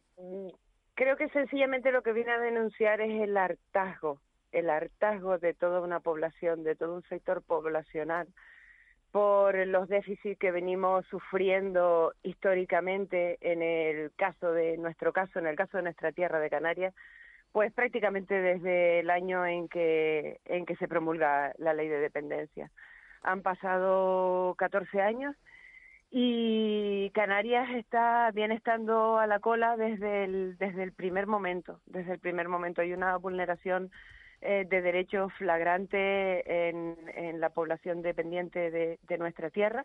creo 0.94 1.16
que 1.16 1.28
sencillamente 1.30 1.90
lo 1.90 2.02
que 2.02 2.12
viene 2.12 2.32
a 2.32 2.38
denunciar 2.38 3.00
es 3.00 3.22
el 3.22 3.36
hartazgo 3.36 4.20
el 4.52 4.70
hartazgo 4.70 5.38
de 5.38 5.54
toda 5.54 5.80
una 5.80 6.00
población, 6.00 6.64
de 6.64 6.76
todo 6.76 6.94
un 6.94 7.02
sector 7.04 7.42
poblacional, 7.42 8.28
por 9.12 9.56
los 9.66 9.88
déficits 9.88 10.38
que 10.38 10.52
venimos 10.52 11.04
sufriendo 11.06 12.12
históricamente 12.22 13.38
en 13.40 13.62
el 13.62 14.12
caso 14.16 14.52
de 14.52 14.76
nuestro 14.76 15.12
caso, 15.12 15.38
en 15.38 15.46
el 15.46 15.56
caso 15.56 15.78
de 15.78 15.82
nuestra 15.84 16.12
tierra 16.12 16.38
de 16.38 16.50
Canarias, 16.50 16.94
pues 17.52 17.72
prácticamente 17.72 18.34
desde 18.40 19.00
el 19.00 19.10
año 19.10 19.44
en 19.44 19.68
que, 19.68 20.40
en 20.44 20.64
que 20.64 20.76
se 20.76 20.86
promulga 20.86 21.52
la 21.58 21.74
ley 21.74 21.88
de 21.88 21.98
dependencia. 21.98 22.70
Han 23.22 23.42
pasado 23.42 24.54
14 24.56 25.02
años 25.02 25.36
y 26.12 27.10
Canarias 27.10 27.68
está 27.70 28.30
bien 28.32 28.52
estando 28.52 29.18
a 29.18 29.26
la 29.26 29.40
cola 29.40 29.76
desde 29.76 30.24
el, 30.24 30.56
desde 30.58 30.84
el 30.84 30.92
primer 30.92 31.26
momento. 31.26 31.80
Desde 31.86 32.12
el 32.12 32.20
primer 32.20 32.48
momento 32.48 32.82
hay 32.82 32.92
una 32.92 33.16
vulneración 33.16 33.90
eh, 34.42 34.66
de 34.68 34.80
derecho 34.80 35.28
flagrante 35.30 36.68
en, 36.68 36.96
en, 37.14 37.40
la 37.40 37.50
población 37.50 38.00
dependiente 38.00 38.70
de, 38.70 39.18
nuestra 39.18 39.50
tierra. 39.50 39.84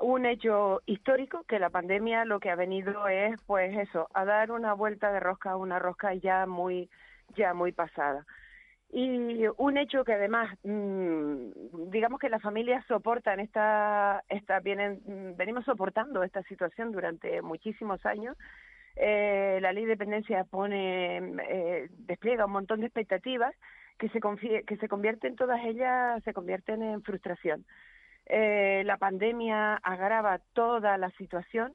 Un 0.00 0.26
hecho 0.26 0.80
histórico 0.86 1.44
que 1.44 1.58
la 1.58 1.70
pandemia 1.70 2.24
lo 2.24 2.40
que 2.40 2.50
ha 2.50 2.56
venido 2.56 3.06
es, 3.08 3.40
pues 3.46 3.76
eso, 3.76 4.08
a 4.14 4.24
dar 4.24 4.50
una 4.50 4.72
vuelta 4.72 5.12
de 5.12 5.20
rosca 5.20 5.52
a 5.52 5.56
una 5.56 5.78
rosca 5.78 6.12
ya 6.14 6.46
muy, 6.46 6.90
ya 7.36 7.54
muy 7.54 7.72
pasada. 7.72 8.26
Y 8.90 9.44
un 9.58 9.76
hecho 9.76 10.02
que 10.02 10.14
además, 10.14 10.52
mmm, 10.64 11.90
digamos 11.90 12.18
que 12.18 12.30
las 12.30 12.42
familias 12.42 12.84
soportan 12.86 13.38
esta, 13.38 14.24
esta 14.28 14.60
vienen, 14.60 15.00
venimos 15.36 15.64
soportando 15.64 16.24
esta 16.24 16.42
situación 16.44 16.90
durante 16.90 17.42
muchísimos 17.42 18.04
años 18.06 18.36
eh, 18.98 19.58
la 19.60 19.72
ley 19.72 19.84
de 19.84 19.90
dependencia 19.90 20.44
pone, 20.44 21.18
eh, 21.48 21.88
despliega 21.90 22.46
un 22.46 22.52
montón 22.52 22.80
de 22.80 22.86
expectativas 22.86 23.54
que 23.98 24.08
se, 24.10 24.20
que 24.64 24.76
se 24.76 24.88
convierten 24.88 25.36
todas 25.36 25.64
ellas, 25.64 26.22
se 26.24 26.32
convierten 26.32 26.82
en 26.82 27.02
frustración. 27.02 27.64
Eh, 28.26 28.82
la 28.84 28.98
pandemia 28.98 29.76
agrava 29.76 30.38
toda 30.52 30.98
la 30.98 31.10
situación 31.12 31.74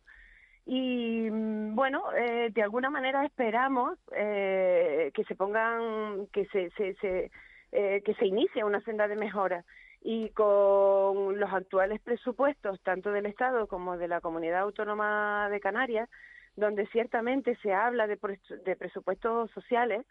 y 0.65 1.29
mm, 1.29 1.75
bueno, 1.75 2.03
eh, 2.15 2.49
de 2.53 2.63
alguna 2.63 2.89
manera 2.89 3.25
esperamos 3.25 3.97
eh, 4.15 5.11
que 5.13 5.23
se 5.25 5.35
pongan, 5.35 6.27
que 6.31 6.45
se, 6.47 6.69
se, 6.71 6.93
se 6.95 7.31
eh, 7.71 8.01
que 8.05 8.13
se 8.15 8.27
inicie 8.27 8.63
una 8.63 8.81
senda 8.81 9.07
de 9.07 9.15
mejora 9.15 9.65
y 10.01 10.29
con 10.29 11.39
los 11.39 11.51
actuales 11.51 11.99
presupuestos 12.01 12.79
tanto 12.81 13.11
del 13.11 13.25
Estado 13.25 13.67
como 13.67 13.97
de 13.97 14.07
la 14.07 14.21
Comunidad 14.21 14.61
Autónoma 14.61 15.47
de 15.49 15.59
Canarias 15.59 16.07
donde 16.55 16.87
ciertamente 16.87 17.57
se 17.61 17.73
habla 17.73 18.07
de, 18.07 18.17
de 18.65 18.75
presupuestos 18.75 19.51
sociales, 19.51 20.05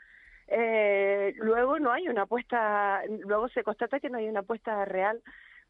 eh, 0.49 1.35
luego 1.39 1.79
no 1.79 1.93
hay 1.93 2.09
una 2.09 2.23
apuesta, 2.23 3.03
luego 3.07 3.49
se 3.49 3.63
constata 3.63 4.01
que 4.01 4.11
no 4.11 4.19
hay 4.19 4.29
una 4.29 4.41
apuesta 4.41 4.85
real 4.85 5.23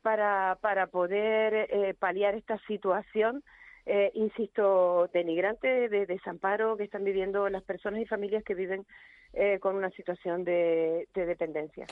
para, 0.02 0.58
para 0.60 0.88
poder 0.88 1.68
eh, 1.70 1.94
paliar 1.98 2.34
esta 2.34 2.58
situación 2.66 3.44
eh, 3.86 4.10
insisto, 4.14 5.08
denigrante, 5.12 5.88
de 5.88 6.06
desamparo 6.06 6.76
que 6.76 6.84
están 6.84 7.04
viviendo 7.04 7.48
las 7.48 7.62
personas 7.62 8.00
y 8.00 8.06
familias 8.06 8.44
que 8.44 8.54
viven 8.54 8.86
eh, 9.34 9.58
con 9.60 9.76
una 9.76 9.88
situación 9.90 10.44
de, 10.44 11.08
de 11.14 11.24
dependencia. 11.24 11.86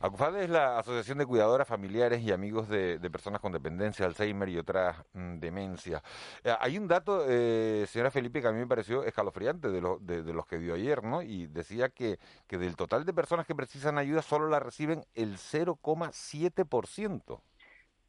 ACUFADE 0.00 0.42
es 0.42 0.50
la 0.50 0.78
Asociación 0.78 1.18
de 1.18 1.26
Cuidadoras 1.26 1.68
Familiares 1.68 2.20
y 2.20 2.32
Amigos 2.32 2.68
de, 2.68 2.98
Personas 3.12 3.40
con 3.40 3.52
Dependencia, 3.52 4.06
Alzheimer 4.06 4.48
y 4.48 4.58
otras 4.58 4.96
mm, 5.12 5.38
demencias. 5.38 6.02
Eh, 6.42 6.52
hay 6.58 6.78
un 6.78 6.88
dato, 6.88 7.24
eh, 7.28 7.84
señora 7.86 8.10
Felipe, 8.10 8.40
que 8.40 8.48
a 8.48 8.52
mí 8.52 8.58
me 8.58 8.66
pareció 8.66 9.04
escalofriante 9.04 9.68
de, 9.68 9.80
lo, 9.80 9.98
de 9.98 10.32
los 10.32 10.46
que 10.46 10.58
dio 10.58 10.74
ayer, 10.74 11.04
¿no? 11.04 11.22
Y 11.22 11.46
decía 11.46 11.90
que, 11.90 12.18
que 12.48 12.58
del 12.58 12.74
total 12.74 13.04
de 13.04 13.14
personas 13.14 13.46
que 13.46 13.54
precisan 13.54 13.96
ayuda 13.96 14.22
solo 14.22 14.48
la 14.48 14.58
reciben 14.58 15.04
el 15.14 15.36
0,7%. 15.36 17.40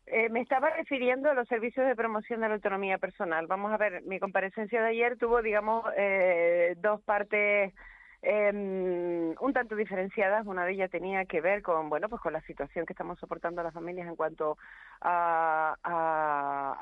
Eh, 0.07 0.29
me 0.29 0.41
estaba 0.41 0.69
refiriendo 0.71 1.29
a 1.29 1.33
los 1.33 1.47
servicios 1.47 1.87
de 1.87 1.95
promoción 1.95 2.41
de 2.41 2.49
la 2.49 2.55
autonomía 2.55 2.97
personal. 2.97 3.47
Vamos 3.47 3.71
a 3.71 3.77
ver, 3.77 4.03
mi 4.03 4.19
comparecencia 4.19 4.81
de 4.81 4.89
ayer 4.89 5.17
tuvo, 5.17 5.41
digamos, 5.41 5.85
eh, 5.95 6.75
dos 6.79 7.01
partes 7.01 7.73
eh, 8.21 8.51
un 9.39 9.53
tanto 9.53 9.75
diferenciadas. 9.75 10.45
Una 10.45 10.65
de 10.65 10.73
ellas 10.73 10.91
tenía 10.91 11.25
que 11.25 11.41
ver 11.41 11.61
con, 11.61 11.89
bueno, 11.89 12.09
pues 12.09 12.21
con 12.21 12.33
la 12.33 12.41
situación 12.41 12.85
que 12.85 12.93
estamos 12.93 13.19
soportando 13.19 13.63
las 13.63 13.73
familias 13.73 14.07
en 14.07 14.15
cuanto 14.15 14.57
a, 15.01 15.75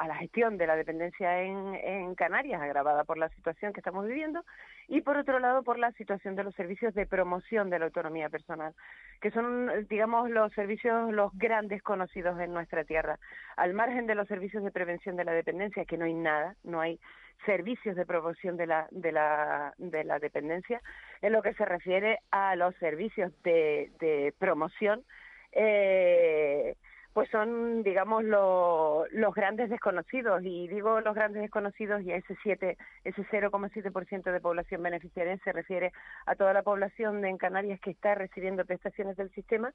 la 0.08 0.16
gestión 0.16 0.58
de 0.58 0.68
la 0.68 0.76
dependencia 0.76 1.42
en, 1.42 1.76
en 1.76 2.16
Canarias, 2.16 2.62
agravada 2.62 3.04
por 3.04 3.18
la 3.18 3.30
situación 3.30 3.74
que 3.74 3.80
estamos 3.80 4.06
viviendo, 4.06 4.44
y 4.88 5.02
por 5.02 5.18
otro 5.18 5.40
lado 5.40 5.64
por 5.64 5.78
la 5.78 5.92
situación 5.94 6.36
de 6.36 6.44
los 6.44 6.56
servicios 6.56 6.94
de 6.96 7.06
promoción 7.06 7.70
de 7.70 7.80
la 7.80 7.86
autonomía 7.86 8.30
personal, 8.30 8.74
que 9.22 9.32
son, 9.32 9.70
digamos, 9.88 10.30
los 10.30 10.52
servicios 10.54 11.14
los 11.14 11.32
grandes 11.38 11.84
conocidos 11.84 12.40
en 12.40 12.54
nuestra 12.54 12.84
tierra. 12.84 13.20
Al 13.56 13.74
margen 13.74 14.08
de 14.08 14.16
los 14.16 14.28
servicios 14.28 14.64
de 14.64 14.72
prevención 14.72 15.16
de 15.16 15.26
la 15.26 15.32
dependencia, 15.32 15.86
que 15.86 15.98
no 15.98 16.06
hay 16.06 16.14
nada, 16.14 16.56
no 16.64 16.82
hay 16.82 17.00
servicios 17.46 17.96
de 17.96 18.06
promoción 18.06 18.58
de 18.58 18.68
la, 18.68 18.88
de 18.92 19.12
la, 19.12 19.74
de 19.78 20.04
la 20.04 20.20
dependencia, 20.20 20.82
en 21.22 21.34
lo 21.34 21.42
que 21.42 21.54
se 21.54 21.66
refiere 21.66 22.20
a 22.32 22.56
los 22.56 22.76
servicios 22.76 23.32
de, 23.44 23.92
de 24.00 24.34
promoción, 24.38 25.04
eh, 25.52 26.76
pues 27.14 27.30
son, 27.32 27.84
digamos, 27.84 28.24
lo, 28.24 29.06
los 29.12 29.34
grandes 29.34 29.70
desconocidos. 29.70 30.42
Y 30.44 30.68
digo 30.68 31.02
los 31.02 31.16
grandes 31.16 31.42
desconocidos 31.42 32.02
y 32.04 32.12
a 32.12 32.18
ese 32.18 32.36
7, 32.44 32.78
ese 33.04 33.22
0,7% 33.24 34.32
de 34.32 34.40
población 34.40 34.84
beneficiaria 34.84 35.38
se 35.44 35.52
refiere 35.52 35.92
a 36.26 36.36
toda 36.36 36.54
la 36.54 36.64
población 36.64 37.26
en 37.26 37.38
Canarias 37.38 37.80
que 37.82 37.92
está 37.92 38.16
recibiendo 38.16 38.66
prestaciones 38.66 39.18
del 39.18 39.32
sistema 39.32 39.74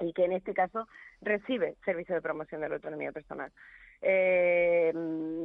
y 0.00 0.12
que 0.12 0.24
en 0.24 0.32
este 0.32 0.54
caso 0.54 0.88
recibe 1.20 1.76
servicios 1.84 2.16
de 2.16 2.22
promoción 2.22 2.60
de 2.60 2.68
la 2.68 2.76
autonomía 2.76 3.12
personal. 3.12 3.50
Eh, 4.02 4.92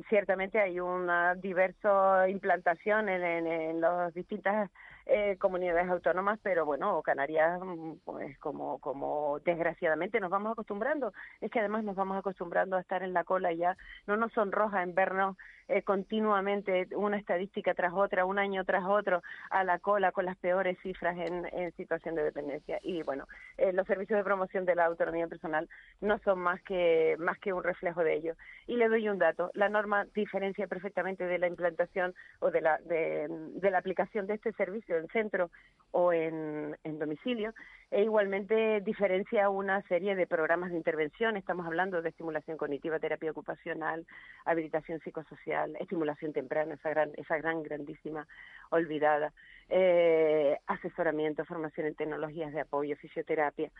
ciertamente 0.09 0.59
hay 0.59 0.79
una 0.79 1.35
diversa 1.35 2.27
implantación 2.27 3.07
en, 3.07 3.23
en, 3.23 3.47
en 3.47 3.81
las 3.81 4.13
distintas 4.13 4.69
eh, 5.05 5.37
comunidades 5.39 5.89
autónomas, 5.89 6.39
pero 6.43 6.65
bueno, 6.65 7.01
Canarias, 7.01 7.59
pues 8.05 8.37
como, 8.37 8.77
como 8.79 9.39
desgraciadamente 9.39 10.19
nos 10.19 10.29
vamos 10.29 10.51
acostumbrando, 10.51 11.13
es 11.41 11.49
que 11.49 11.59
además 11.59 11.83
nos 11.83 11.95
vamos 11.95 12.17
acostumbrando 12.17 12.75
a 12.75 12.81
estar 12.81 13.01
en 13.01 13.13
la 13.13 13.23
cola 13.23 13.51
y 13.51 13.57
ya 13.57 13.75
no 14.05 14.17
nos 14.17 14.31
sonroja 14.33 14.83
en 14.83 14.93
vernos 14.93 15.35
eh, 15.69 15.83
continuamente 15.83 16.87
una 16.95 17.17
estadística 17.17 17.75
tras 17.75 17.93
otra, 17.93 18.25
un 18.25 18.39
año 18.39 18.65
tras 18.65 18.83
otro, 18.85 19.21
a 19.51 19.63
la 19.63 19.77
cola 19.77 20.11
con 20.11 20.25
las 20.25 20.35
peores 20.37 20.77
cifras 20.81 21.15
en, 21.17 21.45
en 21.53 21.71
situación 21.73 22.15
de 22.15 22.23
dependencia. 22.23 22.79
Y 22.81 23.03
bueno, 23.03 23.27
eh, 23.57 23.71
los 23.71 23.85
servicios 23.85 24.17
de 24.17 24.23
promoción 24.23 24.65
de 24.65 24.75
la 24.75 24.85
autonomía 24.85 25.27
personal 25.27 25.69
no 26.01 26.17
son 26.19 26.39
más 26.39 26.61
que, 26.63 27.15
más 27.19 27.37
que 27.37 27.53
un 27.53 27.63
reflejo 27.63 28.03
de 28.03 28.15
ello. 28.15 28.33
Y 28.65 28.77
le 28.77 28.89
doy 28.89 29.07
un 29.09 29.19
dato, 29.19 29.51
la 29.53 29.69
norma 29.69 30.05
diferencia 30.15 30.67
perfectamente 30.67 31.25
de 31.25 31.37
la 31.37 31.47
implantación 31.47 32.15
o 32.39 32.49
de 32.49 32.61
la, 32.61 32.79
de, 32.79 33.29
la 33.61 33.77
aplicación 33.77 34.25
de 34.25 34.33
este 34.33 34.51
servicio 34.53 34.97
en 34.97 35.07
centro 35.09 35.51
o 35.91 36.11
en 36.11 36.75
domicilio, 36.83 37.53
e 37.91 38.03
igualmente 38.03 38.81
diferencia 38.81 39.49
una 39.49 39.81
serie 39.83 40.15
de 40.15 40.27
programas 40.27 40.69
de 40.71 40.77
intervención. 40.77 41.37
Estamos 41.37 41.65
hablando 41.65 42.01
de 42.01 42.09
estimulación 42.09 42.57
cognitiva, 42.57 42.99
terapia 42.99 43.31
ocupacional, 43.31 44.05
habilitación 44.45 44.99
psicosocial, 44.99 45.75
estimulación 45.79 46.31
temprana, 46.31 46.75
esa 46.75 46.89
gran, 46.89 47.11
esa 47.17 47.37
gran 47.37 47.63
grandísima 47.63 48.27
olvidada, 48.69 49.33
eh, 49.69 50.57
asesoramiento, 50.67 51.45
formación 51.45 51.87
en 51.87 51.95
tecnologías 51.95 52.53
de 52.53 52.61
apoyo, 52.61 52.95
fisioterapia. 52.97 53.71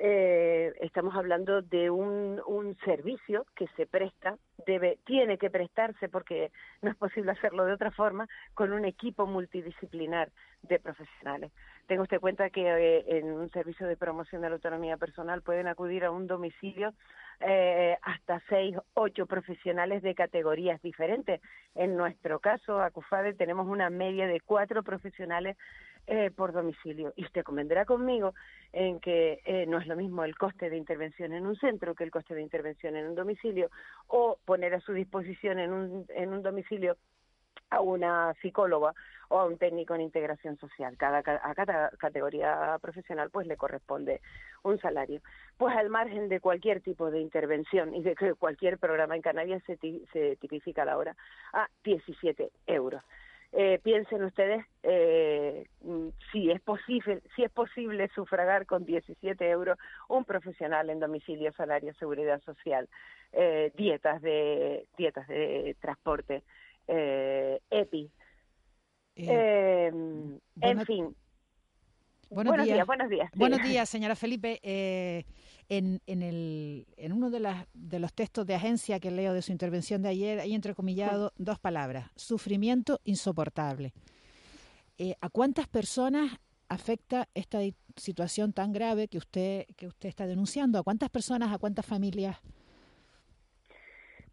Eh, 0.00 0.72
estamos 0.80 1.16
hablando 1.16 1.60
de 1.60 1.90
un, 1.90 2.38
servicio 2.84 3.44
que 3.56 3.66
se 3.76 3.86
presta, 3.86 4.36
debe, 4.66 4.98
tiene 5.04 5.36
que 5.38 5.50
prestarse 5.50 6.08
porque 6.08 6.52
no 6.80 6.90
es 6.90 6.96
posible 6.96 7.32
hacerlo 7.32 7.64
de 7.64 7.72
otra 7.72 7.90
forma, 7.90 8.28
con 8.54 8.72
un 8.72 8.84
equipo 8.84 9.26
multidisciplinar 9.26 10.30
de 10.62 10.78
profesionales. 10.78 11.50
Tenga 11.86 12.02
usted 12.02 12.20
cuenta 12.20 12.50
que 12.50 12.62
eh, 12.62 13.18
en 13.18 13.32
un 13.32 13.50
servicio 13.50 13.86
de 13.88 13.96
promoción 13.96 14.42
de 14.42 14.48
la 14.48 14.54
autonomía 14.54 14.96
personal 14.96 15.42
pueden 15.42 15.66
acudir 15.66 16.04
a 16.04 16.10
un 16.10 16.26
domicilio 16.26 16.94
eh, 17.40 17.96
hasta 18.02 18.40
seis, 18.48 18.76
ocho 18.94 19.26
profesionales 19.26 20.02
de 20.02 20.14
categorías 20.14 20.80
diferentes. 20.82 21.40
En 21.74 21.96
nuestro 21.96 22.38
caso, 22.38 22.80
ACUFADE, 22.80 23.34
tenemos 23.34 23.66
una 23.66 23.90
media 23.90 24.26
de 24.26 24.40
cuatro 24.40 24.82
profesionales 24.82 25.56
eh, 26.10 26.30
por 26.34 26.52
domicilio. 26.52 27.12
Y 27.16 27.24
usted 27.24 27.42
convendrá 27.42 27.84
conmigo 27.84 28.32
en 28.72 28.98
que 28.98 29.42
eh, 29.44 29.66
no 29.66 29.76
es 29.76 29.86
lo 29.86 29.94
mismo 29.94 30.24
el 30.24 30.38
coste 30.38 30.70
de 30.70 30.76
intervención 30.78 31.34
en 31.34 31.46
un 31.46 31.54
centro 31.56 31.94
que 31.94 32.04
el 32.04 32.10
coste 32.10 32.34
de 32.34 32.40
intervención 32.40 32.96
en 32.96 33.08
un 33.08 33.14
domicilio 33.14 33.68
o 34.06 34.38
poner 34.46 34.72
a 34.72 34.80
su 34.80 34.94
disposición 34.94 35.58
en 35.58 35.70
un, 35.70 36.06
en 36.08 36.32
un 36.32 36.42
domicilio 36.42 36.96
a 37.68 37.82
una 37.82 38.32
psicóloga 38.40 38.94
o 39.28 39.38
a 39.38 39.44
un 39.44 39.58
técnico 39.58 39.94
en 39.94 40.00
integración 40.00 40.56
social. 40.56 40.96
Cada, 40.96 41.18
a 41.18 41.54
cada 41.54 41.90
categoría 41.98 42.78
profesional 42.80 43.28
pues 43.28 43.46
le 43.46 43.58
corresponde 43.58 44.22
un 44.62 44.80
salario. 44.80 45.20
Pues 45.58 45.76
al 45.76 45.90
margen 45.90 46.30
de 46.30 46.40
cualquier 46.40 46.80
tipo 46.80 47.10
de 47.10 47.20
intervención 47.20 47.94
y 47.94 48.02
de 48.02 48.14
que 48.14 48.32
cualquier 48.32 48.78
programa 48.78 49.14
en 49.14 49.20
Canarias 49.20 49.62
se, 49.66 49.76
se 50.10 50.36
tipifica 50.36 50.86
la 50.86 50.96
hora 50.96 51.14
a 51.52 51.68
17 51.84 52.50
euros. 52.66 53.02
Eh, 53.52 53.80
piensen 53.82 54.22
ustedes 54.24 54.62
eh, 54.82 55.66
mm, 55.80 56.08
si 56.30 56.50
es 56.50 56.60
posible 56.60 57.22
si 57.34 57.44
es 57.44 57.50
posible 57.50 58.06
sufragar 58.14 58.66
con 58.66 58.84
17 58.84 59.48
euros 59.48 59.78
un 60.10 60.26
profesional 60.26 60.90
en 60.90 61.00
domicilio 61.00 61.50
salario 61.54 61.94
seguridad 61.94 62.42
social 62.42 62.90
eh, 63.32 63.72
dietas 63.74 64.20
de 64.20 64.86
dietas 64.98 65.26
de 65.28 65.74
transporte 65.80 66.42
eh, 66.88 67.58
epi 67.70 68.10
eh, 69.16 69.90
en 70.60 70.84
fin 70.84 71.16
Buenos, 72.30 72.62
días. 72.62 72.86
Buenos 72.86 73.08
días. 73.08 73.30
Buenos 73.34 73.62
días, 73.62 73.88
señora 73.88 74.14
Felipe. 74.14 74.60
En, 75.68 76.00
en, 76.06 76.22
el, 76.22 76.86
en 76.96 77.12
uno 77.12 77.30
de, 77.30 77.40
las, 77.40 77.66
de 77.74 77.98
los 77.98 78.12
textos 78.12 78.46
de 78.46 78.54
agencia 78.54 79.00
que 79.00 79.10
leo 79.10 79.34
de 79.34 79.42
su 79.42 79.52
intervención 79.52 80.02
de 80.02 80.08
ayer, 80.08 80.40
hay 80.40 80.54
entrecomillado 80.54 81.32
dos 81.36 81.58
palabras, 81.58 82.10
sufrimiento 82.16 83.00
insoportable. 83.04 83.92
Eh, 84.96 85.14
¿A 85.20 85.28
cuántas 85.28 85.68
personas 85.68 86.38
afecta 86.68 87.28
esta 87.34 87.60
situación 87.96 88.52
tan 88.52 88.72
grave 88.72 89.08
que 89.08 89.18
usted, 89.18 89.66
que 89.76 89.86
usted 89.86 90.08
está 90.08 90.26
denunciando? 90.26 90.78
¿A 90.78 90.82
cuántas 90.82 91.10
personas, 91.10 91.52
a 91.52 91.58
cuántas 91.58 91.86
familias? 91.86 92.38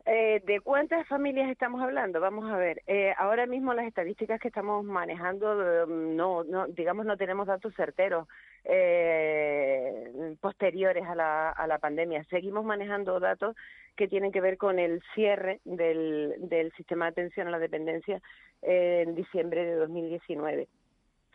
Eh, 0.08 0.44
¿De 0.46 0.62
cuántas 0.62 1.08
familias 1.08 1.50
estamos 1.50 1.82
hablando? 1.82 2.20
Vamos 2.20 2.52
a 2.52 2.58
ver. 2.58 2.84
Eh, 2.86 3.12
ahora 3.18 3.48
mismo 3.48 3.74
las 3.74 3.88
estadísticas 3.88 4.40
que 4.40 4.50
estamos 4.50 4.86
manejando, 4.86 5.88
no, 5.88 6.44
no, 6.44 6.68
digamos, 6.68 7.08
no 7.08 7.18
tenemos 7.18 7.48
datos 7.48 7.74
certeros 7.76 8.28
eh, 8.66 10.36
posteriores 10.40 11.06
a 11.08 11.16
la, 11.16 11.50
a 11.50 11.66
la 11.66 11.80
pandemia. 11.80 12.24
Seguimos 12.26 12.64
manejando 12.64 13.20
datos 13.20 13.56
que 13.96 14.08
tienen 14.08 14.32
que 14.32 14.42
ver 14.42 14.58
con 14.58 14.78
el 14.78 15.02
cierre 15.16 15.60
del, 15.66 16.36
del 16.38 16.72
sistema 16.74 17.06
de 17.06 17.12
atención 17.12 17.48
a 17.48 17.52
la 17.52 17.60
dependencia 17.60 18.22
en 18.62 19.16
diciembre 19.16 19.66
de 19.66 19.74
2019. 19.76 20.68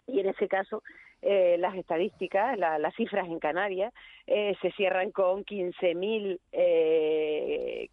Y 0.07 0.21
en 0.21 0.29
ese 0.29 0.47
caso, 0.47 0.85
eh, 1.23 1.57
las 1.59 1.77
estadísticas, 1.77 2.59
las 2.59 2.95
cifras 2.95 3.27
en 3.29 3.39
Canarias, 3.39 3.93
eh, 4.27 4.57
se 4.63 4.71
cierran 4.73 5.11
con 5.11 5.45
15.000, 5.45 6.39
eh, 6.53 7.89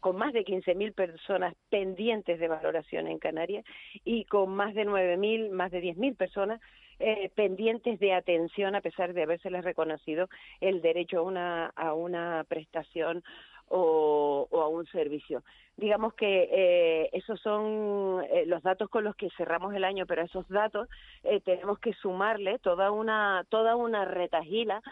con 0.00 0.16
más 0.16 0.32
de 0.32 0.44
15.000 0.44 0.94
personas 0.94 1.54
pendientes 1.68 2.38
de 2.38 2.48
valoración 2.48 3.06
en 3.08 3.18
Canarias 3.18 3.64
y 4.04 4.24
con 4.24 4.50
más 4.50 4.74
de 4.74 4.86
9.000, 4.86 5.50
más 5.50 5.70
de 5.70 5.82
10.000 5.82 6.16
personas 6.16 6.60
eh, 7.02 7.30
pendientes 7.34 7.98
de 7.98 8.12
atención 8.12 8.74
a 8.74 8.82
pesar 8.82 9.14
de 9.14 9.22
habérseles 9.22 9.64
reconocido 9.64 10.28
el 10.60 10.82
derecho 10.82 11.20
a 11.20 11.22
una, 11.22 11.66
a 11.68 11.94
una 11.94 12.44
prestación 12.46 13.24
o, 13.70 14.46
o, 14.50 14.60
a 14.60 14.68
un 14.68 14.86
servicio. 14.86 15.42
Digamos 15.76 16.12
que 16.14 16.48
eh, 16.52 17.10
esos 17.12 17.40
son 17.40 18.22
eh, 18.30 18.44
los 18.46 18.62
datos 18.62 18.90
con 18.90 19.04
los 19.04 19.16
que 19.16 19.30
cerramos 19.36 19.74
el 19.74 19.84
año, 19.84 20.04
pero 20.06 20.22
a 20.22 20.26
esos 20.26 20.46
datos 20.48 20.88
eh, 21.24 21.40
tenemos 21.40 21.78
que 21.78 21.94
sumarle 21.94 22.58
toda 22.58 22.90
una 22.90 23.46
toda 23.48 23.76
una 23.76 24.04
retajila 24.04 24.82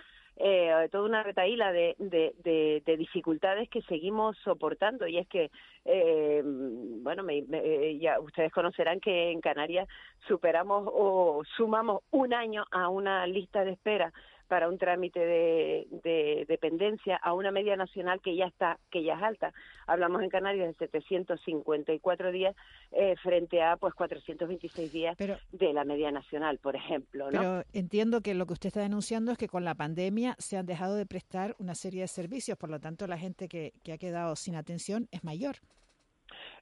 eh, 0.41 0.89
toda 0.93 1.05
una 1.05 1.24
retaíla 1.24 1.72
de, 1.72 1.97
de, 1.99 2.33
de, 2.45 2.83
de, 2.87 2.97
dificultades 2.97 3.68
que 3.68 3.83
seguimos 3.83 4.37
soportando 4.45 5.09
y 5.09 5.18
es 5.18 5.26
que 5.26 5.51
eh, 5.85 6.43
bueno 6.45 7.24
me, 7.24 7.43
me, 7.43 7.99
ya 7.99 8.20
ustedes 8.20 8.53
conocerán 8.53 9.01
que 9.01 9.33
en 9.33 9.41
Canarias 9.41 9.89
superamos 10.29 10.89
o 10.93 11.43
sumamos 11.57 12.03
un 12.12 12.35
año 12.35 12.64
a 12.70 12.89
una 12.89 13.26
lista 13.26 13.64
de 13.64 13.72
espera 13.72 14.12
para 14.49 14.69
un 14.69 14.79
trámite 14.79 15.21
de, 15.21 15.87
de, 16.03 16.45
dependencia 16.49 17.17
a 17.17 17.35
una 17.35 17.51
media 17.51 17.77
nacional 17.77 18.21
que 18.21 18.35
ya 18.35 18.47
está 18.47 18.79
que 18.91 19.03
ya 19.05 19.15
es 19.15 19.23
alta 19.23 19.53
hablamos 19.87 20.23
en 20.23 20.31
Canarias 20.31 20.69
de 20.69 20.87
754 20.87 22.33
días 22.33 22.57
eh, 22.93 23.15
frente 23.23 23.63
a 23.63 23.77
pues 23.77 23.95
426 23.95 24.93
días 24.93 25.15
pero, 25.17 25.37
de 25.53 25.73
la 25.73 25.85
media 25.85 26.11
nacional 26.11 26.59
por 26.59 26.75
ejemplo 26.75 27.31
¿no? 27.31 27.39
pero 27.39 27.63
entiendo 27.73 28.21
que 28.21 28.35
lo 28.35 28.47
que 28.47 28.55
usted 28.55 28.69
está 28.69 28.81
denunciando 28.81 29.33
es 29.33 29.39
que 29.39 29.49
con 29.49 29.65
la 29.65 29.75
pandemia 29.75 30.35
se 30.39 30.57
han 30.57 30.67
dejado 30.67 30.97
de 30.97 31.07
prestar 31.07 31.55
una 31.59 31.75
serie 31.75 32.01
de 32.03 32.09
servicios 32.09 32.59
por 32.59 32.71
lo 32.71 32.81
tanto 32.81 33.07
la 33.07 33.19
gente 33.19 33.49
que, 33.49 33.73
que 33.85 33.93
ha 33.93 33.99
quedado 33.99 34.35
sin 34.35 34.57
atención 34.57 35.09
es 35.13 35.23
mayor 35.23 35.57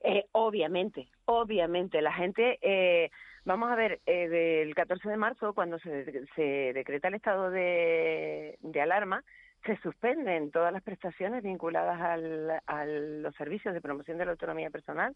eh, 0.02 0.26
obviamente, 0.32 1.08
obviamente, 1.24 2.00
la 2.00 2.12
gente, 2.12 2.58
eh, 2.62 3.10
vamos 3.46 3.70
a 3.70 3.76
ver, 3.76 4.00
eh, 4.04 4.28
del 4.28 4.74
14 4.74 5.08
de 5.08 5.16
marzo, 5.16 5.54
cuando 5.54 5.78
se, 5.78 6.26
se 6.34 6.72
decreta 6.74 7.08
el 7.08 7.14
estado 7.14 7.50
de, 7.50 8.58
de, 8.60 8.80
alarma, 8.80 9.24
se 9.64 9.76
suspenden 9.78 10.50
todas 10.50 10.72
las 10.72 10.82
prestaciones 10.82 11.42
vinculadas 11.42 12.00
al, 12.00 12.60
a 12.66 12.84
los 12.84 13.34
servicios 13.36 13.72
de 13.72 13.80
promoción 13.80 14.18
de 14.18 14.26
la 14.26 14.32
autonomía 14.32 14.70
personal, 14.70 15.14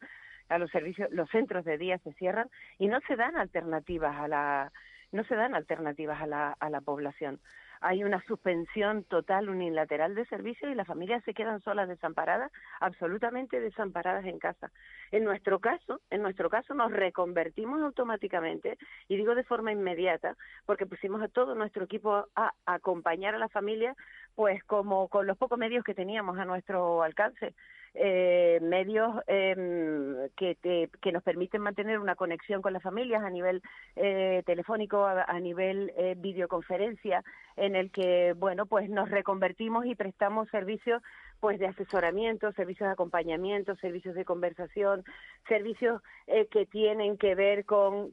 a 0.48 0.58
los 0.58 0.70
servicios, 0.70 1.10
los 1.12 1.28
centros 1.30 1.64
de 1.64 1.76
día 1.76 1.98
se 1.98 2.12
cierran 2.14 2.48
y 2.78 2.86
no 2.86 3.00
se 3.06 3.16
dan 3.16 3.36
alternativas 3.36 4.16
a 4.16 4.28
la, 4.28 4.72
no 5.12 5.24
se 5.24 5.34
dan 5.34 5.54
alternativas 5.54 6.20
a 6.20 6.26
la, 6.26 6.56
a 6.58 6.70
la 6.70 6.80
población 6.80 7.40
hay 7.80 8.04
una 8.04 8.22
suspensión 8.24 9.04
total 9.04 9.48
unilateral 9.48 10.14
de 10.14 10.26
servicios 10.26 10.70
y 10.70 10.74
las 10.74 10.86
familias 10.86 11.24
se 11.24 11.32
quedan 11.32 11.60
solas 11.62 11.88
desamparadas, 11.88 12.52
absolutamente 12.78 13.58
desamparadas 13.58 14.26
en 14.26 14.38
casa. 14.38 14.70
En 15.10 15.24
nuestro 15.24 15.60
caso, 15.60 16.00
en 16.10 16.22
nuestro 16.22 16.50
caso 16.50 16.74
nos 16.74 16.92
reconvertimos 16.92 17.80
automáticamente 17.80 18.76
y 19.08 19.16
digo 19.16 19.34
de 19.34 19.44
forma 19.44 19.72
inmediata 19.72 20.36
porque 20.66 20.86
pusimos 20.86 21.22
a 21.22 21.28
todo 21.28 21.54
nuestro 21.54 21.84
equipo 21.84 22.26
a 22.34 22.52
acompañar 22.66 23.34
a 23.34 23.38
la 23.38 23.48
familia 23.48 23.96
pues 24.34 24.62
como 24.64 25.08
con 25.08 25.26
los 25.26 25.38
pocos 25.38 25.58
medios 25.58 25.84
que 25.84 25.94
teníamos 25.94 26.38
a 26.38 26.44
nuestro 26.44 27.02
alcance 27.02 27.54
eh, 27.94 28.58
medios 28.62 29.16
eh, 29.26 30.30
que, 30.36 30.88
que 31.00 31.12
nos 31.12 31.22
permiten 31.22 31.60
mantener 31.60 31.98
una 31.98 32.14
conexión 32.14 32.62
con 32.62 32.72
las 32.72 32.82
familias 32.82 33.22
a 33.22 33.30
nivel 33.30 33.62
eh, 33.96 34.42
telefónico, 34.46 35.04
a, 35.04 35.24
a 35.24 35.40
nivel 35.40 35.92
eh, 35.96 36.14
videoconferencia, 36.16 37.24
en 37.56 37.76
el 37.76 37.90
que, 37.90 38.34
bueno, 38.36 38.66
pues 38.66 38.88
nos 38.88 39.10
reconvertimos 39.10 39.86
y 39.86 39.94
prestamos 39.94 40.48
servicios 40.50 41.02
pues 41.40 41.58
de 41.58 41.66
asesoramiento, 41.66 42.52
servicios 42.52 42.88
de 42.88 42.92
acompañamiento, 42.92 43.74
servicios 43.76 44.14
de 44.14 44.24
conversación, 44.24 45.04
servicios 45.48 46.02
eh, 46.26 46.46
que 46.46 46.66
tienen 46.66 47.16
que 47.16 47.34
ver 47.34 47.64
con, 47.64 48.12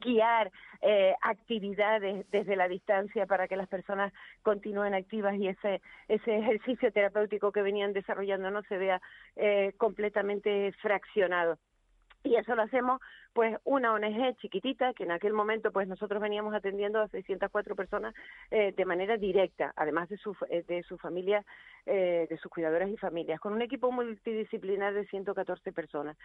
guiar 0.00 0.50
eh, 0.80 1.14
actividades 1.22 2.26
desde 2.30 2.56
la 2.56 2.68
distancia 2.68 3.26
para 3.26 3.46
que 3.48 3.56
las 3.56 3.68
personas 3.68 4.12
continúen 4.42 4.94
activas 4.94 5.34
y 5.36 5.48
ese 5.48 5.80
ese 6.08 6.38
ejercicio 6.38 6.92
terapéutico 6.92 7.52
que 7.52 7.62
venían 7.62 7.92
desarrollando 7.92 8.50
no 8.50 8.62
se 8.62 8.78
vea 8.78 9.00
eh, 9.36 9.72
completamente 9.76 10.72
fraccionado. 10.80 11.58
Y 12.22 12.36
eso 12.36 12.54
lo 12.54 12.62
hacemos 12.62 13.00
pues 13.34 13.58
una 13.64 13.92
ONG 13.92 14.36
chiquitita 14.36 14.94
que 14.94 15.02
en 15.02 15.10
aquel 15.10 15.34
momento 15.34 15.72
pues 15.72 15.86
nosotros 15.88 16.22
veníamos 16.22 16.54
atendiendo 16.54 17.00
a 17.00 17.08
604 17.08 17.76
personas 17.76 18.14
eh, 18.50 18.72
de 18.74 18.84
manera 18.84 19.16
directa, 19.16 19.72
además 19.76 20.08
de 20.08 20.16
su 20.16 20.34
de 20.48 20.82
su 20.84 20.96
familia, 20.98 21.44
eh, 21.86 22.26
de 22.30 22.38
sus 22.38 22.50
cuidadoras 22.50 22.88
y 22.88 22.96
familias, 22.96 23.40
con 23.40 23.52
un 23.52 23.60
equipo 23.60 23.92
multidisciplinar 23.92 24.94
de 24.94 25.06
114 25.06 25.72
personas. 25.72 26.16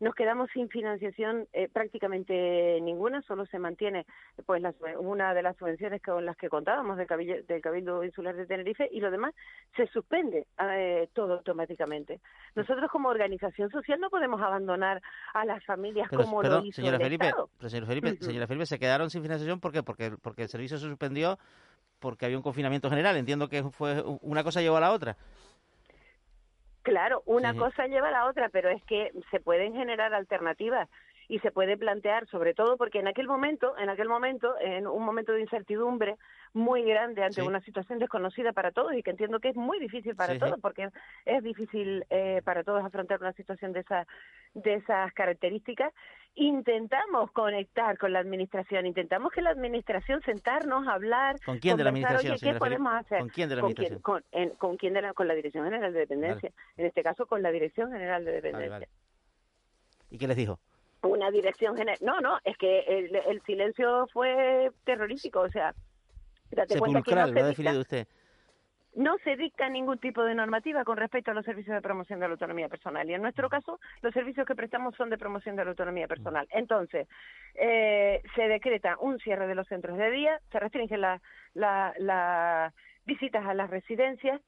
Nos 0.00 0.14
quedamos 0.14 0.48
sin 0.52 0.68
financiación 0.68 1.48
eh, 1.52 1.68
prácticamente 1.72 2.78
ninguna, 2.82 3.20
solo 3.22 3.46
se 3.46 3.58
mantiene 3.58 4.06
pues 4.46 4.62
la, 4.62 4.72
una 5.00 5.34
de 5.34 5.42
las 5.42 5.56
subvenciones 5.56 6.00
con 6.02 6.24
las 6.24 6.36
que 6.36 6.48
contábamos 6.48 6.96
del 6.98 7.08
Cabildo, 7.08 7.34
del 7.48 7.60
Cabildo 7.60 8.04
Insular 8.04 8.36
de 8.36 8.46
Tenerife 8.46 8.88
y 8.92 9.00
lo 9.00 9.10
demás 9.10 9.34
se 9.76 9.88
suspende 9.88 10.46
eh, 10.60 11.08
todo 11.14 11.34
automáticamente. 11.34 12.20
Nosotros 12.54 12.88
como 12.92 13.08
organización 13.08 13.70
social 13.70 13.98
no 13.98 14.10
podemos 14.10 14.40
abandonar 14.40 15.02
a 15.34 15.44
las 15.44 15.64
familias 15.64 16.06
pero, 16.10 16.22
como 16.22 16.42
lo 16.44 16.57
señora 16.72 16.96
el 16.96 17.02
Felipe. 17.02 17.32
Pero 17.58 17.70
señora 17.70 17.86
Felipe, 17.86 18.08
uh 18.10 18.12
-huh. 18.12 18.24
señora 18.24 18.46
Felipe, 18.46 18.66
se 18.66 18.78
quedaron 18.78 19.10
sin 19.10 19.22
financiación 19.22 19.60
¿por 19.60 19.72
qué? 19.72 19.82
Porque, 19.82 20.12
porque 20.22 20.42
el 20.42 20.48
servicio 20.48 20.78
se 20.78 20.86
suspendió 20.86 21.38
porque 21.98 22.26
había 22.26 22.36
un 22.36 22.42
confinamiento 22.42 22.88
general. 22.90 23.16
Entiendo 23.16 23.48
que 23.48 23.62
fue 23.64 24.02
una 24.20 24.44
cosa 24.44 24.60
llevó 24.60 24.76
a 24.76 24.80
la 24.80 24.92
otra. 24.92 25.16
Claro, 26.82 27.22
una 27.26 27.54
cosa 27.54 27.86
lleva 27.86 28.08
a 28.08 28.12
la 28.12 28.26
otra, 28.26 28.48
pero 28.48 28.70
es 28.70 28.82
que 28.84 29.12
se 29.30 29.40
pueden 29.40 29.74
generar 29.74 30.14
alternativas 30.14 30.88
y 31.28 31.38
se 31.40 31.50
puede 31.50 31.76
plantear, 31.76 32.26
sobre 32.28 32.54
todo 32.54 32.76
porque 32.76 33.00
en 33.00 33.08
aquel 33.08 33.28
momento, 33.28 33.76
en 33.78 33.90
aquel 33.90 34.08
momento, 34.08 34.54
en 34.60 34.86
un 34.86 35.04
momento 35.04 35.32
de 35.32 35.42
incertidumbre 35.42 36.16
muy 36.54 36.82
grande 36.82 37.22
ante 37.22 37.42
una 37.42 37.60
situación 37.60 37.98
desconocida 37.98 38.52
para 38.52 38.72
todos 38.72 38.94
y 38.94 39.02
que 39.02 39.10
entiendo 39.10 39.38
que 39.38 39.50
es 39.50 39.56
muy 39.56 39.78
difícil 39.78 40.16
para 40.16 40.38
todos, 40.38 40.58
porque 40.60 40.88
es 41.26 41.42
difícil 41.42 42.04
eh, 42.08 42.40
para 42.44 42.64
todos 42.64 42.82
afrontar 42.82 43.20
una 43.20 43.34
situación 43.34 43.72
de 43.72 43.80
esas 43.80 44.06
de 44.54 44.74
esas 44.74 45.12
características, 45.12 45.92
intentamos 46.34 47.30
conectar 47.32 47.98
con 47.98 48.14
la 48.14 48.20
administración, 48.20 48.86
intentamos 48.86 49.30
que 49.30 49.42
la 49.42 49.50
administración 49.50 50.22
sentarnos, 50.22 50.88
hablar, 50.88 51.36
¿Con 51.44 51.58
quién 51.58 51.76
de 51.76 51.84
la 51.84 51.90
administración? 51.90 52.32
Oye, 52.32 52.52
¿qué 52.52 52.58
podemos 52.58 52.94
hacer? 52.94 53.18
¿Con 53.18 53.28
quién 53.28 53.48
de 53.50 53.56
la 53.56 53.60
administración? 53.60 54.00
Con, 54.00 54.76
quién, 54.78 54.94
de 54.94 55.02
la, 55.02 55.12
con 55.12 55.28
la 55.28 55.34
Dirección 55.34 55.64
General 55.64 55.92
de 55.92 55.98
Dependencia, 55.98 56.50
en 56.76 56.86
este 56.86 57.02
caso 57.02 57.26
con 57.26 57.42
la 57.42 57.50
Dirección 57.50 57.92
General 57.92 58.24
de 58.24 58.32
Dependencia. 58.32 58.88
¿Y 60.10 60.16
qué 60.16 60.26
les 60.26 60.36
dijo? 60.36 60.58
Una 61.02 61.30
dirección 61.30 61.76
general. 61.76 61.98
No, 62.02 62.20
no, 62.20 62.38
es 62.44 62.56
que 62.56 62.80
el, 62.80 63.42
silencio 63.42 64.06
fue 64.12 64.70
terrorífico, 64.84 65.40
o 65.40 65.50
sea, 65.50 65.74
date 66.50 66.78
cuenta 66.78 67.02
que 67.02 67.14
no 67.14 67.26
se, 67.26 67.44
dicta, 67.44 67.78
usted. 67.78 68.08
no 68.94 69.16
se 69.22 69.36
dicta 69.36 69.68
ningún 69.68 69.98
tipo 69.98 70.24
de 70.24 70.34
normativa 70.34 70.84
con 70.84 70.96
respecto 70.96 71.30
a 71.30 71.34
los 71.34 71.44
servicios 71.44 71.74
de 71.74 71.82
promoción 71.82 72.18
de 72.18 72.26
la 72.26 72.32
autonomía 72.32 72.68
personal. 72.68 73.08
Y 73.08 73.14
en 73.14 73.22
nuestro 73.22 73.48
caso, 73.48 73.78
los 74.02 74.12
servicios 74.12 74.46
que 74.46 74.56
prestamos 74.56 74.94
son 74.96 75.10
de 75.10 75.18
promoción 75.18 75.56
de 75.56 75.64
la 75.64 75.70
autonomía 75.70 76.08
personal. 76.08 76.48
Entonces, 76.50 77.06
eh, 77.54 78.22
se 78.34 78.48
decreta 78.48 78.96
un 79.00 79.18
cierre 79.18 79.46
de 79.46 79.54
los 79.54 79.68
centros 79.68 79.98
de 79.98 80.10
día, 80.10 80.40
se 80.50 80.58
restringen 80.58 81.00
las 81.00 81.22
la, 81.54 82.72
visitas 83.06 83.46
a 83.46 83.54
las 83.54 83.70
residencias, 83.70 84.40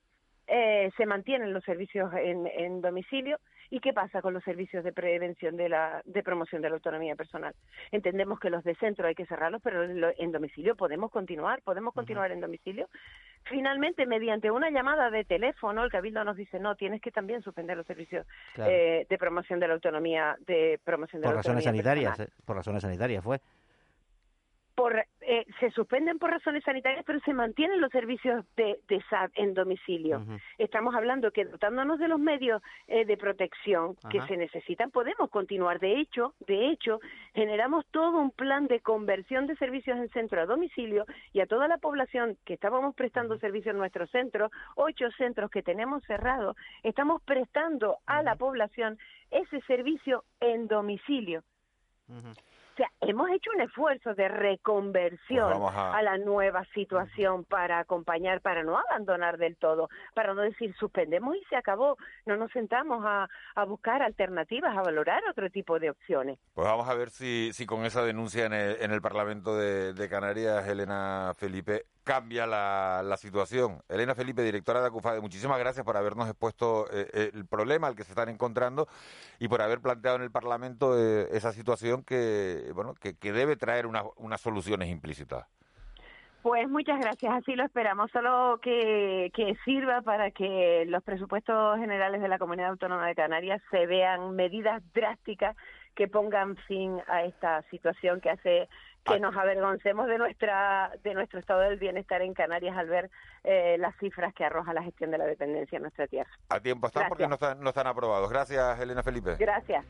eh, 0.48 0.90
se 0.96 1.06
mantienen 1.06 1.52
los 1.52 1.62
servicios 1.64 2.12
en, 2.14 2.46
en 2.48 2.80
domicilio 2.80 3.38
¿Y 3.70 3.78
qué 3.78 3.92
pasa 3.92 4.20
con 4.20 4.34
los 4.34 4.42
servicios 4.42 4.82
de 4.82 4.92
prevención 4.92 5.56
de 5.56 5.68
la 5.68 6.02
de 6.04 6.22
promoción 6.24 6.60
de 6.60 6.68
la 6.68 6.74
autonomía 6.74 7.14
personal? 7.14 7.54
Entendemos 7.92 8.40
que 8.40 8.50
los 8.50 8.64
de 8.64 8.74
centro 8.74 9.06
hay 9.06 9.14
que 9.14 9.26
cerrarlos, 9.26 9.62
pero 9.62 9.84
en 9.84 10.32
domicilio 10.32 10.74
podemos 10.74 11.10
continuar, 11.10 11.62
podemos 11.62 11.94
continuar 11.94 12.32
en 12.32 12.40
domicilio. 12.40 12.88
Finalmente, 13.44 14.06
mediante 14.06 14.50
una 14.50 14.70
llamada 14.70 15.10
de 15.10 15.24
teléfono, 15.24 15.84
el 15.84 15.90
cabildo 15.90 16.24
nos 16.24 16.36
dice 16.36 16.58
no, 16.58 16.74
tienes 16.74 17.00
que 17.00 17.12
también 17.12 17.42
suspender 17.42 17.76
los 17.76 17.86
servicios 17.86 18.26
eh, 18.56 19.06
de 19.08 19.18
promoción 19.18 19.60
de 19.60 19.68
la 19.68 19.74
autonomía, 19.74 20.36
de 20.46 20.80
promoción 20.84 21.22
de 21.22 21.26
por 21.26 21.34
la 21.34 21.42
razones 21.42 21.64
sanitarias, 21.64 22.18
eh, 22.18 22.28
por 22.44 22.56
razones 22.56 22.82
sanitarias 22.82 23.22
fue 23.22 23.40
eh, 25.20 25.44
se 25.60 25.70
suspenden 25.72 26.18
por 26.18 26.30
razones 26.30 26.64
sanitarias, 26.64 27.04
pero 27.06 27.20
se 27.20 27.34
mantienen 27.34 27.80
los 27.80 27.90
servicios 27.90 28.44
de, 28.56 28.78
de 28.88 29.02
SAT 29.10 29.30
en 29.34 29.52
domicilio. 29.52 30.24
Estamos 30.58 30.94
hablando 30.94 31.30
que 31.32 31.44
dotándonos 31.44 31.98
de 31.98 32.08
los 32.08 32.18
medios 32.18 32.62
eh, 32.86 33.04
de 33.04 33.16
protección 33.16 33.96
que 34.10 34.22
se 34.22 34.36
necesitan, 34.36 34.90
podemos 34.90 35.28
continuar. 35.30 35.80
De 35.80 36.00
hecho, 36.00 36.34
de 36.46 36.70
hecho, 36.70 37.00
generamos 37.34 37.84
todo 37.90 38.18
un 38.18 38.30
plan 38.30 38.66
de 38.66 38.80
conversión 38.80 39.46
de 39.46 39.56
servicios 39.56 39.98
en 39.98 40.08
centro 40.10 40.40
a 40.40 40.46
domicilio 40.46 41.04
y 41.32 41.40
a 41.40 41.46
toda 41.46 41.68
la 41.68 41.78
población 41.78 42.38
que 42.44 42.54
estábamos 42.54 42.94
prestando 42.94 43.38
servicio 43.38 43.72
en 43.72 43.78
nuestro 43.78 44.06
centro, 44.06 44.50
ocho 44.76 45.10
centros 45.18 45.50
que 45.50 45.62
tenemos 45.62 46.02
cerrados, 46.04 46.56
estamos 46.82 47.22
prestando 47.22 47.98
a 48.06 48.22
la 48.22 48.36
población 48.36 48.98
ese 49.30 49.60
servicio 49.62 50.24
en 50.40 50.66
domicilio 50.66 51.44
sea, 52.76 52.90
hemos 53.00 53.30
hecho 53.30 53.50
un 53.54 53.60
esfuerzo 53.62 54.14
de 54.14 54.28
reconversión 54.28 55.58
pues 55.58 55.74
a... 55.76 56.02
la 56.02 56.18
nueva 56.18 56.64
situación 56.74 57.44
para 57.44 57.78
acompañar, 57.78 58.40
para 58.40 58.62
no 58.62 58.78
abandonar 58.78 59.38
del 59.38 59.56
todo, 59.56 59.88
para 60.14 60.34
no 60.34 60.42
decir 60.42 60.74
suspendemos 60.76 61.36
y 61.36 61.44
se 61.48 61.56
acabó, 61.56 61.96
no 62.26 62.36
nos 62.36 62.50
sentamos 62.52 63.04
a, 63.04 63.28
buscar 63.66 64.02
alternativas, 64.02 64.76
a 64.76 64.82
valorar 64.82 65.22
otro 65.30 65.50
tipo 65.50 65.78
de 65.78 65.90
opciones. 65.90 66.38
Pues 66.54 66.66
vamos 66.66 66.88
a 66.88 66.94
ver 66.94 67.10
si, 67.10 67.50
si 67.52 67.66
con 67.66 67.84
esa 67.84 68.02
denuncia 68.02 68.46
en 68.46 68.52
el, 68.52 68.76
en 68.80 68.90
el 68.90 69.02
Parlamento 69.02 69.56
de, 69.56 69.92
de 69.92 70.08
Canarias, 70.08 70.66
Elena 70.66 71.32
Felipe, 71.36 71.84
cambia 72.04 72.46
la, 72.46 73.02
la, 73.04 73.16
situación. 73.16 73.82
Elena 73.88 74.14
Felipe, 74.14 74.42
directora 74.42 74.80
de 74.80 74.88
ACUFADE, 74.88 75.20
muchísimas 75.20 75.58
gracias 75.58 75.84
por 75.84 75.96
habernos 75.96 76.28
expuesto 76.28 76.86
eh, 76.92 77.08
eh, 77.12 77.30
el 77.34 77.46
problema 77.46 77.86
al 77.86 77.96
que 77.96 78.04
se 78.04 78.12
están 78.12 78.28
encontrando 78.28 78.88
y 79.38 79.48
por 79.48 79.62
haber 79.62 79.80
planteado 79.80 80.16
en 80.16 80.22
el 80.22 80.30
Parlamento 80.30 80.98
eh, 80.98 81.28
esa 81.32 81.52
situación 81.52 82.02
que, 82.02 82.70
bueno, 82.74 82.94
que, 82.94 83.16
que 83.16 83.32
debe 83.32 83.56
traer 83.56 83.86
unas 83.86 84.40
soluciones 84.40 84.88
implícitas. 84.88 85.46
Pues 86.42 86.70
muchas 86.70 86.98
gracias, 86.98 87.34
así 87.34 87.54
lo 87.54 87.64
esperamos. 87.64 88.10
Solo 88.12 88.60
que, 88.62 89.30
que 89.34 89.56
sirva 89.66 90.00
para 90.00 90.30
que 90.30 90.84
los 90.86 91.02
presupuestos 91.02 91.78
generales 91.78 92.22
de 92.22 92.28
la 92.28 92.38
Comunidad 92.38 92.70
Autónoma 92.70 93.06
de 93.06 93.14
Canarias 93.14 93.60
se 93.70 93.84
vean 93.84 94.34
medidas 94.34 94.82
drásticas 94.94 95.54
que 95.94 96.08
pongan 96.08 96.56
fin 96.66 96.98
a 97.08 97.24
esta 97.24 97.60
situación 97.70 98.22
que 98.22 98.30
hace 98.30 98.68
que 99.04 99.20
nos 99.20 99.36
avergoncemos 99.36 100.06
de 100.08 100.18
nuestra 100.18 100.92
de 101.02 101.14
nuestro 101.14 101.38
estado 101.38 101.60
del 101.60 101.78
bienestar 101.78 102.22
en 102.22 102.34
Canarias 102.34 102.76
al 102.76 102.88
ver 102.88 103.10
eh, 103.44 103.76
las 103.78 103.96
cifras 103.96 104.34
que 104.34 104.44
arroja 104.44 104.72
la 104.72 104.82
gestión 104.82 105.10
de 105.10 105.18
la 105.18 105.26
dependencia 105.26 105.76
en 105.76 105.82
nuestra 105.82 106.06
tierra. 106.06 106.30
A 106.48 106.60
tiempo 106.60 106.86
están 106.86 107.08
porque 107.08 107.26
no 107.26 107.34
están, 107.34 107.60
no 107.60 107.70
están 107.70 107.86
aprobados. 107.86 108.28
Gracias, 108.30 108.78
Elena 108.80 109.02
Felipe. 109.02 109.36
Gracias. 109.38 109.84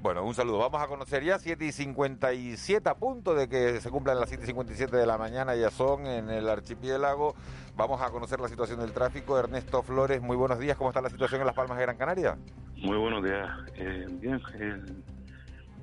Bueno, 0.00 0.24
un 0.24 0.34
saludo. 0.34 0.58
Vamos 0.58 0.82
a 0.82 0.86
conocer 0.86 1.24
ya 1.24 1.38
7 1.38 1.64
y 1.64 1.72
57 1.72 2.88
a 2.88 2.94
punto 2.94 3.34
de 3.34 3.48
que 3.48 3.80
se 3.80 3.90
cumplan 3.90 4.20
las 4.20 4.28
7 4.28 4.44
y 4.44 4.46
57 4.46 4.94
de 4.96 5.06
la 5.06 5.16
mañana, 5.16 5.54
ya 5.54 5.70
son 5.70 6.06
en 6.06 6.28
el 6.28 6.48
archipiélago. 6.48 7.34
Vamos 7.76 8.00
a 8.02 8.10
conocer 8.10 8.40
la 8.40 8.48
situación 8.48 8.80
del 8.80 8.92
tráfico. 8.92 9.38
Ernesto 9.38 9.82
Flores, 9.82 10.20
muy 10.20 10.36
buenos 10.36 10.58
días. 10.58 10.76
¿Cómo 10.76 10.90
está 10.90 11.00
la 11.00 11.10
situación 11.10 11.40
en 11.40 11.46
Las 11.46 11.56
Palmas 11.56 11.78
de 11.78 11.82
Gran 11.84 11.96
Canaria? 11.96 12.36
Muy 12.76 12.98
buenos 12.98 13.24
días. 13.24 13.48
Eh, 13.74 14.06
bien, 14.10 14.40
eh, 14.54 14.82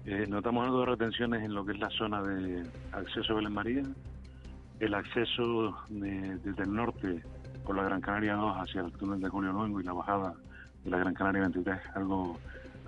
eh, 0.06 0.26
notamos 0.28 0.66
algo 0.66 0.82
de 0.82 0.86
retenciones 0.88 1.44
en 1.44 1.54
lo 1.54 1.66
que 1.66 1.74
es 1.74 1.80
la 1.80 1.90
zona 1.90 2.22
de 2.22 2.64
acceso 2.92 3.34
a 3.34 3.36
Belén 3.38 3.54
María, 3.54 3.84
el 4.80 4.94
acceso 4.94 5.78
desde 5.90 6.64
el 6.64 6.74
norte 6.74 7.24
por 7.66 7.76
la 7.76 7.84
Gran 7.84 8.02
Canaria 8.02 8.36
2 8.36 8.58
hacia 8.58 8.82
el 8.82 8.92
túnel 8.94 9.22
de 9.22 9.30
Julio 9.30 9.52
Luengo 9.54 9.80
y 9.80 9.84
la 9.84 9.94
bajada 9.94 10.34
de 10.84 10.90
la 10.90 10.98
Gran 10.98 11.14
Canaria 11.14 11.42
23 11.42 11.80
algo, 11.96 12.38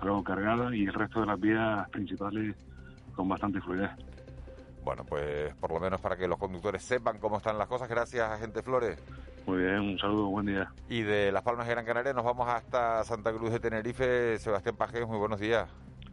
algo 0.00 0.22
cargada 0.22 0.74
y 0.76 0.84
el 0.84 0.92
resto 0.92 1.20
de 1.20 1.26
las 1.26 1.40
vías 1.40 1.88
principales 1.90 2.54
con 3.14 3.28
bastante 3.28 3.60
fluidez. 3.60 3.90
Bueno, 4.84 5.04
pues 5.04 5.54
por 5.56 5.72
lo 5.72 5.80
menos 5.80 6.00
para 6.00 6.16
que 6.16 6.28
los 6.28 6.38
conductores 6.38 6.82
sepan 6.82 7.18
cómo 7.18 7.38
están 7.38 7.58
las 7.58 7.66
cosas. 7.66 7.88
Gracias, 7.88 8.30
agente 8.30 8.62
Flores. 8.62 9.02
Muy 9.46 9.58
bien, 9.58 9.80
un 9.80 9.98
saludo, 9.98 10.26
buen 10.26 10.46
día. 10.46 10.70
Y 10.88 11.02
de 11.02 11.32
Las 11.32 11.42
Palmas 11.42 11.66
de 11.66 11.72
Gran 11.72 11.84
Canaria 11.84 12.12
nos 12.12 12.24
vamos 12.24 12.48
hasta 12.48 13.02
Santa 13.04 13.32
Cruz 13.32 13.50
de 13.50 13.58
Tenerife. 13.58 14.38
Sebastián 14.38 14.76
Pajes, 14.76 15.06
muy 15.06 15.18
buenos 15.18 15.40
días. 15.40 15.68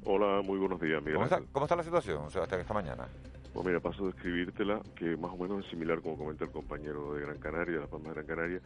Hola, 0.06 0.42
muy 0.42 0.60
buenos 0.60 0.82
días, 0.82 1.02
Miguel. 1.02 1.16
¿Cómo 1.16 1.26
está, 1.26 1.42
¿Cómo 1.54 1.66
está 1.66 1.78
la 1.78 1.84
situación, 1.84 2.30
Sebastián, 2.30 2.60
esta 2.60 2.74
mañana? 2.74 3.08
Pues 3.54 3.66
mira, 3.66 3.80
paso 3.80 4.04
a 4.04 4.08
describírtela, 4.08 4.82
que 4.96 5.16
más 5.16 5.32
o 5.32 5.38
menos 5.38 5.64
es 5.64 5.70
similar, 5.70 6.02
como 6.02 6.18
comenta 6.18 6.44
el 6.44 6.52
compañero 6.52 7.14
de 7.14 7.22
Gran 7.22 7.38
Canaria, 7.38 7.76
de 7.76 7.82
La 7.82 7.88
Palma 7.88 8.10
de 8.10 8.16
Gran 8.16 8.26
Canaria. 8.26 8.62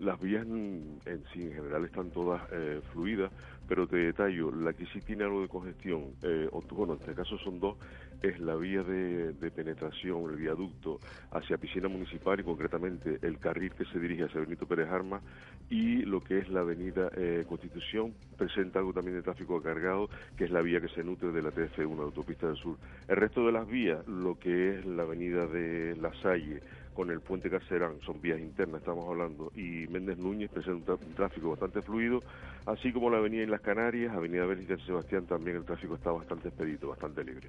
las 0.00 0.20
vías 0.20 0.44
en, 0.44 1.00
sí, 1.32 1.44
en 1.44 1.54
general, 1.54 1.86
están 1.86 2.10
todas 2.10 2.42
eh, 2.52 2.82
fluidas, 2.92 3.30
pero 3.66 3.86
te 3.86 3.96
detallo, 3.96 4.50
la 4.50 4.74
que 4.74 4.84
sí 4.86 5.00
tiene 5.00 5.24
algo 5.24 5.40
de 5.40 5.48
congestión, 5.48 6.12
eh, 6.22 6.48
o, 6.52 6.60
bueno, 6.72 6.94
en 6.94 7.00
este 7.00 7.14
caso 7.14 7.38
son 7.38 7.58
dos, 7.58 7.76
es 8.22 8.38
la 8.40 8.54
vía 8.54 8.82
de, 8.82 9.50
penetración, 9.50 10.30
el 10.30 10.36
viaducto 10.36 11.00
hacia 11.32 11.58
piscina 11.58 11.88
municipal 11.88 12.38
y 12.40 12.44
concretamente 12.44 13.18
el 13.22 13.38
carril 13.38 13.72
que 13.72 13.84
se 13.86 13.98
dirige 13.98 14.24
hacia 14.24 14.40
Benito 14.40 14.66
Pérez 14.66 14.88
Armas 14.90 15.22
y 15.68 16.02
lo 16.02 16.22
que 16.22 16.38
es 16.38 16.48
la 16.48 16.60
avenida 16.60 17.10
eh, 17.16 17.44
Constitución 17.48 18.14
presenta 18.36 18.78
algo 18.78 18.92
también 18.92 19.16
de 19.16 19.22
tráfico 19.22 19.60
cargado 19.62 20.08
que 20.36 20.44
es 20.44 20.50
la 20.50 20.62
vía 20.62 20.80
que 20.80 20.88
se 20.88 21.04
nutre 21.04 21.32
de 21.32 21.42
la 21.42 21.50
TF1, 21.50 21.96
la 21.96 22.04
autopista 22.04 22.46
del 22.46 22.56
sur. 22.56 22.76
El 23.08 23.16
resto 23.16 23.44
de 23.46 23.52
las 23.52 23.66
vías, 23.66 24.06
lo 24.06 24.38
que 24.38 24.78
es 24.78 24.86
la 24.86 25.02
avenida 25.02 25.46
de 25.46 25.96
La 25.96 26.12
Salle, 26.22 26.60
con 26.94 27.10
el 27.10 27.20
puente 27.20 27.48
Cacerán, 27.48 28.00
son 28.04 28.20
vías 28.20 28.38
internas, 28.38 28.80
estamos 28.80 29.08
hablando, 29.08 29.52
y 29.54 29.86
Méndez 29.88 30.18
Núñez 30.18 30.50
presenta 30.50 30.94
un, 30.94 31.14
tráfico 31.14 31.50
bastante 31.50 31.82
fluido, 31.82 32.20
así 32.66 32.92
como 32.92 33.10
la 33.10 33.18
avenida 33.18 33.42
en 33.42 33.50
las 33.50 33.60
Canarias, 33.60 34.14
avenida 34.14 34.44
en 34.44 34.86
Sebastián, 34.86 35.26
también 35.26 35.56
el 35.56 35.64
tráfico 35.64 35.94
está 35.94 36.10
bastante 36.10 36.48
expedito, 36.48 36.88
bastante 36.88 37.24
libre. 37.24 37.48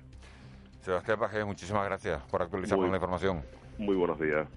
Sebastián 0.82 1.20
Paje, 1.20 1.46
muchísimas 1.46 1.86
gracias 1.86 2.24
por 2.24 2.42
actualizarnos 2.42 2.90
la 2.90 2.96
información. 2.96 3.44
Muy 3.78 3.96
buenos 3.96 4.20
días. 4.20 4.48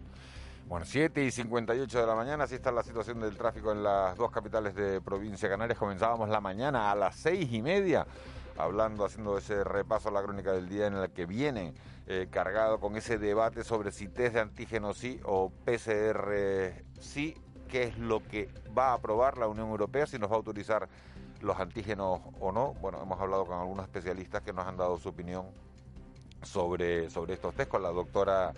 Bueno, 0.67 0.87
7 0.87 1.23
y 1.23 1.31
58 1.31 2.01
de 2.01 2.07
la 2.07 2.15
mañana, 2.15 2.45
así 2.45 2.55
está 2.55 2.73
la 2.73 2.83
situación 2.83 3.21
del 3.21 3.37
tráfico 3.37 3.73
en 3.73 3.83
las 3.83 4.17
dos 4.17 4.31
capitales 4.31 4.75
de 4.75 5.03
provincia 5.03 5.51
Canarias. 5.51 5.79
Comenzábamos 5.79 6.31
la 6.31 6.41
mañana 6.41 6.91
a 6.91 6.95
las 6.95 7.17
seis 7.17 7.53
y 7.53 7.61
media, 7.61 8.07
hablando, 8.57 9.05
haciendo 9.05 9.37
ese 9.37 9.65
repaso 9.65 10.09
a 10.09 10.13
la 10.13 10.23
crónica 10.23 10.53
del 10.53 10.67
día 10.67 10.87
en 10.87 10.95
el 10.95 11.11
que 11.11 11.27
viene 11.27 11.75
eh, 12.07 12.29
cargado 12.31 12.81
con 12.81 12.97
ese 12.97 13.19
debate 13.19 13.63
sobre 13.63 13.93
si 13.93 14.09
test 14.09 14.35
de 14.35 14.41
antígeno 14.41 14.95
sí 14.95 15.21
o 15.25 15.51
PCR 15.51 16.73
sí, 17.01 17.37
qué 17.69 17.83
es 17.83 17.99
lo 17.99 18.27
que 18.27 18.49
va 18.77 18.93
a 18.93 18.95
aprobar 18.95 19.37
la 19.37 19.47
Unión 19.47 19.69
Europea, 19.69 20.07
si 20.07 20.19
nos 20.19 20.31
va 20.31 20.37
a 20.37 20.39
autorizar 20.39 20.89
los 21.43 21.61
antígenos 21.61 22.21
o 22.41 22.51
no. 22.51 22.73
Bueno, 22.81 23.03
hemos 23.03 23.21
hablado 23.21 23.45
con 23.45 23.61
algunos 23.61 23.85
especialistas 23.85 24.41
que 24.41 24.55
nos 24.55 24.67
han 24.67 24.79
dado 24.79 24.99
su 24.99 25.11
opinión 25.11 25.49
sobre, 26.45 27.11
sobre 27.11 27.35
estos 27.35 27.55
test 27.55 27.71
con 27.71 27.83
la 27.83 27.91
doctora 27.91 28.53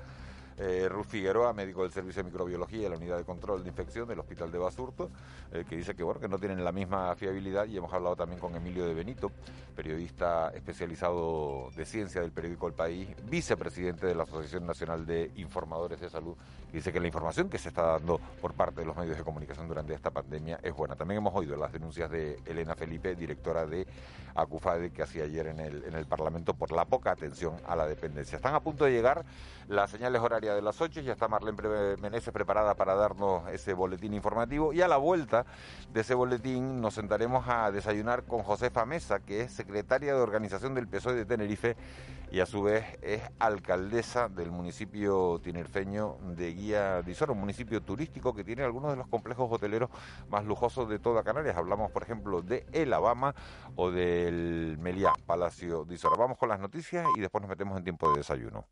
eh, 0.59 0.89
Ruth 0.89 1.07
Figueroa, 1.07 1.53
médico 1.53 1.83
del 1.83 1.93
Servicio 1.93 2.23
de 2.23 2.31
Microbiología 2.31 2.87
y 2.87 2.91
la 2.91 2.97
Unidad 2.97 3.19
de 3.19 3.25
Control 3.25 3.63
de 3.63 3.69
Infección 3.69 4.09
del 4.09 4.19
Hospital 4.19 4.51
de 4.51 4.59
Basurto, 4.59 5.11
eh, 5.53 5.65
que 5.69 5.77
dice 5.77 5.95
que, 5.95 6.03
bueno, 6.03 6.21
que 6.21 6.29
no 6.29 6.39
tienen 6.39 6.65
la 6.65 6.73
misma 6.73 7.15
fiabilidad 7.15 7.67
y 7.67 7.77
hemos 7.77 7.93
hablado 7.93 8.17
también 8.17 8.41
con 8.41 8.55
Emilio 8.57 8.87
de 8.87 8.95
Benito, 8.95 9.31
periodista 9.75 10.51
especializado 10.55 11.71
de 11.77 11.85
ciencia 11.85 12.21
del 12.21 12.33
periódico 12.33 12.67
El 12.69 12.75
País, 12.75 13.09
vicepresidente 13.29 14.07
de 14.07 14.15
la 14.15 14.23
Asociación 14.23 14.67
Nacional 14.67 15.05
de 15.05 15.31
Informadores 15.37 16.01
de 16.01 16.09
Salud, 16.09 16.35
que 16.71 16.79
dice 16.79 16.93
que 16.93 17.01
la 17.01 17.07
información 17.07 17.49
que 17.49 17.59
se 17.59 17.69
está 17.69 17.83
dando 17.83 18.19
por 18.41 18.55
parte 18.55 18.81
de 18.81 18.87
los 18.87 18.97
medios 18.97 19.17
de 19.17 19.25
comunicación 19.25 19.69
durante 19.69 19.95
esta 19.95 20.11
pandemia 20.11 20.59
es 20.63 20.75
buena. 20.75 20.97
También 20.97 21.19
hemos 21.19 21.35
oído 21.35 21.57
las 21.57 21.73
denuncias 21.73 22.11
de 22.11 22.41
Elena 22.47 22.75
Felipe, 22.75 23.15
directora 23.15 23.67
de 23.67 23.87
ACUFADE, 24.35 24.91
que 24.91 25.03
hacía 25.03 25.25
ayer 25.25 25.49
en 25.49 25.61
el, 25.61 25.85
en 25.85 25.95
el 25.95 26.07
Parlamento 26.07 26.55
por 26.55 26.73
la 26.73 26.85
poca 26.85 27.11
atención 27.13 27.57
a 27.67 27.77
la 27.77 27.87
dependencia. 27.87 28.37
Están 28.37 28.55
a 28.55 28.61
punto 28.61 28.85
de 28.85 28.93
llegar 28.93 29.25
las 29.69 29.91
señales 29.91 30.21
horarias 30.21 30.55
de 30.55 30.63
las 30.63 30.81
8, 30.81 31.01
ya 31.01 31.13
está 31.13 31.29
Marlene 31.29 31.97
Meneses 31.97 32.33
preparada 32.33 32.75
para 32.75 32.95
darnos 32.95 33.49
ese 33.49 33.75
boletín 33.75 34.15
informativo 34.15 34.73
y 34.73 34.81
a 34.81 34.89
la 34.89 34.97
vuelta 34.97 35.45
de 35.93 36.01
ese 36.01 36.15
boletín 36.15 36.81
nos 36.81 36.95
sentaremos 36.95 37.49
a 37.49 37.71
desayunar 37.71 38.25
con 38.25 38.43
Josefa 38.43 38.85
Mesa, 38.85 39.21
que 39.21 39.43
es 39.43 39.53
secretaria 39.53 40.15
de 40.15 40.21
organización 40.21 40.75
del 40.75 40.87
PSOE 40.87 41.15
de 41.15 41.25
Tenerife 41.25 41.77
y 42.31 42.41
a 42.41 42.47
su 42.47 42.63
vez 42.63 42.99
es 43.03 43.23
alcaldesa 43.39 44.29
del 44.29 44.51
municipio 44.51 45.41
tinerfeño 45.43 46.19
de 46.37 46.53
Guía 46.53 47.03
de 47.03 47.13
Isoro, 47.13 47.33
un 47.33 47.41
municipio 47.41 47.83
turístico 47.83 48.35
que 48.35 48.45
tiene 48.45 48.63
algunos 48.63 48.91
de 48.91 48.97
los 48.97 49.09
complejos 49.09 49.51
hoteleros 49.51 49.91
más 50.29 50.45
lujosos 50.45 50.89
de 50.89 50.99
toda 50.99 51.23
Canarias. 51.23 51.57
Hablamos, 51.57 51.91
por 51.91 52.03
ejemplo, 52.03 52.43
de 52.43 52.67
El 52.73 52.93
Abama 52.93 53.35
o 53.77 53.91
del 53.91 54.77
Meliá 54.79 55.13
Palacio 55.27 55.85
de 55.85 55.95
Isoro. 55.95 56.17
Vamos 56.17 56.39
con 56.39 56.49
las 56.49 56.61
noticias 56.61 57.07
y 57.17 57.21
después 57.21 57.43
nos 57.43 57.49
metemos 57.49 57.79
en 57.79 57.85
tiempo 57.85 58.11
de 58.11 58.19
desayuno. 58.19 58.65